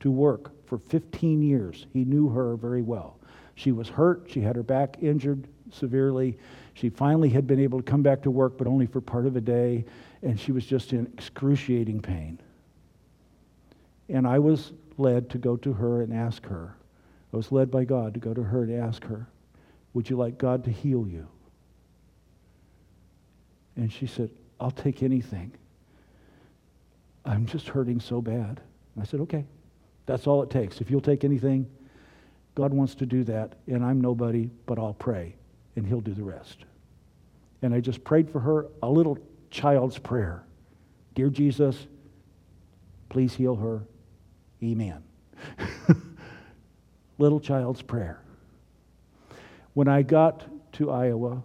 to 0.00 0.10
work 0.10 0.52
for 0.66 0.78
15 0.78 1.42
years, 1.42 1.86
he 1.92 2.04
knew 2.04 2.28
her 2.28 2.56
very 2.56 2.82
well, 2.82 3.18
She 3.54 3.72
was 3.72 3.88
hurt. 3.88 4.26
She 4.28 4.40
had 4.40 4.56
her 4.56 4.62
back 4.62 4.98
injured 5.00 5.46
severely. 5.72 6.38
She 6.74 6.90
finally 6.90 7.28
had 7.28 7.46
been 7.46 7.60
able 7.60 7.78
to 7.78 7.90
come 7.90 8.02
back 8.02 8.22
to 8.22 8.30
work, 8.30 8.58
but 8.58 8.66
only 8.66 8.86
for 8.86 9.00
part 9.00 9.26
of 9.26 9.36
a 9.36 9.40
day, 9.40 9.84
and 10.22 10.38
she 10.38 10.52
was 10.52 10.66
just 10.66 10.92
in 10.92 11.06
excruciating 11.06 12.00
pain. 12.00 12.38
And 14.08 14.26
I 14.26 14.38
was 14.38 14.72
led 14.98 15.30
to 15.30 15.38
go 15.38 15.56
to 15.56 15.72
her 15.72 16.02
and 16.02 16.12
ask 16.12 16.44
her. 16.46 16.76
I 17.32 17.36
was 17.36 17.50
led 17.50 17.70
by 17.70 17.84
God 17.84 18.14
to 18.14 18.20
go 18.20 18.32
to 18.32 18.42
her 18.42 18.62
and 18.62 18.74
ask 18.74 19.04
her, 19.04 19.26
Would 19.94 20.08
you 20.08 20.16
like 20.16 20.38
God 20.38 20.64
to 20.64 20.70
heal 20.70 21.06
you? 21.06 21.26
And 23.76 23.92
she 23.92 24.06
said, 24.06 24.30
I'll 24.58 24.70
take 24.70 25.02
anything. 25.02 25.52
I'm 27.26 27.46
just 27.46 27.68
hurting 27.68 28.00
so 28.00 28.22
bad. 28.22 28.60
And 28.94 29.02
I 29.02 29.04
said, 29.04 29.20
Okay, 29.20 29.44
that's 30.06 30.26
all 30.26 30.42
it 30.42 30.50
takes. 30.50 30.80
If 30.80 30.90
you'll 30.90 31.00
take 31.00 31.24
anything, 31.24 31.68
God 32.54 32.72
wants 32.72 32.94
to 32.96 33.06
do 33.06 33.24
that, 33.24 33.56
and 33.66 33.84
I'm 33.84 34.00
nobody, 34.00 34.48
but 34.64 34.78
I'll 34.78 34.94
pray, 34.94 35.34
and 35.76 35.86
He'll 35.86 36.00
do 36.00 36.14
the 36.14 36.24
rest. 36.24 36.64
And 37.62 37.74
I 37.74 37.80
just 37.80 38.02
prayed 38.04 38.30
for 38.30 38.40
her 38.40 38.66
a 38.82 38.88
little 38.88 39.18
child's 39.50 39.98
prayer 39.98 40.46
Dear 41.16 41.30
Jesus, 41.30 41.86
please 43.08 43.34
heal 43.34 43.56
her. 43.56 43.82
Amen. 44.62 45.02
little 47.18 47.40
child's 47.40 47.80
prayer. 47.80 48.20
When 49.72 49.88
I 49.88 50.02
got 50.02 50.46
to 50.74 50.90
Iowa 50.90 51.42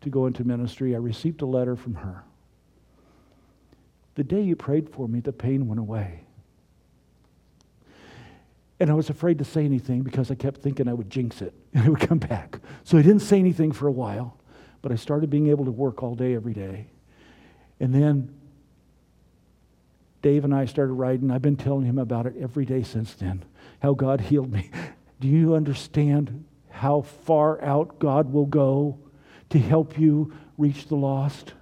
to 0.00 0.10
go 0.10 0.26
into 0.26 0.42
ministry, 0.42 0.96
I 0.96 0.98
received 0.98 1.42
a 1.42 1.46
letter 1.46 1.76
from 1.76 1.94
her. 1.94 2.24
The 4.14 4.24
day 4.24 4.40
you 4.42 4.56
prayed 4.56 4.88
for 4.88 5.08
me, 5.08 5.20
the 5.20 5.32
pain 5.32 5.66
went 5.66 5.80
away. 5.80 6.24
And 8.80 8.90
I 8.90 8.94
was 8.94 9.08
afraid 9.10 9.38
to 9.38 9.44
say 9.44 9.64
anything 9.64 10.02
because 10.02 10.30
I 10.30 10.34
kept 10.34 10.60
thinking 10.60 10.88
I 10.88 10.92
would 10.92 11.10
jinx 11.10 11.40
it 11.42 11.54
and 11.74 11.86
it 11.86 11.90
would 11.90 12.00
come 12.00 12.18
back. 12.18 12.60
So 12.84 12.98
I 12.98 13.02
didn't 13.02 13.22
say 13.22 13.38
anything 13.38 13.72
for 13.72 13.86
a 13.86 13.92
while, 13.92 14.38
but 14.82 14.92
I 14.92 14.96
started 14.96 15.30
being 15.30 15.48
able 15.48 15.64
to 15.64 15.70
work 15.70 16.02
all 16.02 16.14
day, 16.14 16.34
every 16.34 16.54
day. 16.54 16.88
And 17.80 17.94
then 17.94 18.34
Dave 20.22 20.44
and 20.44 20.54
I 20.54 20.64
started 20.64 20.94
writing. 20.94 21.30
I've 21.30 21.42
been 21.42 21.56
telling 21.56 21.84
him 21.84 21.98
about 21.98 22.26
it 22.26 22.34
every 22.40 22.64
day 22.64 22.82
since 22.82 23.12
then, 23.14 23.44
how 23.80 23.92
God 23.94 24.20
healed 24.22 24.52
me. 24.52 24.70
Do 25.20 25.28
you 25.28 25.54
understand 25.54 26.44
how 26.70 27.02
far 27.02 27.62
out 27.62 27.98
God 27.98 28.32
will 28.32 28.46
go 28.46 28.98
to 29.50 29.58
help 29.58 29.98
you 29.98 30.32
reach 30.56 30.88
the 30.88 30.96
lost? 30.96 31.52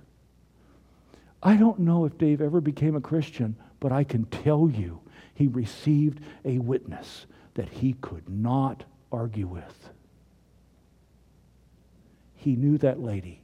I 1.42 1.56
don't 1.56 1.80
know 1.80 2.04
if 2.04 2.18
Dave 2.18 2.40
ever 2.40 2.60
became 2.60 2.94
a 2.94 3.00
Christian, 3.00 3.56
but 3.80 3.90
I 3.90 4.04
can 4.04 4.26
tell 4.26 4.70
you 4.70 5.00
he 5.34 5.48
received 5.48 6.20
a 6.44 6.58
witness 6.58 7.26
that 7.54 7.68
he 7.68 7.94
could 7.94 8.28
not 8.28 8.84
argue 9.10 9.46
with. 9.46 9.90
He 12.36 12.56
knew 12.56 12.78
that 12.78 13.00
lady, 13.00 13.40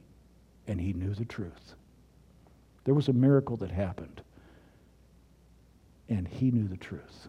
and 0.67 0.79
he 0.79 0.93
knew 0.93 1.13
the 1.13 1.25
truth. 1.25 1.75
There 2.85 2.93
was 2.93 3.07
a 3.07 3.13
miracle 3.13 3.57
that 3.57 3.71
happened, 3.71 4.21
and 6.07 6.27
he 6.27 6.51
knew 6.51 6.67
the 6.67 6.77
truth. 6.77 7.27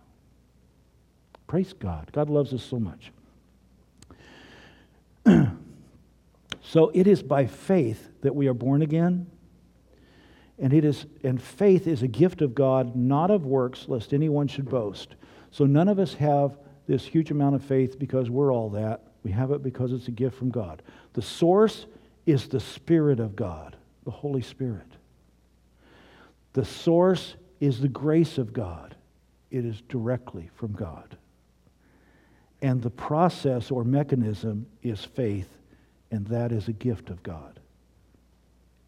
Praise 1.47 1.73
God. 1.73 2.11
God 2.13 2.31
loves 2.31 2.53
us 2.55 2.63
so 2.63 2.79
much. 2.79 3.13
so 6.63 6.91
it 6.95 7.07
is 7.07 7.23
by 7.23 7.47
faith 7.47 8.09
that 8.23 8.35
we 8.35 8.47
are 8.47 8.55
born 8.55 8.83
again. 8.83 9.27
And 10.61 10.73
it 10.75 10.85
is 10.85 11.07
and 11.25 11.41
faith 11.41 11.87
is 11.87 12.03
a 12.03 12.09
gift 12.09 12.43
of 12.43 12.55
God, 12.55 12.95
not 12.95 13.31
of 13.31 13.47
works, 13.47 13.87
lest 13.89 14.13
anyone 14.13 14.47
should 14.47 14.69
boast. 14.69 15.15
So 15.51 15.65
none 15.65 15.89
of 15.89 15.99
us 15.99 16.15
have 16.15 16.57
this 16.87 17.05
huge 17.05 17.31
amount 17.31 17.55
of 17.55 17.65
faith 17.65 17.99
because 17.99 18.31
we're 18.31 18.53
all 18.53 18.71
that. 18.71 19.03
We 19.23 19.31
have 19.33 19.51
it 19.51 19.63
because 19.63 19.93
it's 19.93 20.09
a 20.09 20.13
gift 20.13 20.37
from 20.37 20.51
God. 20.51 20.83
The 21.15 21.23
source 21.23 21.87
is 22.27 22.49
the 22.49 22.61
Spirit 22.61 23.21
of 23.21 23.35
God, 23.37 23.77
the 24.05 24.11
Holy 24.11 24.43
Spirit. 24.43 24.87
The 26.53 26.65
source 26.65 27.37
is 27.61 27.81
the 27.81 27.89
grace 27.89 28.39
of 28.39 28.53
God. 28.53 28.97
It 29.51 29.65
is 29.65 29.81
directly 29.83 30.51
from 30.55 30.73
God. 30.73 31.17
And 32.63 32.83
the 32.83 32.91
process 32.91 33.71
or 33.71 33.85
mechanism 33.85 34.67
is 34.83 35.05
faith, 35.05 35.49
and 36.11 36.27
that 36.27 36.53
is 36.53 36.69
a 36.69 36.73
gift 36.73 37.09
of 37.11 37.23
God. 37.23 37.59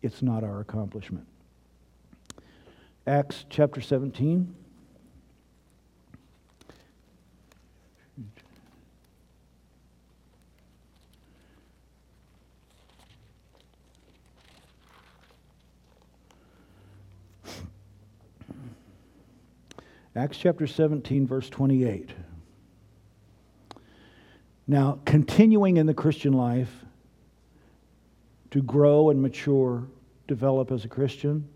It's 0.03 0.23
not 0.23 0.45
our 0.45 0.61
accomplishment. 0.61 1.27
Acts 3.07 3.45
chapter 3.51 3.81
17. 3.81 4.55
Acts 20.15 20.37
chapter 20.37 20.67
17, 20.67 21.27
verse 21.27 21.49
28. 21.49 22.11
Now, 24.69 25.01
continuing 25.05 25.79
in 25.79 25.87
the 25.87 25.95
Christian 25.95 26.35
life, 26.35 26.71
to 28.53 28.63
grow 28.63 29.11
and 29.11 29.21
mature, 29.21 29.89
develop 30.29 30.71
as 30.71 30.85
a 30.85 30.89
Christian, 30.89 31.49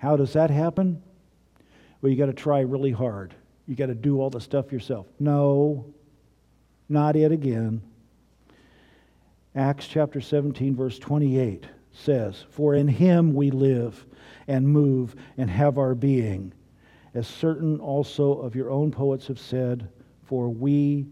how 0.00 0.16
does 0.16 0.32
that 0.32 0.48
happen? 0.50 1.02
Well, 2.00 2.10
you 2.10 2.16
got 2.16 2.26
to 2.26 2.32
try 2.32 2.60
really 2.60 2.90
hard. 2.90 3.34
You 3.66 3.76
got 3.76 3.86
to 3.86 3.94
do 3.94 4.18
all 4.18 4.30
the 4.30 4.40
stuff 4.40 4.72
yourself. 4.72 5.06
No, 5.18 5.84
not 6.88 7.16
it 7.16 7.32
again. 7.32 7.82
Acts 9.54 9.86
chapter 9.86 10.22
17, 10.22 10.74
verse 10.74 10.98
28 10.98 11.66
says, 11.92 12.46
For 12.48 12.74
in 12.74 12.88
him 12.88 13.34
we 13.34 13.50
live 13.50 14.06
and 14.48 14.66
move 14.66 15.14
and 15.36 15.50
have 15.50 15.76
our 15.76 15.94
being, 15.94 16.54
as 17.12 17.28
certain 17.28 17.78
also 17.78 18.38
of 18.38 18.56
your 18.56 18.70
own 18.70 18.90
poets 18.90 19.26
have 19.26 19.38
said, 19.38 19.86
for 20.24 20.48
we 20.48 21.06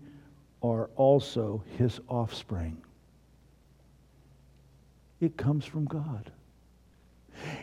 are 0.63 0.89
also 0.97 1.63
his 1.77 2.01
offspring. 2.09 2.79
It 5.21 5.37
comes 5.37 5.67
from 5.67 5.85
God. 5.85 6.33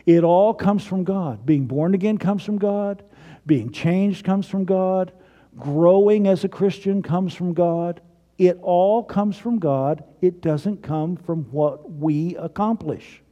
It 0.04 0.24
all 0.24 0.54
comes 0.54 0.84
from 0.84 1.04
God. 1.04 1.44
Being 1.46 1.66
born 1.66 1.94
again 1.94 2.18
comes 2.18 2.44
from 2.44 2.58
God. 2.58 3.02
Being 3.46 3.70
changed 3.70 4.24
comes 4.24 4.48
from 4.48 4.64
God. 4.64 5.12
Growing 5.56 6.26
as 6.26 6.44
a 6.44 6.48
Christian 6.48 7.02
comes 7.02 7.34
from 7.34 7.54
God. 7.54 8.00
It 8.38 8.58
all 8.62 9.02
comes 9.02 9.36
from 9.36 9.58
God. 9.58 10.04
It 10.20 10.40
doesn't 10.40 10.82
come 10.82 11.16
from 11.16 11.44
what 11.44 11.90
we 11.90 12.36
accomplish. 12.36 13.22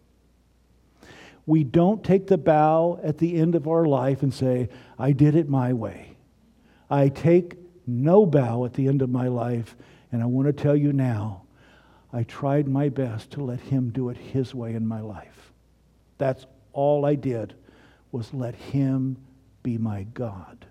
We 1.47 1.63
don't 1.63 2.03
take 2.03 2.27
the 2.27 2.39
bow 2.39 2.99
at 3.03 3.19
the 3.19 3.37
end 3.37 3.55
of 3.55 3.69
our 3.69 3.85
life 3.85 4.23
and 4.23 4.33
say, 4.33 4.71
I 4.99 5.13
did 5.13 5.37
it 5.37 5.49
my 5.49 5.75
way. 5.75 6.17
I 6.89 7.09
take 7.09 7.59
no 7.87 8.25
bow 8.25 8.65
at 8.65 8.73
the 8.75 8.89
end 8.89 9.03
of 9.03 9.11
my 9.11 9.29
life, 9.29 9.77
and 10.11 10.23
I 10.23 10.27
want 10.27 10.47
to 10.47 10.53
tell 10.53 10.77
you 10.77 10.93
now, 10.93 11.43
I 12.13 12.23
tried 12.23 12.69
my 12.69 12.89
best 12.89 13.33
to 13.33 13.45
let 13.45 13.61
Him 13.61 13.91
do 13.91 14.09
it 14.09 14.17
His 14.17 14.55
way 14.55 14.75
in 14.75 14.87
my 14.87 15.01
life. 15.01 15.53
That's 16.25 16.47
all 16.72 17.05
I 17.05 17.16
did 17.16 17.53
was 18.11 18.33
let 18.33 18.55
him 18.55 19.18
be 19.62 19.77
my 19.77 20.05
God. 20.05 20.64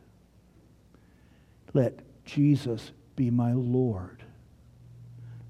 Let 1.76 1.99
Jesus 2.26 2.91
be 3.16 3.30
my 3.30 3.54
Lord. 3.54 4.24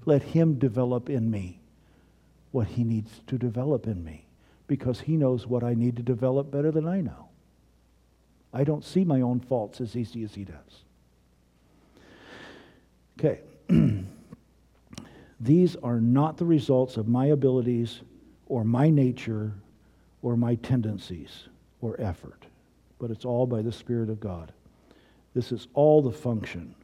Let 0.04 0.22
him 0.22 0.58
develop 0.58 1.08
in 1.08 1.30
me 1.30 1.58
what 2.50 2.66
he 2.66 2.84
needs 2.84 3.22
to 3.28 3.38
develop 3.38 3.86
in 3.86 4.04
me 4.04 4.26
because 4.66 5.00
he 5.00 5.16
knows 5.16 5.46
what 5.46 5.64
I 5.64 5.72
need 5.72 5.96
to 5.96 6.02
develop 6.02 6.50
better 6.50 6.70
than 6.70 6.86
I 6.86 7.00
know. 7.00 7.30
I 8.52 8.62
don't 8.62 8.84
see 8.84 9.06
my 9.06 9.22
own 9.22 9.40
faults 9.40 9.80
as 9.80 9.96
easy 9.96 10.22
as 10.22 10.34
he 10.34 10.44
does. 10.44 10.84
Okay. 13.18 13.40
These 15.40 15.76
are 15.76 15.98
not 15.98 16.36
the 16.36 16.44
results 16.44 16.98
of 16.98 17.08
my 17.08 17.28
abilities 17.28 18.02
or 18.44 18.64
my 18.64 18.90
nature 18.90 19.54
or 20.24 20.38
my 20.38 20.54
tendencies 20.54 21.48
or 21.82 22.00
effort, 22.00 22.46
but 22.98 23.10
it's 23.10 23.26
all 23.26 23.46
by 23.46 23.60
the 23.60 23.70
Spirit 23.70 24.08
of 24.08 24.18
God. 24.18 24.52
This 25.34 25.52
is 25.52 25.68
all 25.74 26.00
the 26.00 26.10
function 26.10 26.74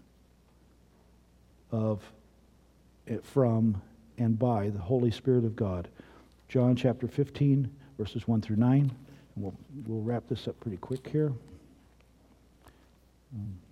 of 1.73 2.03
it 3.07 3.25
from 3.25 3.81
and 4.19 4.39
by 4.39 4.69
the 4.69 4.79
Holy 4.79 5.11
Spirit 5.11 5.47
of 5.47 5.57
God. 5.57 5.89
John 6.51 6.77
chapter 6.77 7.09
15, 7.09 7.71
verses 7.97 8.29
1 8.29 8.43
through 8.43 8.57
9. 8.57 8.93
We'll, 9.37 9.55
we'll 9.87 10.03
wrap 10.03 10.25
this 10.29 10.47
up 10.47 10.61
pretty 10.61 10.77
quick 10.77 11.09
here. 11.09 11.33
Mm. 13.35 13.70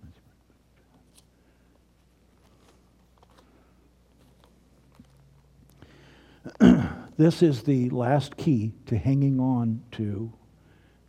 this 7.17 7.41
is 7.41 7.63
the 7.63 7.89
last 7.89 8.37
key 8.37 8.73
to 8.85 8.97
hanging 8.97 9.39
on 9.39 9.81
to, 9.91 10.31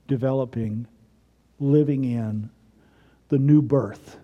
developing, 0.08 0.86
living 1.58 2.04
in 2.04 2.50
the 3.28 3.38
new 3.38 3.62
birth. 3.62 4.18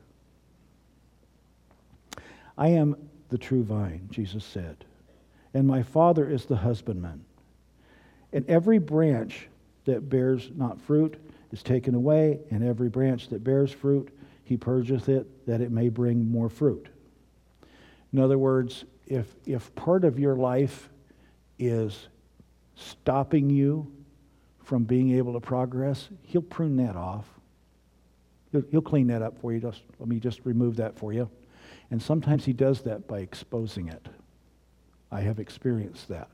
I 2.58 2.68
am 2.68 2.96
the 3.28 3.38
true 3.38 3.62
vine, 3.62 4.08
Jesus 4.10 4.44
said, 4.44 4.84
and 5.54 5.66
my 5.66 5.82
Father 5.82 6.28
is 6.28 6.46
the 6.46 6.56
husbandman. 6.56 7.24
And 8.32 8.44
every 8.48 8.78
branch 8.78 9.48
that 9.84 10.08
bears 10.08 10.50
not 10.54 10.80
fruit 10.80 11.16
is 11.52 11.62
taken 11.62 11.94
away, 11.94 12.40
and 12.50 12.64
every 12.64 12.88
branch 12.88 13.28
that 13.28 13.44
bears 13.44 13.70
fruit, 13.70 14.08
he 14.44 14.56
purgeth 14.56 15.08
it, 15.08 15.46
that 15.46 15.60
it 15.60 15.70
may 15.70 15.88
bring 15.88 16.28
more 16.30 16.48
fruit. 16.48 16.88
In 18.12 18.18
other 18.18 18.38
words, 18.38 18.84
if, 19.06 19.26
if 19.46 19.72
part 19.74 20.04
of 20.04 20.18
your 20.18 20.34
life 20.34 20.88
is 21.58 22.08
stopping 22.74 23.50
you 23.50 23.90
from 24.62 24.84
being 24.84 25.12
able 25.12 25.32
to 25.32 25.40
progress, 25.40 26.08
he'll 26.22 26.42
prune 26.42 26.76
that 26.76 26.96
off. 26.96 27.26
He'll, 28.52 28.64
he'll 28.70 28.82
clean 28.82 29.06
that 29.08 29.22
up 29.22 29.38
for 29.38 29.52
you. 29.52 29.60
Just, 29.60 29.82
let 29.98 30.08
me 30.08 30.18
just 30.18 30.40
remove 30.44 30.76
that 30.76 30.98
for 30.98 31.12
you. 31.12 31.30
And 31.90 32.02
sometimes 32.02 32.44
he 32.44 32.52
does 32.52 32.82
that 32.82 33.06
by 33.06 33.20
exposing 33.20 33.88
it. 33.88 34.08
I 35.10 35.20
have 35.20 35.38
experienced 35.38 36.08
that. 36.08 36.28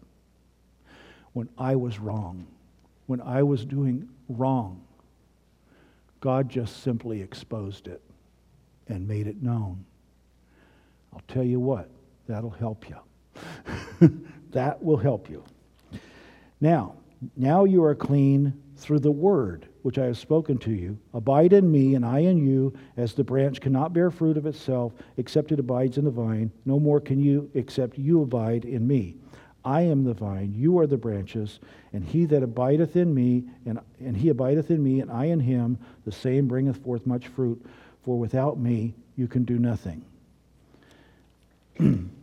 When 1.35 1.49
I 1.59 1.77
was 1.77 1.99
wrong, 1.99 2.47
when 3.07 3.21
I 3.21 3.43
was 3.43 3.65
doing 3.65 4.09
wrong, 4.29 4.83
God 6.21 6.49
just 6.49 6.83
simply 6.83 7.21
exposed 7.21 7.87
it 7.87 8.01
and 8.89 9.07
made 9.07 9.27
it 9.27 9.43
known. 9.43 9.85
I'll 11.13 11.23
tell 11.29 11.45
you 11.45 11.61
what, 11.61 11.91
that'll 12.27 12.51
help 12.51 12.87
you. 12.89 12.97
that 14.53 14.83
will 14.83 14.97
help 14.97 15.29
you. 15.29 15.45
Now, 16.61 16.95
now 17.37 17.65
you 17.65 17.83
are 17.85 17.95
clean 17.95 18.55
through 18.77 19.01
the 19.01 19.13
word 19.13 19.67
which 19.83 19.99
I 19.99 20.07
have 20.07 20.19
spoken 20.19 20.59
to 20.59 20.71
you. 20.71 20.99
Abide 21.13 21.53
in 21.53 21.71
me, 21.71 21.95
and 21.95 22.05
I 22.05 22.21
in 22.21 22.39
you, 22.39 22.73
as 22.97 23.15
the 23.15 23.25
branch 23.25 23.61
cannot 23.61 23.93
bear 23.93 24.11
fruit 24.11 24.37
of 24.37 24.47
itself 24.47 24.93
except 25.17 25.53
it 25.53 25.59
abides 25.59 25.99
in 25.99 26.05
the 26.05 26.11
vine. 26.11 26.53
No 26.65 26.79
more 26.79 27.01
can 27.01 27.21
you 27.21 27.51
except 27.55 27.99
you 27.99 28.23
abide 28.23 28.65
in 28.65 28.87
me. 28.87 29.17
I 29.65 29.83
am 29.83 30.05
the 30.05 30.15
vine, 30.15 30.55
you 30.57 30.79
are 30.79 30.87
the 30.89 30.97
branches, 30.97 31.61
and 31.93 32.05
he 32.05 32.25
that 32.27 32.43
abideth 32.43 32.97
in 32.97 33.15
me, 33.15 33.45
and, 33.65 33.79
and 34.01 34.17
he 34.17 34.29
abideth 34.29 34.71
in 34.71 34.83
me, 34.83 35.01
and 35.01 35.11
I 35.11 35.27
in 35.27 35.39
him, 35.39 35.79
the 36.05 36.11
same 36.11 36.49
bringeth 36.49 36.79
forth 36.79 37.07
much 37.07 37.29
fruit, 37.29 37.65
for 38.05 38.19
without 38.19 38.59
me 38.59 38.95
you 39.17 39.29
can 39.29 39.45
do 39.45 39.59
nothing. 39.59 40.05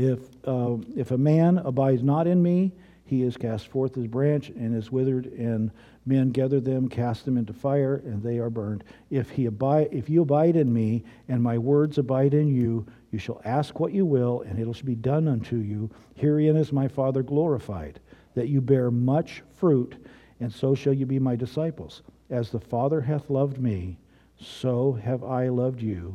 if, 0.00 0.20
uh, 0.46 0.76
if 0.96 1.10
a 1.10 1.18
man 1.18 1.58
abides 1.58 2.02
not 2.02 2.26
in 2.26 2.42
me, 2.42 2.72
he 3.04 3.22
is 3.22 3.38
cast 3.38 3.68
forth 3.68 3.96
as 3.96 4.06
branch 4.06 4.50
and 4.50 4.76
is 4.76 4.92
withered, 4.92 5.26
and 5.26 5.70
men 6.04 6.30
gather 6.30 6.60
them, 6.60 6.88
cast 6.88 7.24
them 7.24 7.38
into 7.38 7.54
fire, 7.54 8.02
and 8.04 8.22
they 8.22 8.38
are 8.38 8.50
burned. 8.50 8.84
If, 9.08 9.30
he 9.30 9.46
abide, 9.46 9.88
if 9.92 10.10
you 10.10 10.22
abide 10.22 10.56
in 10.56 10.70
me, 10.72 11.04
and 11.26 11.42
my 11.42 11.56
words 11.56 11.96
abide 11.96 12.34
in 12.34 12.48
you, 12.48 12.86
you 13.10 13.18
shall 13.18 13.40
ask 13.46 13.80
what 13.80 13.92
you 13.92 14.04
will, 14.04 14.42
and 14.42 14.58
it 14.58 14.76
shall 14.76 14.84
be 14.84 14.94
done 14.94 15.26
unto 15.26 15.56
you. 15.56 15.90
Herein 16.16 16.56
is 16.56 16.70
my 16.70 16.86
Father 16.86 17.22
glorified, 17.22 17.98
that 18.34 18.48
you 18.48 18.60
bear 18.60 18.90
much 18.90 19.42
fruit, 19.56 19.96
and 20.40 20.52
so 20.52 20.74
shall 20.74 20.92
you 20.92 21.06
be 21.06 21.18
my 21.18 21.34
disciples. 21.34 22.02
As 22.28 22.50
the 22.50 22.60
Father 22.60 23.00
hath 23.00 23.30
loved 23.30 23.58
me, 23.58 23.98
so 24.38 24.92
have 25.02 25.24
I 25.24 25.48
loved 25.48 25.80
you. 25.80 26.14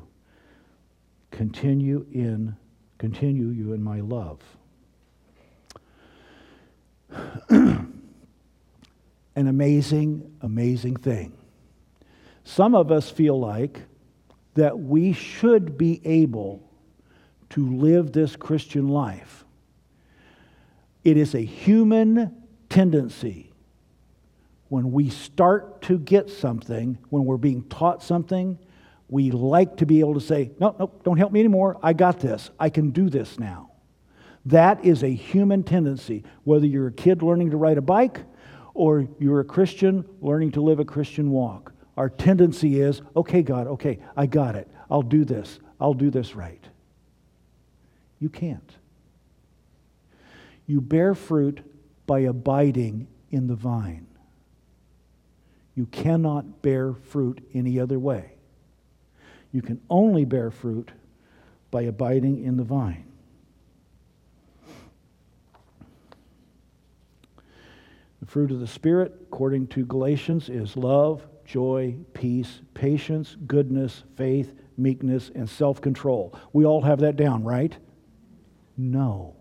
Continue 1.31 2.05
in 2.11 2.55
continue 3.03 3.47
you 3.47 3.73
in 3.73 3.83
my 3.83 3.99
love. 3.99 4.39
An 7.49 7.91
amazing, 9.35 10.37
amazing 10.39 10.95
thing. 10.95 11.33
Some 12.45 12.73
of 12.73 12.93
us 12.93 13.11
feel 13.11 13.37
like 13.37 13.81
that 14.53 14.79
we 14.79 15.11
should 15.11 15.77
be 15.77 15.99
able 16.05 16.63
to 17.49 17.75
live 17.75 18.13
this 18.13 18.37
Christian 18.37 18.87
life. 18.87 19.43
It 21.03 21.17
is 21.17 21.35
a 21.35 21.41
human 21.41 22.34
tendency 22.69 23.51
when 24.69 24.93
we 24.93 25.09
start 25.09 25.81
to 25.81 25.99
get 25.99 26.30
something, 26.30 26.97
when 27.09 27.25
we're 27.25 27.35
being 27.35 27.63
taught 27.63 28.01
something, 28.01 28.57
we 29.14 29.30
like 29.30 29.77
to 29.77 29.85
be 29.85 29.99
able 29.99 30.15
to 30.15 30.19
say, 30.19 30.49
no, 30.60 30.76
no, 30.80 30.91
don't 31.03 31.18
help 31.18 31.31
me 31.31 31.40
anymore. 31.40 31.77
I 31.84 31.94
got 31.94 32.19
this. 32.19 32.49
I 32.60 32.72
can 32.72 32.90
do 32.90 33.11
this 33.11 33.38
now. 33.38 33.69
That 34.48 34.84
is 34.84 35.03
a 35.03 35.07
human 35.07 35.61
tendency, 35.61 36.23
whether 36.45 36.65
you're 36.65 36.88
a 36.88 36.91
kid 36.91 37.22
learning 37.22 37.52
to 37.52 37.57
ride 37.57 37.77
a 37.77 37.81
bike 37.81 38.22
or 38.73 39.07
you're 39.19 39.40
a 39.40 39.45
Christian 39.45 40.03
learning 40.19 40.53
to 40.53 40.61
live 40.61 40.80
a 40.80 40.85
Christian 40.85 41.30
walk. 41.30 41.73
Our 41.95 42.10
tendency 42.10 42.81
is, 42.81 43.03
okay, 43.15 43.44
God, 43.44 43.68
okay, 43.68 43.99
I 44.18 44.26
got 44.26 44.56
it. 44.56 44.68
I'll 44.90 45.03
do 45.03 45.26
this. 45.26 45.60
I'll 45.80 45.94
do 45.94 46.10
this 46.10 46.34
right. 46.34 46.68
You 48.19 48.30
can't. 48.30 48.76
You 50.65 50.81
bear 50.81 51.14
fruit 51.14 51.61
by 52.07 52.22
abiding 52.22 53.07
in 53.30 53.45
the 53.45 53.56
vine. 53.56 54.07
You 55.76 55.85
cannot 55.85 56.64
bear 56.64 56.94
fruit 56.95 57.48
any 57.53 57.80
other 57.80 57.99
way. 57.99 58.32
You 59.53 59.61
can 59.61 59.80
only 59.89 60.25
bear 60.25 60.51
fruit 60.51 60.91
by 61.71 61.84
abiding 61.84 62.43
in 62.43 62.57
the 62.57 62.63
vine. 62.63 63.05
The 68.19 68.25
fruit 68.25 68.51
of 68.51 68.59
the 68.59 68.67
Spirit, 68.67 69.13
according 69.21 69.67
to 69.67 69.85
Galatians, 69.85 70.49
is 70.49 70.75
love, 70.75 71.27
joy, 71.45 71.95
peace, 72.13 72.61
patience, 72.73 73.38
goodness, 73.45 74.03
faith, 74.15 74.53
meekness, 74.75 75.30
and 75.35 75.47
self 75.47 75.80
control. 75.81 76.38
We 76.51 76.65
all 76.65 76.81
have 76.81 77.01
that 77.01 77.15
down, 77.15 77.43
right? 77.43 77.75
No. 78.75 79.35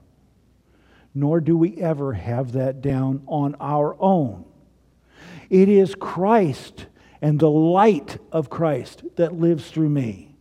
Nor 1.14 1.40
do 1.40 1.56
we 1.56 1.76
ever 1.78 2.12
have 2.12 2.52
that 2.52 2.82
down 2.82 3.22
on 3.26 3.56
our 3.60 3.96
own. 3.98 4.44
It 5.48 5.68
is 5.68 5.94
Christ 5.94 6.86
and 7.22 7.38
the 7.38 7.48
light 7.48 8.18
of 8.32 8.50
Christ 8.50 9.04
that 9.16 9.32
lives 9.32 9.70
through 9.70 9.88
me. 9.88 10.34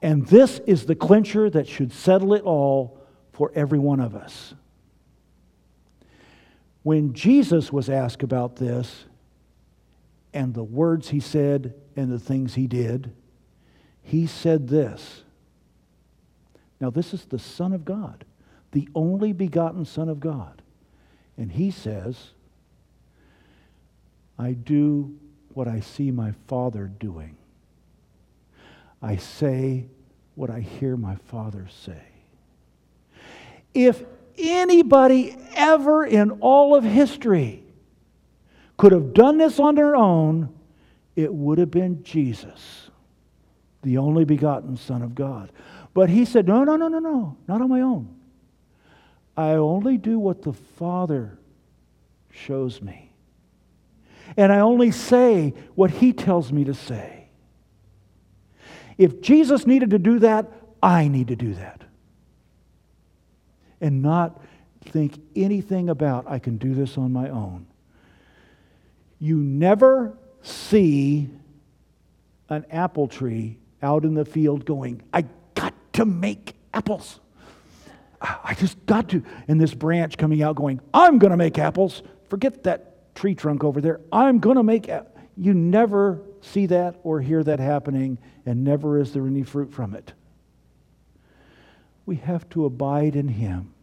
And 0.00 0.26
this 0.28 0.60
is 0.66 0.86
the 0.86 0.94
clincher 0.94 1.50
that 1.50 1.68
should 1.68 1.92
settle 1.92 2.32
it 2.32 2.42
all 2.44 3.00
for 3.32 3.50
every 3.54 3.80
one 3.80 3.98
of 3.98 4.14
us. 4.14 4.54
When 6.84 7.12
Jesus 7.12 7.72
was 7.72 7.90
asked 7.90 8.22
about 8.22 8.56
this, 8.56 9.06
and 10.32 10.54
the 10.54 10.62
words 10.62 11.08
he 11.08 11.18
said 11.18 11.74
and 11.96 12.12
the 12.12 12.18
things 12.18 12.54
he 12.54 12.66
did, 12.66 13.12
he 14.02 14.26
said 14.26 14.68
this. 14.68 15.24
Now, 16.78 16.90
this 16.90 17.12
is 17.14 17.24
the 17.24 17.38
Son 17.38 17.72
of 17.72 17.84
God, 17.84 18.24
the 18.72 18.88
only 18.94 19.32
begotten 19.32 19.84
Son 19.84 20.08
of 20.08 20.20
God. 20.20 20.62
And 21.38 21.50
he 21.50 21.70
says, 21.70 22.32
I 24.38 24.52
do 24.52 25.16
what 25.56 25.66
I 25.66 25.80
see 25.80 26.10
my 26.10 26.32
Father 26.48 26.86
doing. 26.86 27.34
I 29.00 29.16
say 29.16 29.86
what 30.34 30.50
I 30.50 30.60
hear 30.60 30.98
my 30.98 31.16
Father 31.28 31.66
say. 31.82 32.02
If 33.72 34.04
anybody 34.36 35.34
ever 35.54 36.04
in 36.04 36.30
all 36.42 36.76
of 36.76 36.84
history 36.84 37.64
could 38.76 38.92
have 38.92 39.14
done 39.14 39.38
this 39.38 39.58
on 39.58 39.76
their 39.76 39.96
own, 39.96 40.54
it 41.14 41.32
would 41.32 41.56
have 41.56 41.70
been 41.70 42.02
Jesus, 42.02 42.90
the 43.80 43.96
only 43.96 44.26
begotten 44.26 44.76
Son 44.76 45.00
of 45.00 45.14
God. 45.14 45.50
But 45.94 46.10
he 46.10 46.26
said, 46.26 46.46
No, 46.46 46.64
no, 46.64 46.76
no, 46.76 46.88
no, 46.88 46.98
no, 46.98 47.34
not 47.48 47.62
on 47.62 47.70
my 47.70 47.80
own. 47.80 48.14
I 49.38 49.52
only 49.52 49.96
do 49.96 50.18
what 50.18 50.42
the 50.42 50.52
Father 50.52 51.38
shows 52.30 52.82
me 52.82 53.05
and 54.36 54.52
I 54.52 54.60
only 54.60 54.90
say 54.90 55.54
what 55.74 55.90
he 55.90 56.12
tells 56.12 56.52
me 56.52 56.64
to 56.64 56.74
say. 56.74 57.28
If 58.98 59.20
Jesus 59.20 59.66
needed 59.66 59.90
to 59.90 59.98
do 59.98 60.18
that, 60.20 60.50
I 60.82 61.08
need 61.08 61.28
to 61.28 61.36
do 61.36 61.54
that. 61.54 61.82
And 63.80 64.02
not 64.02 64.40
think 64.82 65.20
anything 65.34 65.90
about, 65.90 66.24
I 66.28 66.38
can 66.38 66.56
do 66.56 66.74
this 66.74 66.96
on 66.96 67.12
my 67.12 67.28
own. 67.28 67.66
You 69.18 69.36
never 69.36 70.16
see 70.42 71.28
an 72.48 72.64
apple 72.70 73.08
tree 73.08 73.58
out 73.82 74.04
in 74.04 74.14
the 74.14 74.24
field 74.24 74.64
going, 74.64 75.02
I 75.12 75.26
got 75.54 75.74
to 75.94 76.04
make 76.04 76.54
apples. 76.72 77.20
I 78.20 78.54
just 78.54 78.84
got 78.86 79.10
to. 79.10 79.22
And 79.46 79.60
this 79.60 79.74
branch 79.74 80.16
coming 80.16 80.42
out 80.42 80.56
going, 80.56 80.80
I'm 80.94 81.18
going 81.18 81.32
to 81.32 81.36
make 81.36 81.58
apples. 81.58 82.02
Forget 82.28 82.64
that 82.64 82.95
tree 83.16 83.34
trunk 83.34 83.64
over 83.64 83.80
there. 83.80 84.00
I'm 84.12 84.38
going 84.38 84.56
to 84.56 84.62
make. 84.62 84.88
You 85.36 85.54
never 85.54 86.22
see 86.40 86.66
that 86.66 87.00
or 87.02 87.20
hear 87.20 87.42
that 87.42 87.58
happening, 87.58 88.18
and 88.44 88.62
never 88.62 89.00
is 89.00 89.12
there 89.12 89.26
any 89.26 89.42
fruit 89.42 89.72
from 89.72 89.94
it. 89.94 90.12
We 92.04 92.16
have 92.16 92.48
to 92.50 92.64
abide 92.64 93.16
in 93.16 93.28
Him, 93.28 93.74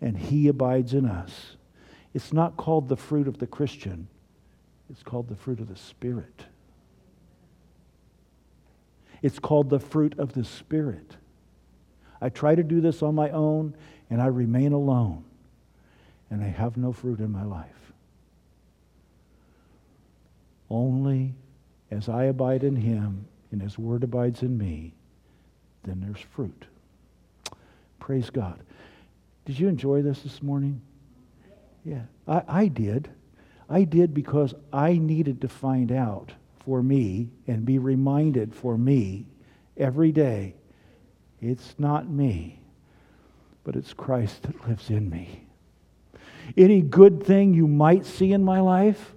and 0.00 0.16
He 0.16 0.46
abides 0.46 0.94
in 0.94 1.06
us. 1.06 1.56
It's 2.14 2.32
not 2.32 2.56
called 2.56 2.88
the 2.88 2.96
fruit 2.96 3.26
of 3.26 3.38
the 3.38 3.46
Christian, 3.46 4.08
it's 4.88 5.02
called 5.02 5.28
the 5.28 5.36
fruit 5.36 5.60
of 5.60 5.68
the 5.68 5.76
Spirit. 5.76 6.44
It's 9.22 9.38
called 9.38 9.68
the 9.68 9.78
fruit 9.78 10.18
of 10.18 10.32
the 10.32 10.44
Spirit. 10.44 11.16
I 12.22 12.30
try 12.30 12.54
to 12.54 12.62
do 12.62 12.80
this 12.80 13.02
on 13.02 13.14
my 13.14 13.30
own, 13.30 13.74
and 14.08 14.22
I 14.22 14.26
remain 14.26 14.72
alone, 14.72 15.24
and 16.30 16.42
I 16.42 16.48
have 16.48 16.76
no 16.76 16.92
fruit 16.92 17.20
in 17.20 17.30
my 17.30 17.44
life. 17.44 17.79
Only 20.70 21.34
as 21.90 22.08
I 22.08 22.24
abide 22.24 22.62
in 22.62 22.76
him 22.76 23.26
and 23.50 23.60
his 23.60 23.78
word 23.78 24.04
abides 24.04 24.42
in 24.42 24.56
me, 24.56 24.94
then 25.82 26.00
there's 26.00 26.20
fruit. 26.20 26.66
Praise 27.98 28.30
God. 28.30 28.60
Did 29.44 29.58
you 29.58 29.68
enjoy 29.68 30.02
this 30.02 30.20
this 30.20 30.42
morning? 30.42 30.80
Yeah, 31.84 32.02
I, 32.28 32.42
I 32.46 32.66
did. 32.68 33.08
I 33.68 33.84
did 33.84 34.14
because 34.14 34.54
I 34.72 34.94
needed 34.94 35.40
to 35.40 35.48
find 35.48 35.90
out 35.90 36.32
for 36.64 36.82
me 36.82 37.30
and 37.46 37.64
be 37.64 37.78
reminded 37.78 38.54
for 38.54 38.76
me 38.76 39.26
every 39.76 40.12
day 40.12 40.54
it's 41.40 41.74
not 41.78 42.08
me, 42.08 42.60
but 43.64 43.76
it's 43.76 43.94
Christ 43.94 44.42
that 44.42 44.68
lives 44.68 44.90
in 44.90 45.08
me. 45.08 45.46
Any 46.56 46.82
good 46.82 47.24
thing 47.24 47.54
you 47.54 47.66
might 47.66 48.04
see 48.04 48.32
in 48.32 48.44
my 48.44 48.60
life, 48.60 49.14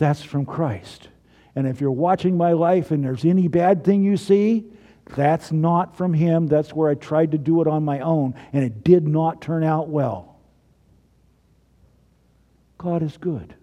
that's 0.00 0.22
from 0.22 0.46
Christ. 0.46 1.08
And 1.54 1.66
if 1.66 1.80
you're 1.80 1.90
watching 1.90 2.36
my 2.36 2.52
life 2.52 2.90
and 2.90 3.04
there's 3.04 3.26
any 3.26 3.48
bad 3.48 3.84
thing 3.84 4.02
you 4.02 4.16
see, 4.16 4.64
that's 5.04 5.52
not 5.52 5.94
from 5.94 6.14
Him. 6.14 6.46
That's 6.46 6.72
where 6.72 6.88
I 6.88 6.94
tried 6.94 7.32
to 7.32 7.38
do 7.38 7.60
it 7.60 7.68
on 7.68 7.84
my 7.84 8.00
own, 8.00 8.34
and 8.54 8.64
it 8.64 8.82
did 8.82 9.06
not 9.06 9.42
turn 9.42 9.62
out 9.62 9.88
well. 9.88 10.38
God 12.78 13.02
is 13.02 13.18
good, 13.18 13.54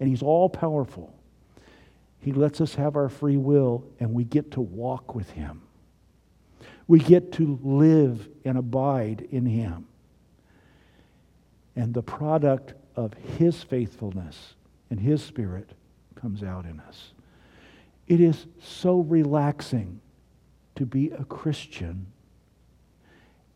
and 0.00 0.08
He's 0.08 0.22
all 0.22 0.48
powerful. 0.48 1.14
He 2.20 2.32
lets 2.32 2.62
us 2.62 2.74
have 2.76 2.96
our 2.96 3.10
free 3.10 3.36
will, 3.36 3.84
and 4.00 4.14
we 4.14 4.24
get 4.24 4.52
to 4.52 4.62
walk 4.62 5.14
with 5.14 5.28
Him. 5.30 5.60
We 6.86 7.00
get 7.00 7.32
to 7.32 7.58
live 7.62 8.28
and 8.46 8.56
abide 8.56 9.28
in 9.30 9.44
Him. 9.44 9.88
And 11.76 11.92
the 11.92 12.02
product 12.02 12.72
of 12.96 13.12
His 13.12 13.62
faithfulness 13.62 14.54
and 14.88 14.98
His 14.98 15.22
Spirit 15.22 15.72
comes 16.22 16.44
out 16.44 16.64
in 16.64 16.78
us. 16.80 17.12
It 18.06 18.20
is 18.20 18.46
so 18.62 19.00
relaxing 19.00 20.00
to 20.76 20.86
be 20.86 21.10
a 21.10 21.24
Christian 21.24 22.06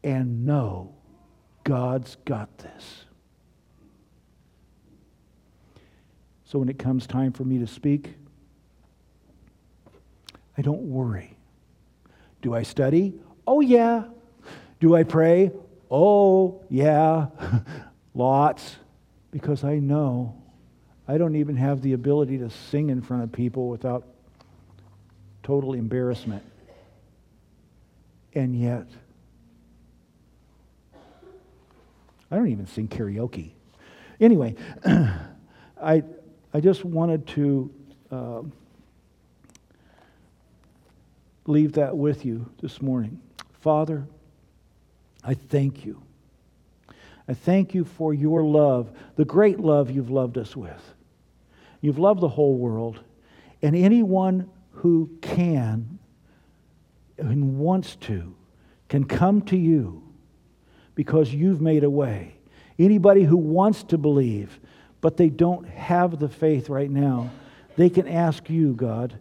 and 0.03 0.45
know 0.45 0.95
God's 1.63 2.17
got 2.25 2.59
this. 2.59 3.05
So 6.45 6.59
when 6.59 6.69
it 6.69 6.79
comes 6.79 7.07
time 7.07 7.33
for 7.33 7.45
me 7.45 7.59
to 7.59 7.67
speak, 7.69 8.15
I 10.59 10.63
don't 10.63 10.83
worry. 10.83 11.37
Do 12.43 12.55
I 12.55 12.63
study? 12.63 13.15
Oh, 13.47 13.61
yeah. 13.61 14.05
Do 14.81 14.97
I 14.97 15.05
pray? 15.05 15.53
Oh, 15.89 16.65
yeah. 16.69 17.29
Lots. 18.15 18.77
Because 19.31 19.63
I 19.63 19.79
know 19.79 20.43
I 21.09 21.19
don't 21.19 21.37
even 21.37 21.57
have 21.57 21.83
the 21.83 21.93
ability 21.93 22.39
to 22.39 22.51
sing 22.51 22.91
in 22.91 23.01
front 23.01 23.23
of 23.23 23.33
people 23.33 23.69
without 23.69 24.07
total 25.43 25.75
embarrassment. 25.75 26.43
And 28.35 28.59
yet, 28.59 28.87
I 32.31 32.37
don't 32.37 32.49
even 32.49 32.67
sing 32.67 32.89
karaoke. 32.89 33.53
Anyway, 34.21 34.57
I, 34.85 36.03
I 36.53 36.61
just 36.61 36.85
wanted 36.85 37.27
to 37.29 37.75
uh, 38.11 38.43
leave 41.47 41.75
that 41.75 41.97
with 41.97 42.25
you 42.25 42.51
this 42.61 42.83
morning. 42.83 43.21
Father, 43.61 44.07
I 45.23 45.35
thank 45.35 45.85
you. 45.85 46.03
I 47.29 47.35
thank 47.35 47.75
you 47.75 47.85
for 47.85 48.13
your 48.13 48.43
love, 48.43 48.91
the 49.17 49.25
great 49.25 49.61
love 49.61 49.91
you've 49.91 50.11
loved 50.11 50.39
us 50.39 50.57
with. 50.57 50.95
You've 51.81 51.99
loved 51.99 52.21
the 52.21 52.29
whole 52.29 52.57
world, 52.57 53.01
and 53.63 53.77
anyone 53.77 54.51
who 54.73 55.11
can 55.21 55.99
and 57.19 57.59
wants 57.59 57.97
to 57.97 58.35
can 58.89 59.05
come 59.05 59.43
to 59.43 59.57
you 59.57 60.03
because 60.95 61.33
you've 61.33 61.61
made 61.61 61.85
a 61.85 61.91
way. 61.91 62.37
Anybody 62.79 63.25
who 63.25 63.37
wants 63.37 63.83
to 63.85 63.99
believe, 63.99 64.61
but 65.01 65.17
they 65.17 65.29
don't 65.29 65.67
have 65.69 66.19
the 66.19 66.29
faith 66.29 66.69
right 66.69 66.91
now, 66.91 67.31
they 67.77 67.91
can 67.91 68.09
ask 68.09 68.49
you, 68.51 68.75
God, 68.75 69.19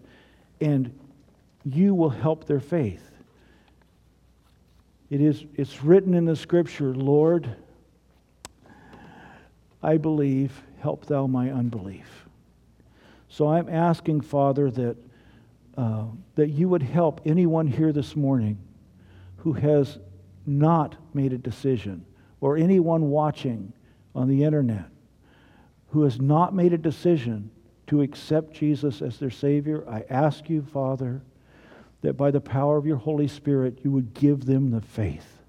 and 0.60 0.98
you 1.64 1.94
will 1.96 2.10
help 2.10 2.46
their 2.46 2.60
faith. 2.60 3.10
It 5.10 5.22
is, 5.22 5.46
it's 5.56 5.84
written 5.84 6.14
in 6.14 6.26
the 6.26 6.36
scripture, 6.36 6.94
Lord, 6.94 7.56
I 9.82 9.98
believe, 9.98 10.64
help 10.80 11.06
thou 11.06 11.28
my 11.28 11.52
unbelief. 11.52 12.25
So 13.36 13.50
I'm 13.50 13.68
asking, 13.68 14.22
Father, 14.22 14.72
that, 14.72 14.96
uh, 15.76 16.06
that 16.36 16.52
you 16.52 16.70
would 16.70 16.82
help 16.82 17.20
anyone 17.26 17.68
here 17.68 17.92
this 17.92 18.16
morning 18.16 18.58
who 19.36 19.52
has 19.52 20.00
not 20.46 20.96
made 21.14 21.34
a 21.34 21.38
decision, 21.38 22.06
or 22.40 22.56
anyone 22.56 23.10
watching 23.10 23.74
on 24.16 24.30
the 24.30 24.46
internet 24.46 24.86
who 25.90 26.04
has 26.04 26.22
not 26.22 26.56
made 26.56 26.72
a 26.72 26.78
decision 26.78 27.52
to 27.88 28.02
accept 28.02 28.54
Jesus 28.54 29.02
as 29.02 29.20
their 29.20 29.30
Savior, 29.30 29.84
I 29.86 30.06
ask 30.10 30.50
you, 30.50 30.62
Father, 30.62 31.22
that 32.04 32.14
by 32.14 32.32
the 32.32 32.40
power 32.40 32.78
of 32.78 32.86
your 32.86 32.96
Holy 32.96 33.28
Spirit, 33.28 33.80
you 33.84 33.92
would 33.92 34.14
give 34.14 34.46
them 34.46 34.72
the 34.72 34.80
faith. 34.80 35.40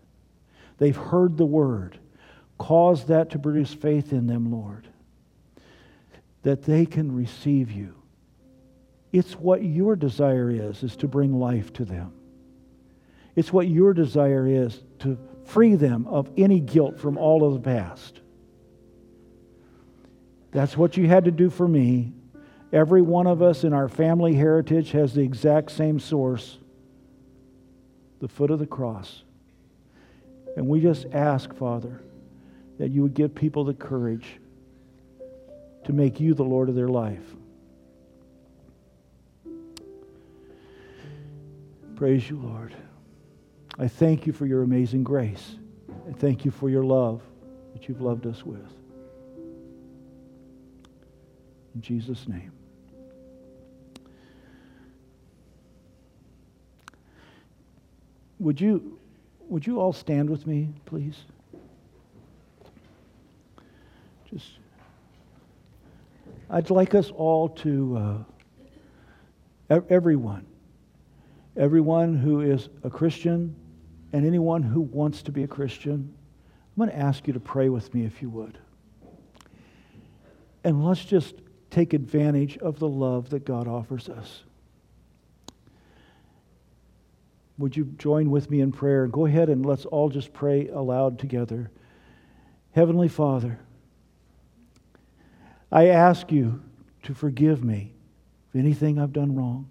They've 0.79 0.97
heard 0.97 1.37
the 1.37 1.47
word. 1.47 2.01
Cause 2.59 3.05
that 3.05 3.31
to 3.31 3.39
produce 3.39 3.73
faith 3.73 4.13
in 4.13 4.27
them, 4.27 4.51
Lord, 4.51 4.89
that 6.47 6.63
they 6.63 6.87
can 6.87 7.11
receive 7.11 7.73
you. 7.73 7.93
It's 9.11 9.33
what 9.33 9.65
your 9.65 9.97
desire 9.97 10.49
is, 10.49 10.85
is 10.85 10.95
to 10.99 11.09
bring 11.09 11.41
life 11.41 11.73
to 11.73 11.85
them. 11.85 12.13
It's 13.35 13.53
what 13.53 13.67
your 13.67 13.93
desire 13.93 14.47
is 14.47 14.81
to 15.01 15.19
free 15.45 15.75
them 15.75 16.07
of 16.07 16.31
any 16.37 16.61
guilt 16.61 17.01
from 17.01 17.19
all 17.19 17.45
of 17.45 17.55
the 17.55 17.59
past. 17.59 18.21
That's 20.53 20.77
what 20.77 20.97
you 20.97 21.09
had 21.09 21.25
to 21.25 21.33
do 21.33 21.51
for 21.51 21.67
me. 21.67 22.13
Every 22.73 23.03
one 23.03 23.27
of 23.27 23.43
us 23.43 23.65
in 23.65 23.73
our 23.73 23.89
family 23.89 24.37
heritage 24.37 24.93
has 24.93 25.15
the 25.15 25.23
exact 25.23 25.73
same 25.73 25.99
source 25.99 26.59
the 28.21 28.29
foot 28.29 28.53
of 28.53 28.61
the 28.61 28.69
cross. 28.69 29.25
And 30.57 30.69
we 30.69 30.81
just 30.81 31.07
ask, 31.13 31.53
Father, 31.57 32.03
that 32.79 32.93
you 32.93 33.03
would 33.03 33.15
give 33.15 33.35
people 33.35 33.65
the 33.65 33.75
courage 33.75 34.39
to 35.87 35.93
make 35.93 36.19
you 36.19 36.35
the 36.35 36.43
Lord 36.43 36.69
of 36.69 36.75
their 36.75 36.89
life. 36.89 37.23
Praise 41.95 42.29
you, 42.29 42.37
Lord. 42.39 42.75
I 43.79 43.87
thank 43.87 44.27
you 44.27 44.33
for 44.33 44.47
your 44.47 44.63
amazing 44.63 45.05
grace. 45.05 45.55
I 46.09 46.13
thank 46.13 46.45
you 46.45 46.51
for 46.51 46.69
your 46.69 46.83
love 46.83 47.23
that 47.73 47.89
you've 47.89 48.01
loved 48.01 48.27
us 48.27 48.45
with. 48.45 48.69
In 51.77 51.81
Jesus' 51.81 52.27
name. 52.27 52.51
Would 58.41 58.61
you, 58.61 58.99
would 59.49 59.65
you 59.65 59.79
all 59.81 59.93
stand 59.93 60.29
with 60.29 60.49
me, 60.49 60.69
please? 60.85 61.17
I'd 66.49 66.71
like 66.71 66.95
us 66.95 67.11
all 67.11 67.49
to, 67.49 68.25
uh, 69.71 69.81
everyone, 69.91 70.47
everyone 71.57 72.15
who 72.15 72.41
is 72.41 72.69
a 72.85 72.91
Christian 72.91 73.57
and 74.13 74.25
anyone 74.25 74.63
who 74.63 74.81
wants 74.81 75.23
to 75.23 75.33
be 75.33 75.43
a 75.43 75.49
Christian, 75.49 76.15
I'm 76.77 76.77
going 76.77 76.91
to 76.91 76.97
ask 76.97 77.27
you 77.27 77.33
to 77.33 77.41
pray 77.41 77.69
with 77.69 77.93
me 77.93 78.05
if 78.05 78.23
you 78.23 78.31
would. 78.31 78.59
And 80.63 80.85
let's 80.85 81.05
just 81.05 81.35
take 81.71 81.95
advantage 81.95 82.59
of 82.59 82.79
the 82.79 82.89
love 82.89 83.31
that 83.31 83.45
God 83.45 83.67
offers 83.67 84.09
us. 84.09 84.45
Would 87.59 87.77
you 87.77 87.87
join 87.99 88.31
with 88.31 88.51
me 88.51 88.61
in 88.61 88.71
prayer? 88.71 89.09
Go 89.09 89.27
ahead 89.27 89.49
and 89.49 89.67
let's 89.67 89.87
all 89.87 90.11
just 90.11 90.33
pray 90.33 90.69
aloud 90.69 91.19
together. 91.19 91.71
Heavenly 92.73 93.09
Father, 93.09 93.59
I 95.77 95.89
ask 95.89 96.33
you 96.33 96.63
to 97.03 97.13
forgive 97.13 97.63
me 97.63 97.93
of 98.49 98.59
anything 98.59 98.99
I've 98.99 99.13
done 99.13 99.35
wrong. 99.35 99.69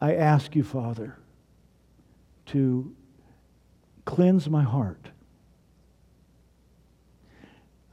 I 0.00 0.16
ask 0.16 0.56
you, 0.56 0.64
Father, 0.64 1.16
to 2.46 2.92
cleanse 4.04 4.50
my 4.50 4.64
heart. 4.64 5.10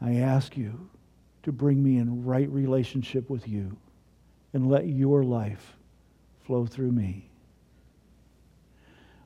I 0.02 0.16
ask 0.16 0.58
you 0.58 0.90
to 1.44 1.52
bring 1.52 1.84
me 1.84 1.98
in 2.00 2.26
right 2.26 2.50
relationship 2.50 3.30
with 3.30 3.48
you 3.48 3.78
and 4.54 4.72
let 4.72 4.88
your 4.88 5.24
life 5.24 5.78
flow 6.48 6.66
through 6.66 6.94
me. 6.94 7.30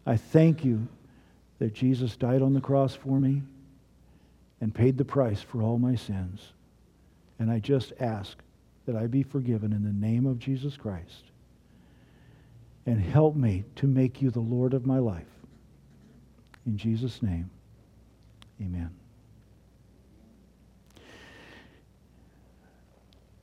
I 0.05 0.17
thank 0.17 0.65
you 0.65 0.89
that 1.59 1.73
Jesus 1.73 2.17
died 2.17 2.41
on 2.41 2.53
the 2.53 2.59
cross 2.59 2.93
for 2.95 3.17
me 3.17 3.43
and 4.63 4.73
paid 4.73 4.97
the 4.97 5.03
price 5.03 5.41
for 5.41 5.61
all 5.61 5.77
my 5.77 5.93
sins. 5.93 6.53
And 7.37 7.51
I 7.51 7.59
just 7.59 7.91
ask 7.99 8.37
that 8.85 8.95
I 8.95 9.07
be 9.07 9.21
forgiven 9.21 9.73
in 9.73 9.83
the 9.83 9.91
name 9.91 10.25
of 10.25 10.39
Jesus 10.39 10.77
Christ. 10.77 11.25
And 12.85 12.97
help 12.97 13.35
me 13.35 13.65
to 13.75 13.87
make 13.87 14.21
you 14.21 14.31
the 14.31 14.39
Lord 14.39 14.73
of 14.73 14.85
my 14.85 14.99
life. 14.99 15.27
In 16.65 16.77
Jesus' 16.77 17.21
name, 17.21 17.49
amen. 18.61 18.89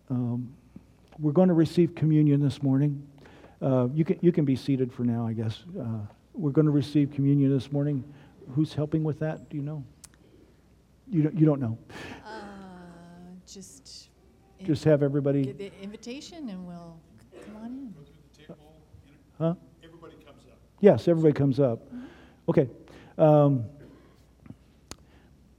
Um, 0.08 0.54
we're 1.18 1.32
going 1.32 1.48
to 1.48 1.54
receive 1.54 1.94
communion 1.94 2.40
this 2.40 2.62
morning. 2.62 3.06
Uh, 3.60 3.88
you, 3.92 4.06
can, 4.06 4.18
you 4.22 4.32
can 4.32 4.46
be 4.46 4.56
seated 4.56 4.90
for 4.90 5.02
now, 5.02 5.26
I 5.26 5.34
guess. 5.34 5.64
Uh, 5.78 5.98
we're 6.32 6.50
going 6.50 6.64
to 6.64 6.72
receive 6.72 7.12
communion 7.12 7.54
this 7.54 7.70
morning. 7.70 8.02
Who's 8.54 8.72
helping 8.72 9.04
with 9.04 9.18
that? 9.18 9.50
Do 9.50 9.58
you 9.58 9.62
know? 9.62 9.84
You 11.10 11.22
don't, 11.24 11.38
you 11.38 11.46
don't 11.46 11.60
know. 11.60 11.76
Uh, 12.24 12.30
just. 13.46 14.08
in- 14.58 14.66
Just 14.66 14.84
have 14.84 15.02
everybody. 15.02 15.44
Get 15.44 15.58
the 15.58 15.72
invitation 15.82 16.48
and 16.50 16.66
we'll 16.66 16.98
come 17.46 17.56
on 17.56 17.66
in. 17.66 17.94
Huh? 19.38 19.54
Everybody 19.82 20.14
comes 20.24 20.42
up. 20.50 20.58
Yes, 20.80 21.08
everybody 21.08 21.32
comes 21.32 21.58
up. 21.58 21.80
Okay. 22.48 22.68
Um, 23.18 23.64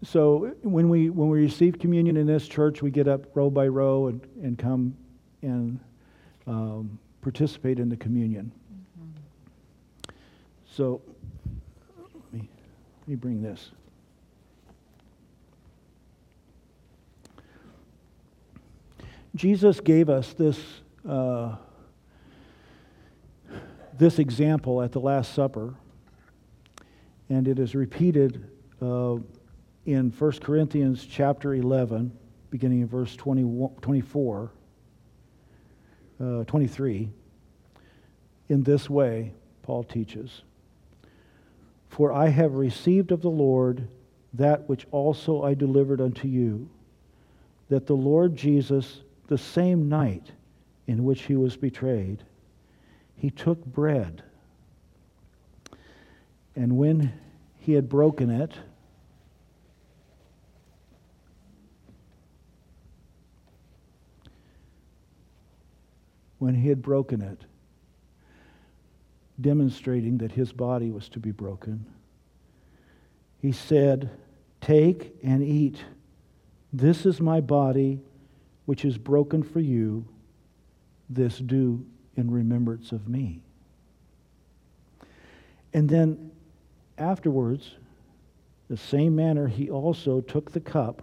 so 0.03 0.53
when 0.61 0.87
we 0.89 1.09
when 1.09 1.29
we 1.29 1.39
receive 1.41 1.77
communion 1.79 2.15
in 2.17 2.25
this 2.27 2.47
church, 2.47 2.81
we 2.81 2.91
get 2.91 3.07
up 3.07 3.35
row 3.35 3.49
by 3.49 3.67
row 3.67 4.07
and, 4.07 4.21
and 4.41 4.57
come 4.57 4.95
and 5.41 5.79
um, 6.47 6.97
participate 7.21 7.79
in 7.79 7.89
the 7.89 7.97
communion. 7.97 8.51
So 10.65 11.01
let 12.23 12.33
me, 12.33 12.49
let 13.01 13.07
me 13.07 13.15
bring 13.15 13.41
this. 13.41 13.71
Jesus 19.35 19.79
gave 19.79 20.09
us 20.09 20.33
this. 20.33 20.59
Uh, 21.07 21.55
this 24.01 24.17
example 24.17 24.81
at 24.81 24.91
the 24.91 24.99
Last 24.99 25.33
Supper, 25.35 25.75
and 27.29 27.47
it 27.47 27.59
is 27.59 27.75
repeated 27.75 28.49
uh, 28.81 29.17
in 29.85 30.09
1 30.09 30.31
Corinthians 30.41 31.05
chapter 31.05 31.53
11, 31.53 32.11
beginning 32.49 32.81
in 32.81 32.87
verse 32.87 33.15
20, 33.15 33.69
24, 33.79 34.51
uh, 36.19 36.43
23. 36.45 37.09
In 38.49 38.63
this 38.63 38.89
way, 38.89 39.33
Paul 39.61 39.83
teaches 39.83 40.41
For 41.89 42.11
I 42.11 42.29
have 42.29 42.53
received 42.53 43.11
of 43.11 43.21
the 43.21 43.29
Lord 43.29 43.87
that 44.33 44.67
which 44.67 44.87
also 44.89 45.43
I 45.43 45.53
delivered 45.53 46.01
unto 46.01 46.27
you, 46.27 46.69
that 47.69 47.85
the 47.85 47.95
Lord 47.95 48.35
Jesus, 48.35 49.01
the 49.31 49.37
same 49.37 49.87
night 49.87 50.29
in 50.87 51.05
which 51.05 51.21
he 51.21 51.37
was 51.37 51.55
betrayed, 51.55 52.21
he 53.15 53.29
took 53.29 53.65
bread, 53.65 54.21
and 56.53 56.75
when 56.75 57.13
he 57.57 57.71
had 57.71 57.87
broken 57.87 58.29
it, 58.29 58.51
when 66.39 66.53
he 66.53 66.67
had 66.67 66.81
broken 66.81 67.21
it, 67.21 67.39
demonstrating 69.39 70.17
that 70.17 70.33
his 70.33 70.51
body 70.51 70.91
was 70.91 71.07
to 71.07 71.21
be 71.21 71.31
broken, 71.31 71.85
he 73.41 73.53
said, 73.53 74.09
Take 74.59 75.15
and 75.23 75.41
eat. 75.41 75.77
This 76.73 77.05
is 77.05 77.21
my 77.21 77.39
body, 77.39 78.01
which 78.65 78.85
is 78.85 78.97
broken 78.97 79.43
for 79.43 79.59
you. 79.59 80.05
This 81.09 81.37
do 81.39 81.85
in 82.15 82.29
remembrance 82.31 82.91
of 82.91 83.07
me. 83.07 83.41
And 85.73 85.89
then 85.89 86.31
afterwards, 86.97 87.75
the 88.69 88.77
same 88.77 89.15
manner, 89.15 89.47
he 89.47 89.69
also 89.69 90.21
took 90.21 90.51
the 90.51 90.59
cup. 90.59 91.01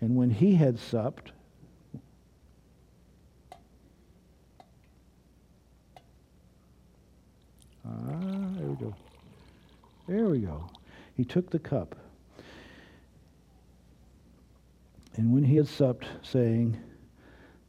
And 0.00 0.16
when 0.16 0.30
he 0.30 0.54
had 0.54 0.78
supped, 0.78 1.32
ah, 7.86 7.90
there 8.56 8.66
we 8.66 8.76
go. 8.76 8.94
There 10.08 10.24
we 10.26 10.38
go. 10.38 10.70
He 11.14 11.24
took 11.24 11.50
the 11.50 11.58
cup. 11.58 11.96
And 15.16 15.32
when 15.32 15.44
he 15.44 15.56
had 15.56 15.68
supped, 15.68 16.06
saying, 16.22 16.76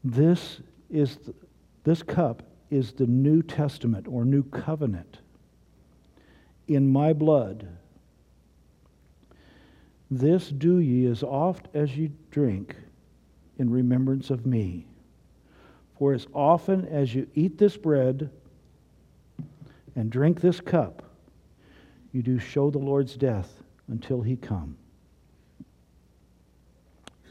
this 0.03 0.61
is 0.89 1.17
the, 1.17 1.33
this 1.83 2.03
cup 2.03 2.43
is 2.69 2.93
the 2.93 3.07
New 3.07 3.41
Testament 3.41 4.07
or 4.07 4.25
New 4.25 4.43
Covenant 4.43 5.19
in 6.67 6.91
my 6.91 7.13
blood. 7.13 7.67
This 10.09 10.49
do 10.49 10.79
ye 10.79 11.05
as 11.05 11.23
oft 11.23 11.67
as 11.73 11.97
ye 11.97 12.11
drink 12.31 12.75
in 13.57 13.69
remembrance 13.69 14.29
of 14.29 14.45
me. 14.45 14.87
For 15.97 16.13
as 16.13 16.27
often 16.33 16.85
as 16.87 17.13
you 17.13 17.27
eat 17.35 17.57
this 17.57 17.77
bread 17.77 18.29
and 19.95 20.09
drink 20.09 20.41
this 20.41 20.59
cup, 20.59 21.03
you 22.11 22.21
do 22.21 22.39
show 22.39 22.71
the 22.71 22.79
Lord's 22.79 23.15
death 23.15 23.63
until 23.87 24.21
he 24.21 24.35
come. 24.35 24.77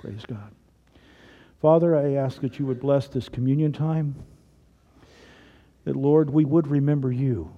Praise 0.01 0.25
God. 0.27 0.51
Father, 1.61 1.95
I 1.95 2.15
ask 2.15 2.41
that 2.41 2.59
you 2.59 2.65
would 2.65 2.81
bless 2.81 3.07
this 3.07 3.29
communion 3.29 3.71
time. 3.71 4.15
That, 5.85 5.95
Lord, 5.95 6.31
we 6.31 6.47
would 6.47 6.69
remember 6.69 7.13
you 7.13 7.53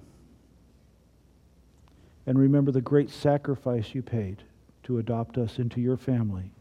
and 2.25 2.37
remember 2.37 2.71
the 2.71 2.81
great 2.81 3.09
sacrifice 3.09 3.95
you 3.95 4.01
paid 4.01 4.43
to 4.83 4.97
adopt 4.97 5.37
us 5.37 5.57
into 5.57 5.79
your 5.79 5.95
family 5.95 6.51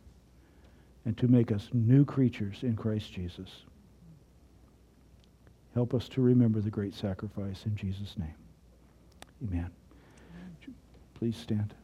and 1.04 1.18
to 1.18 1.26
make 1.26 1.50
us 1.50 1.68
new 1.72 2.04
creatures 2.04 2.62
in 2.62 2.76
Christ 2.76 3.12
Jesus. 3.12 3.50
Help 5.74 5.94
us 5.94 6.08
to 6.10 6.20
remember 6.20 6.60
the 6.60 6.70
great 6.70 6.94
sacrifice 6.94 7.64
in 7.66 7.74
Jesus' 7.74 8.16
name. 8.16 8.34
Amen. 9.48 9.70
Please 11.14 11.36
stand. 11.36 11.74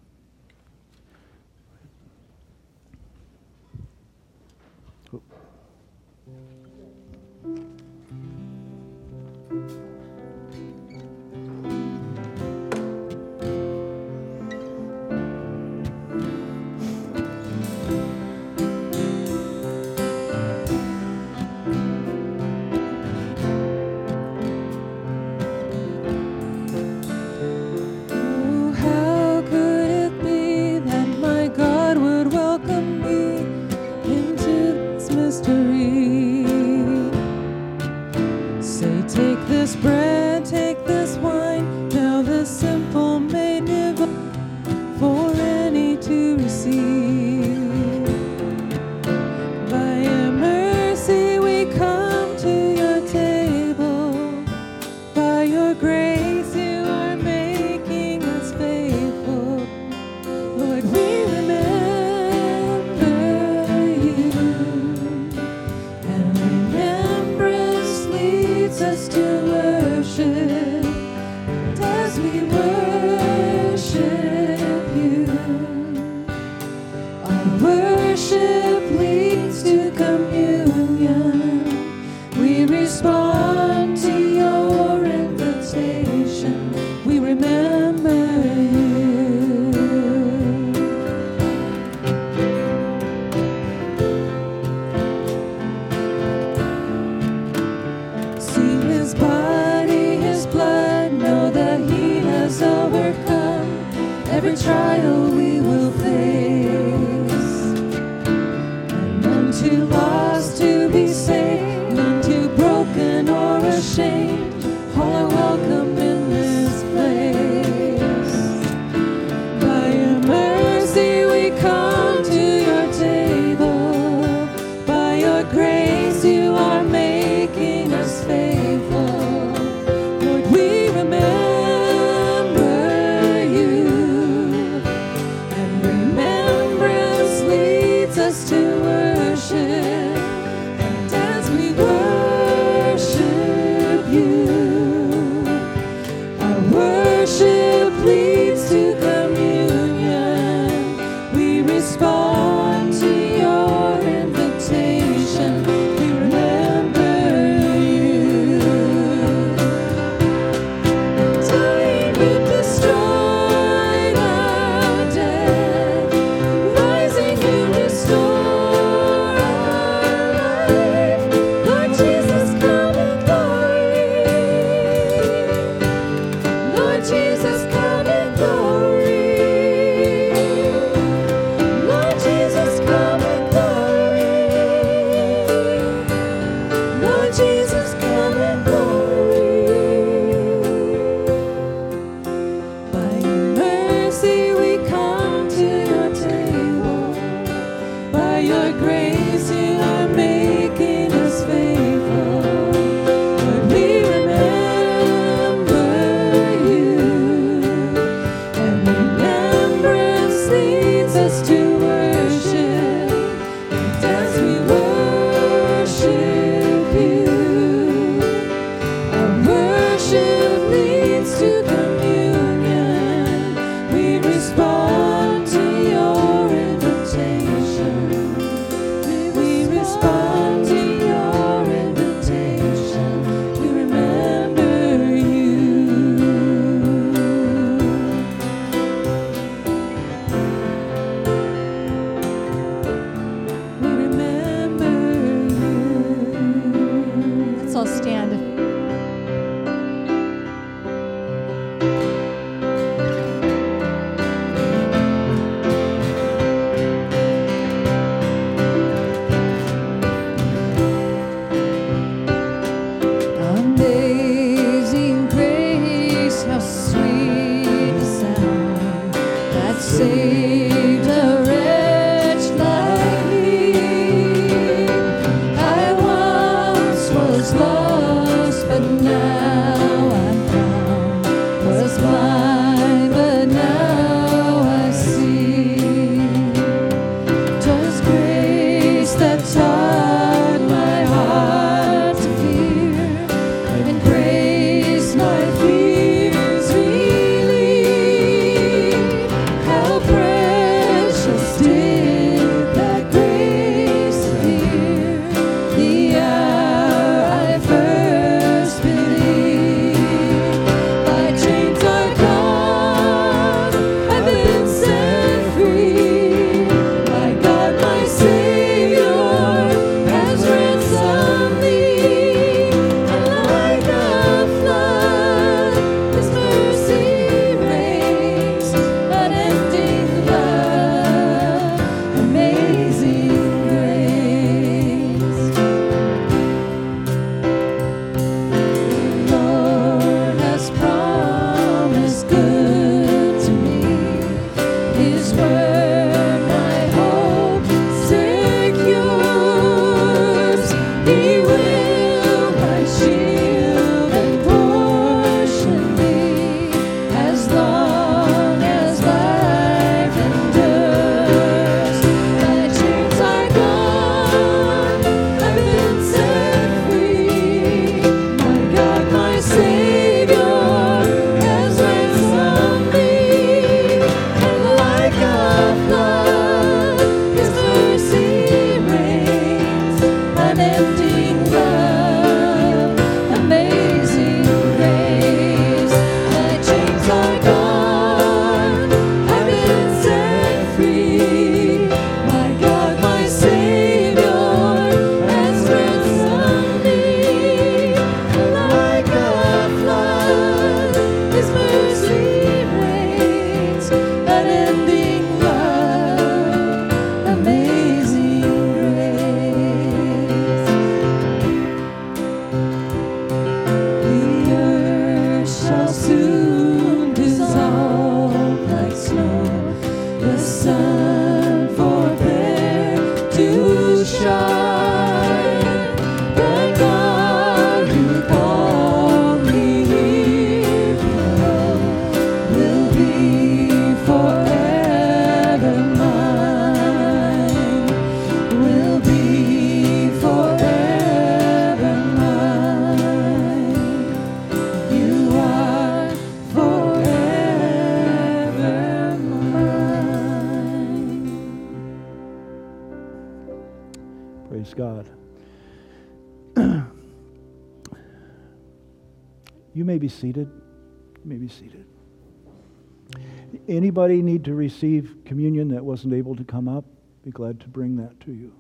Anybody 463.99 464.23
need 464.23 464.45
to 464.45 464.55
receive 464.55 465.17
communion 465.25 465.71
that 465.71 465.85
wasn't 465.85 466.15
able 466.15 466.37
to 466.37 466.45
come 466.45 466.69
up? 466.69 466.85
Be 467.25 467.33
glad 467.33 467.59
to 467.59 467.69
bring 467.69 467.97
that 467.97 468.21
to 468.21 468.33
you. 468.33 468.55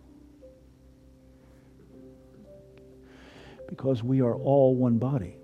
Because 3.69 4.03
we 4.03 4.21
are 4.21 4.35
all 4.35 4.75
one 4.75 4.99
body. 4.99 5.37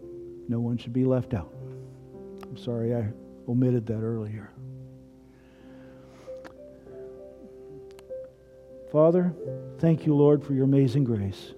No 0.49 0.59
one 0.59 0.79
should 0.79 0.93
be 0.93 1.05
left 1.05 1.33
out. 1.33 1.55
I'm 2.43 2.57
sorry 2.57 2.93
I 2.93 3.13
omitted 3.49 3.87
that 3.87 4.01
earlier. 4.01 4.51
Father, 8.91 9.33
thank 9.79 10.07
you, 10.07 10.17
Lord, 10.17 10.45
for 10.45 10.55
your 10.55 10.65
amazing 10.65 11.05
grace. 11.05 11.53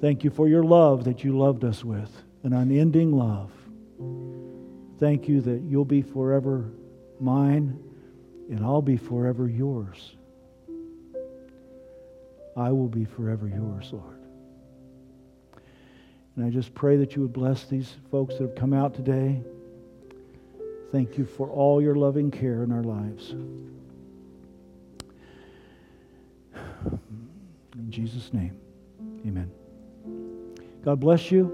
Thank 0.00 0.22
you 0.22 0.30
for 0.30 0.46
your 0.46 0.62
love 0.62 1.02
that 1.02 1.24
you 1.24 1.36
loved 1.36 1.64
us 1.64 1.82
with, 1.82 2.22
an 2.44 2.52
unending 2.52 3.10
love. 3.10 3.50
Thank 4.98 5.28
you 5.28 5.40
that 5.42 5.62
you'll 5.62 5.84
be 5.84 6.02
forever 6.02 6.70
mine 7.20 7.78
and 8.50 8.64
I'll 8.64 8.82
be 8.82 8.96
forever 8.96 9.48
yours. 9.48 10.16
I 12.56 12.72
will 12.72 12.88
be 12.88 13.04
forever 13.04 13.46
yours, 13.46 13.90
Lord. 13.92 14.18
And 16.34 16.44
I 16.44 16.50
just 16.50 16.74
pray 16.74 16.96
that 16.96 17.14
you 17.14 17.22
would 17.22 17.32
bless 17.32 17.64
these 17.64 17.94
folks 18.10 18.34
that 18.34 18.42
have 18.42 18.54
come 18.54 18.72
out 18.72 18.94
today. 18.94 19.40
Thank 20.90 21.18
you 21.18 21.24
for 21.24 21.48
all 21.48 21.82
your 21.82 21.94
loving 21.94 22.30
care 22.30 22.64
in 22.64 22.72
our 22.72 22.82
lives. 22.82 23.30
In 27.74 27.90
Jesus' 27.90 28.32
name, 28.32 28.56
amen. 29.26 29.50
God 30.84 30.98
bless 30.98 31.30
you. 31.30 31.52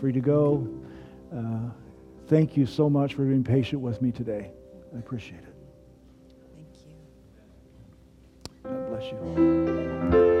Free 0.00 0.12
to 0.12 0.20
go. 0.20 0.68
Uh, 1.34 1.70
thank 2.28 2.56
you 2.56 2.66
so 2.66 2.88
much 2.88 3.14
for 3.14 3.24
being 3.24 3.44
patient 3.44 3.80
with 3.80 4.00
me 4.02 4.12
today. 4.12 4.50
I 4.94 4.98
appreciate 4.98 5.42
it. 5.42 5.54
Thank 6.54 6.68
you. 6.86 6.94
God 8.62 8.88
bless 8.88 9.10
you. 9.10 10.33